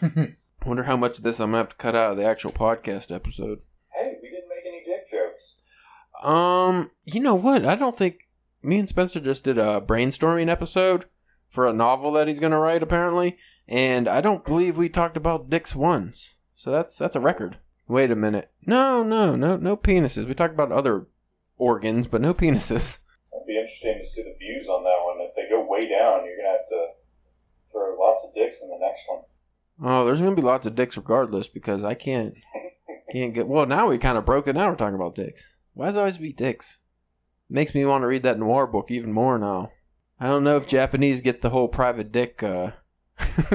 Poop. 0.00 0.36
Wonder 0.64 0.84
how 0.84 0.96
much 0.96 1.18
of 1.18 1.24
this 1.24 1.40
I'm 1.40 1.48
gonna 1.48 1.58
have 1.58 1.70
to 1.70 1.76
cut 1.76 1.96
out 1.96 2.12
of 2.12 2.16
the 2.16 2.24
actual 2.24 2.52
podcast 2.52 3.12
episode. 3.12 3.58
Hey, 3.88 4.14
we 4.22 4.30
didn't 4.30 4.48
make 4.48 4.64
any 4.64 4.84
dick 4.84 5.10
jokes. 5.10 5.56
Um, 6.22 6.92
you 7.04 7.18
know 7.20 7.34
what? 7.34 7.64
I 7.64 7.74
don't 7.74 7.96
think 7.96 8.28
me 8.62 8.78
and 8.78 8.88
Spencer 8.88 9.18
just 9.18 9.42
did 9.42 9.58
a 9.58 9.80
brainstorming 9.80 10.48
episode 10.48 11.06
for 11.48 11.66
a 11.66 11.72
novel 11.72 12.12
that 12.12 12.28
he's 12.28 12.38
gonna 12.38 12.60
write 12.60 12.84
apparently, 12.84 13.38
and 13.66 14.06
I 14.06 14.20
don't 14.20 14.44
believe 14.44 14.76
we 14.76 14.88
talked 14.88 15.16
about 15.16 15.50
dicks 15.50 15.74
once. 15.74 16.36
So 16.54 16.70
that's 16.70 16.96
that's 16.96 17.16
a 17.16 17.20
record. 17.20 17.58
Wait 17.88 18.12
a 18.12 18.16
minute. 18.16 18.52
No, 18.64 19.02
no, 19.02 19.34
no, 19.34 19.56
no 19.56 19.76
penises. 19.76 20.26
We 20.26 20.34
talked 20.34 20.54
about 20.54 20.70
other 20.70 21.08
organs, 21.56 22.06
but 22.06 22.20
no 22.20 22.32
penises. 22.34 23.02
Be 23.48 23.56
interesting 23.56 23.98
to 23.98 24.06
see 24.06 24.22
the 24.22 24.36
views 24.38 24.68
on 24.68 24.84
that 24.84 25.00
one. 25.04 25.16
If 25.20 25.34
they 25.34 25.48
go 25.48 25.66
way 25.66 25.88
down, 25.88 26.26
you're 26.26 26.36
gonna 26.36 26.58
have 26.58 26.68
to 26.68 26.88
throw 27.72 27.98
lots 27.98 28.28
of 28.28 28.34
dicks 28.34 28.62
in 28.62 28.68
the 28.68 28.78
next 28.78 29.08
one. 29.08 29.22
Oh, 29.82 30.04
there's 30.04 30.20
gonna 30.20 30.36
be 30.36 30.42
lots 30.42 30.66
of 30.66 30.74
dicks 30.74 30.98
regardless 30.98 31.48
because 31.48 31.82
I 31.82 31.94
can't 31.94 32.34
can't 33.10 33.32
get. 33.32 33.48
Well, 33.48 33.64
now 33.64 33.88
we 33.88 33.96
kind 33.96 34.18
of 34.18 34.26
broke 34.26 34.48
it. 34.48 34.54
Now 34.54 34.68
we're 34.68 34.76
talking 34.76 34.96
about 34.96 35.14
dicks. 35.14 35.56
Why 35.72 35.86
does 35.86 35.96
it 35.96 36.00
always 36.00 36.18
be 36.18 36.34
dicks? 36.34 36.82
Makes 37.48 37.74
me 37.74 37.86
want 37.86 38.02
to 38.02 38.06
read 38.06 38.22
that 38.24 38.38
noir 38.38 38.66
book 38.66 38.90
even 38.90 39.12
more 39.12 39.38
now. 39.38 39.72
I 40.20 40.26
don't 40.26 40.44
know 40.44 40.58
if 40.58 40.66
Japanese 40.66 41.22
get 41.22 41.40
the 41.40 41.48
whole 41.48 41.68
private 41.68 42.12
dick. 42.12 42.42
Uh, 42.42 42.72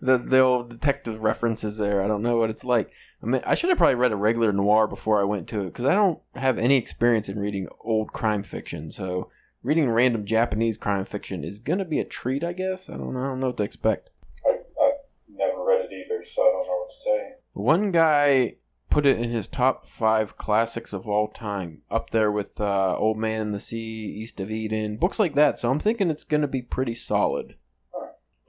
the 0.00 0.18
the 0.18 0.40
old 0.40 0.70
detective 0.70 1.22
references 1.22 1.78
there. 1.78 2.02
I 2.02 2.08
don't 2.08 2.22
know 2.22 2.36
what 2.36 2.50
it's 2.50 2.64
like. 2.64 2.92
I 3.22 3.26
mean, 3.26 3.42
I 3.46 3.54
should 3.54 3.70
have 3.70 3.78
probably 3.78 3.94
read 3.94 4.12
a 4.12 4.16
regular 4.16 4.52
noir 4.52 4.86
before 4.86 5.20
I 5.20 5.24
went 5.24 5.48
to 5.48 5.62
it 5.62 5.66
because 5.66 5.84
I 5.84 5.94
don't 5.94 6.20
have 6.34 6.58
any 6.58 6.76
experience 6.76 7.28
in 7.28 7.38
reading 7.38 7.68
old 7.80 8.12
crime 8.12 8.42
fiction. 8.42 8.90
So 8.90 9.30
reading 9.62 9.90
random 9.90 10.24
Japanese 10.24 10.76
crime 10.76 11.04
fiction 11.04 11.44
is 11.44 11.58
gonna 11.58 11.84
be 11.84 12.00
a 12.00 12.04
treat, 12.04 12.44
I 12.44 12.52
guess. 12.52 12.90
I 12.90 12.96
don't 12.96 13.14
know. 13.14 13.20
I 13.20 13.24
don't 13.24 13.40
know 13.40 13.46
what 13.48 13.56
to 13.58 13.62
expect. 13.64 14.10
I, 14.46 14.50
I've 14.50 14.94
never 15.28 15.64
read 15.64 15.86
it 15.90 15.92
either, 15.92 16.24
so 16.24 16.42
I 16.42 16.52
don't 16.52 16.66
know 16.66 16.78
what 16.78 16.90
to 16.90 17.10
you. 17.10 17.32
One 17.52 17.92
guy 17.92 18.56
put 18.94 19.06
it 19.06 19.18
in 19.18 19.30
his 19.30 19.48
top 19.48 19.86
five 19.86 20.36
classics 20.36 20.92
of 20.92 21.08
all 21.08 21.26
time, 21.26 21.82
up 21.90 22.10
there 22.10 22.30
with 22.30 22.60
uh, 22.60 22.96
Old 22.96 23.18
Man 23.18 23.40
in 23.40 23.50
the 23.50 23.58
Sea, 23.58 24.04
East 24.16 24.38
of 24.38 24.52
Eden, 24.52 24.98
books 24.98 25.18
like 25.18 25.34
that. 25.34 25.58
So 25.58 25.68
I'm 25.68 25.80
thinking 25.80 26.10
it's 26.10 26.22
gonna 26.22 26.46
be 26.46 26.62
pretty 26.62 26.94
solid. 26.94 27.56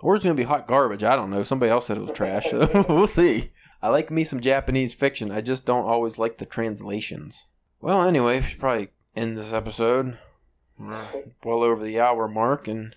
Or 0.06 0.14
it's 0.16 0.24
gonna 0.24 0.36
be 0.36 0.44
hot 0.44 0.68
garbage. 0.68 1.02
I 1.02 1.16
don't 1.16 1.32
know. 1.32 1.42
Somebody 1.42 1.72
else 1.72 1.88
said 1.88 1.98
it 1.98 2.02
was 2.02 2.12
trash. 2.12 2.46
So 2.52 2.86
we'll 2.90 3.08
see. 3.08 3.50
I 3.82 3.90
like 3.90 4.12
me 4.12 4.24
some 4.24 4.40
Japanese 4.40 4.94
fiction. 4.94 5.32
I 5.32 5.42
just 5.42 5.66
don't 5.66 5.88
always 5.88 6.20
like 6.20 6.38
the 6.38 6.46
translations. 6.46 7.48
Well, 7.82 8.04
anyway, 8.04 8.40
we 8.40 8.46
should 8.46 8.60
probably 8.60 8.90
end 9.16 9.36
this 9.36 9.52
episode. 9.52 10.20
Well 10.78 11.64
over 11.64 11.84
the 11.84 12.00
hour 12.00 12.28
mark, 12.28 12.68
and 12.68 12.96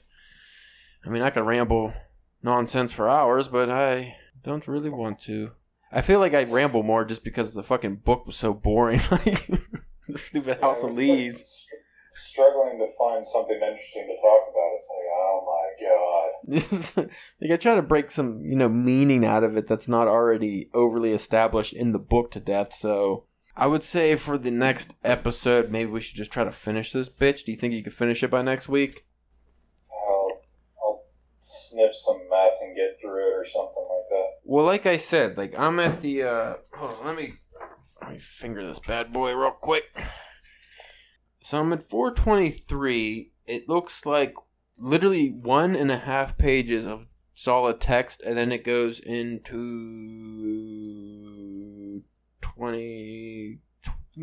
I 1.02 1.08
mean, 1.08 1.22
I 1.22 1.30
could 1.30 1.46
ramble 1.46 1.94
nonsense 2.42 2.92
for 2.92 3.08
hours, 3.08 3.48
but 3.48 3.70
I 3.70 4.18
don't 4.44 4.68
really 4.68 4.90
want 4.90 5.18
to. 5.20 5.52
I 5.90 6.02
feel 6.02 6.18
like 6.18 6.34
I 6.34 6.44
ramble 6.44 6.82
more 6.82 7.06
just 7.06 7.24
because 7.24 7.54
the 7.54 7.62
fucking 7.62 7.96
book 7.96 8.26
was 8.26 8.36
so 8.36 8.52
boring. 8.52 9.00
Like 9.10 9.46
the 10.14 10.18
stupid 10.18 10.60
House 10.60 10.82
of 10.84 10.94
Leaves. 10.94 11.67
Str- 12.10 12.32
struggling 12.32 12.78
to 12.78 12.86
find 12.98 13.24
something 13.24 13.56
interesting 13.56 14.06
to 14.06 14.22
talk 14.22 14.42
about. 14.50 14.74
It's 14.74 14.90
like, 14.96 15.08
oh 15.10 16.94
my 16.96 17.04
god. 17.04 17.10
like 17.40 17.50
I 17.50 17.56
try 17.56 17.74
to 17.74 17.82
break 17.82 18.10
some, 18.10 18.40
you 18.44 18.56
know, 18.56 18.68
meaning 18.68 19.24
out 19.24 19.44
of 19.44 19.56
it 19.56 19.66
that's 19.66 19.88
not 19.88 20.08
already 20.08 20.70
overly 20.74 21.12
established 21.12 21.72
in 21.72 21.92
the 21.92 21.98
book 21.98 22.30
to 22.32 22.40
death. 22.40 22.72
So 22.72 23.24
I 23.56 23.66
would 23.66 23.82
say 23.82 24.14
for 24.14 24.38
the 24.38 24.52
next 24.52 24.96
episode, 25.02 25.70
maybe 25.70 25.90
we 25.90 26.00
should 26.00 26.16
just 26.16 26.32
try 26.32 26.44
to 26.44 26.50
finish 26.52 26.92
this 26.92 27.08
bitch. 27.08 27.44
Do 27.44 27.52
you 27.52 27.58
think 27.58 27.74
you 27.74 27.82
could 27.82 27.92
finish 27.92 28.22
it 28.22 28.30
by 28.30 28.42
next 28.42 28.68
week? 28.68 29.00
I'll, 30.08 30.42
I'll 30.80 31.04
sniff 31.38 31.92
some 31.92 32.20
meth 32.30 32.58
and 32.62 32.76
get 32.76 33.00
through 33.00 33.32
it 33.32 33.36
or 33.36 33.44
something 33.44 33.82
like 33.82 34.08
that. 34.10 34.26
Well, 34.44 34.64
like 34.64 34.86
I 34.86 34.96
said, 34.96 35.36
like 35.36 35.58
I'm 35.58 35.80
at 35.80 36.00
the. 36.02 36.22
uh 36.22 36.54
Hold 36.74 37.00
on, 37.00 37.06
let 37.06 37.16
me 37.16 37.32
let 38.00 38.12
me 38.12 38.18
finger 38.18 38.64
this 38.64 38.78
bad 38.78 39.12
boy 39.12 39.34
real 39.34 39.50
quick. 39.50 39.84
So 41.48 41.58
I'm 41.58 41.72
at 41.72 41.82
423. 41.82 43.32
It 43.46 43.70
looks 43.70 44.04
like 44.04 44.34
literally 44.76 45.30
one 45.30 45.74
and 45.74 45.90
a 45.90 45.96
half 45.96 46.36
pages 46.36 46.84
of 46.84 47.06
solid 47.32 47.80
text, 47.80 48.20
and 48.20 48.36
then 48.36 48.52
it 48.52 48.64
goes 48.64 49.00
into 49.00 49.62
20, 52.42 53.60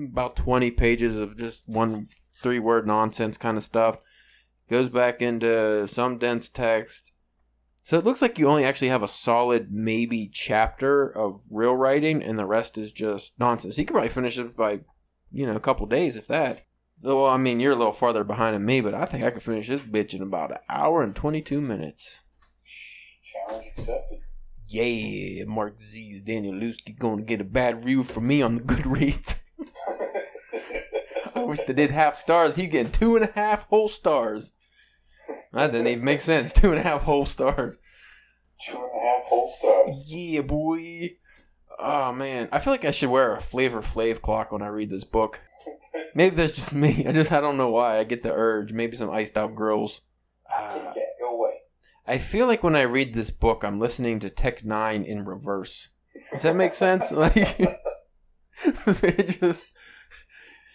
about 0.03 0.35
20 0.35 0.69
pages 0.69 1.17
of 1.17 1.35
just 1.35 1.67
one 1.67 2.09
three 2.43 2.59
word 2.59 2.85
nonsense 2.85 3.37
kind 3.37 3.57
of 3.57 3.63
stuff. 3.63 3.97
Goes 4.69 4.89
back 4.89 5.19
into 5.19 5.87
some 5.87 6.19
dense 6.19 6.47
text. 6.47 7.11
So 7.83 7.97
it 7.97 8.05
looks 8.05 8.21
like 8.21 8.37
you 8.37 8.47
only 8.47 8.65
actually 8.65 8.89
have 8.89 9.01
a 9.01 9.07
solid 9.07 9.71
maybe 9.71 10.29
chapter 10.31 11.09
of 11.09 11.41
real 11.49 11.75
writing, 11.75 12.21
and 12.21 12.37
the 12.37 12.45
rest 12.45 12.77
is 12.77 12.91
just 12.91 13.39
nonsense. 13.39 13.79
You 13.79 13.85
could 13.85 13.93
probably 13.93 14.09
finish 14.09 14.37
it 14.37 14.55
by, 14.55 14.81
you 15.31 15.47
know, 15.47 15.55
a 15.55 15.59
couple 15.59 15.87
days 15.87 16.15
if 16.15 16.27
that. 16.27 16.61
Well, 17.05 17.27
I 17.27 17.37
mean, 17.37 17.59
you're 17.59 17.73
a 17.73 17.75
little 17.75 17.93
farther 17.93 18.23
behind 18.23 18.55
than 18.55 18.65
me, 18.65 18.81
but 18.81 18.95
I 18.95 19.05
think 19.05 19.23
I 19.23 19.29
could 19.29 19.43
finish 19.43 19.67
this 19.67 19.85
bitch 19.85 20.15
in 20.15 20.23
about 20.23 20.49
an 20.49 20.57
hour 20.67 21.03
and 21.03 21.15
22 21.15 21.61
minutes. 21.61 22.23
Challenge 23.21 23.67
accepted. 23.77 24.19
Yeah, 24.67 25.45
Mark 25.45 25.79
Z's 25.79 26.23
Danielewski 26.23 26.97
going 26.97 27.17
to 27.17 27.23
get 27.23 27.41
a 27.41 27.43
bad 27.43 27.75
review 27.75 28.03
from 28.03 28.25
me 28.25 28.41
on 28.41 28.55
the 28.55 28.63
Goodreads. 28.63 29.39
I 31.35 31.43
wish 31.43 31.59
they 31.59 31.73
did 31.73 31.91
half 31.91 32.17
stars. 32.17 32.55
He 32.55 32.65
getting 32.65 32.91
two 32.91 33.15
and 33.15 33.25
a 33.25 33.31
half 33.33 33.67
whole 33.67 33.87
stars. 33.87 34.55
That 35.53 35.71
didn't 35.71 35.87
even 35.87 36.05
make 36.05 36.21
sense. 36.21 36.51
Two 36.53 36.71
and 36.71 36.79
a 36.79 36.83
half 36.83 37.03
whole 37.03 37.25
stars. 37.25 37.77
Two 38.59 38.77
and 38.77 38.83
a 38.83 39.05
half 39.05 39.23
whole 39.25 39.47
stars. 39.47 40.05
Yeah, 40.07 40.41
boy. 40.41 41.17
Oh 41.77 42.13
man, 42.13 42.49
I 42.51 42.57
feel 42.57 42.73
like 42.73 42.85
I 42.85 42.89
should 42.89 43.11
wear 43.11 43.35
a 43.35 43.41
Flavor 43.41 43.81
Flav 43.81 44.21
clock 44.21 44.51
when 44.51 44.63
I 44.63 44.67
read 44.67 44.89
this 44.89 45.03
book. 45.03 45.41
Maybe 46.13 46.35
that's 46.35 46.53
just 46.53 46.73
me. 46.73 47.05
I 47.07 47.11
just 47.11 47.31
I 47.31 47.41
don't 47.41 47.57
know 47.57 47.69
why 47.69 47.97
I 47.97 48.03
get 48.03 48.23
the 48.23 48.33
urge. 48.33 48.73
Maybe 48.73 48.97
some 48.97 49.09
iced 49.09 49.37
out 49.37 49.55
girls. 49.55 50.01
Uh, 50.53 50.93
go 51.19 51.35
away. 51.35 51.61
I 52.07 52.17
feel 52.17 52.47
like 52.47 52.63
when 52.63 52.75
I 52.75 52.83
read 52.83 53.13
this 53.13 53.31
book, 53.31 53.63
I'm 53.63 53.79
listening 53.79 54.19
to 54.19 54.29
Tech 54.29 54.61
N9ne 54.61 55.05
in 55.05 55.25
reverse. 55.25 55.89
Does 56.31 56.43
that 56.43 56.55
make 56.55 56.73
sense? 56.73 57.11
Like 57.25 57.35
it 59.03 59.37
just 59.41 59.67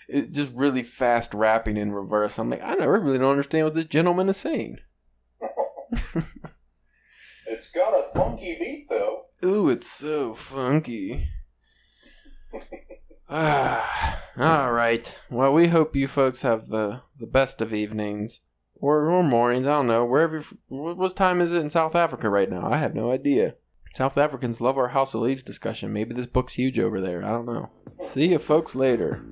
it 0.06 0.32
just 0.32 0.54
really 0.54 0.82
fast 0.82 1.32
rapping 1.32 1.78
in 1.78 1.92
reverse. 1.92 2.38
I'm 2.38 2.50
like, 2.50 2.62
I 2.62 2.74
never 2.74 3.00
really 3.00 3.16
don't 3.16 3.30
understand 3.30 3.64
what 3.64 3.74
this 3.74 3.86
gentleman 3.86 4.28
is 4.28 4.36
saying. 4.36 4.78
It's 7.52 7.72
got 7.72 7.92
a 7.92 8.04
funky 8.14 8.56
beat 8.60 8.86
though. 8.88 9.24
Ooh, 9.44 9.68
it's 9.70 9.90
so 9.90 10.32
funky. 10.32 11.26
Ah, 13.30 14.22
all 14.38 14.72
right. 14.72 15.18
Well, 15.30 15.52
we 15.52 15.68
hope 15.68 15.96
you 15.96 16.08
folks 16.08 16.42
have 16.42 16.66
the 16.66 17.02
the 17.18 17.26
best 17.26 17.60
of 17.60 17.74
evenings 17.74 18.40
or, 18.74 19.10
or 19.10 19.22
mornings. 19.22 19.66
I 19.66 19.70
don't 19.70 19.86
know. 19.86 20.04
Wherever. 20.04 20.42
what 20.68 21.16
time 21.16 21.40
is 21.40 21.52
it 21.52 21.60
in 21.60 21.70
South 21.70 21.94
Africa 21.94 22.28
right 22.28 22.50
now? 22.50 22.70
I 22.70 22.78
have 22.78 22.94
no 22.94 23.10
idea. 23.10 23.54
South 23.92 24.16
Africans 24.16 24.60
love 24.60 24.78
our 24.78 24.88
House 24.88 25.14
of 25.14 25.20
Leaves 25.22 25.42
discussion. 25.42 25.92
Maybe 25.92 26.14
this 26.14 26.26
book's 26.26 26.54
huge 26.54 26.78
over 26.78 27.00
there. 27.00 27.24
I 27.24 27.30
don't 27.30 27.46
know. 27.46 27.70
See 28.00 28.28
you 28.28 28.38
folks 28.38 28.74
later. 28.74 29.24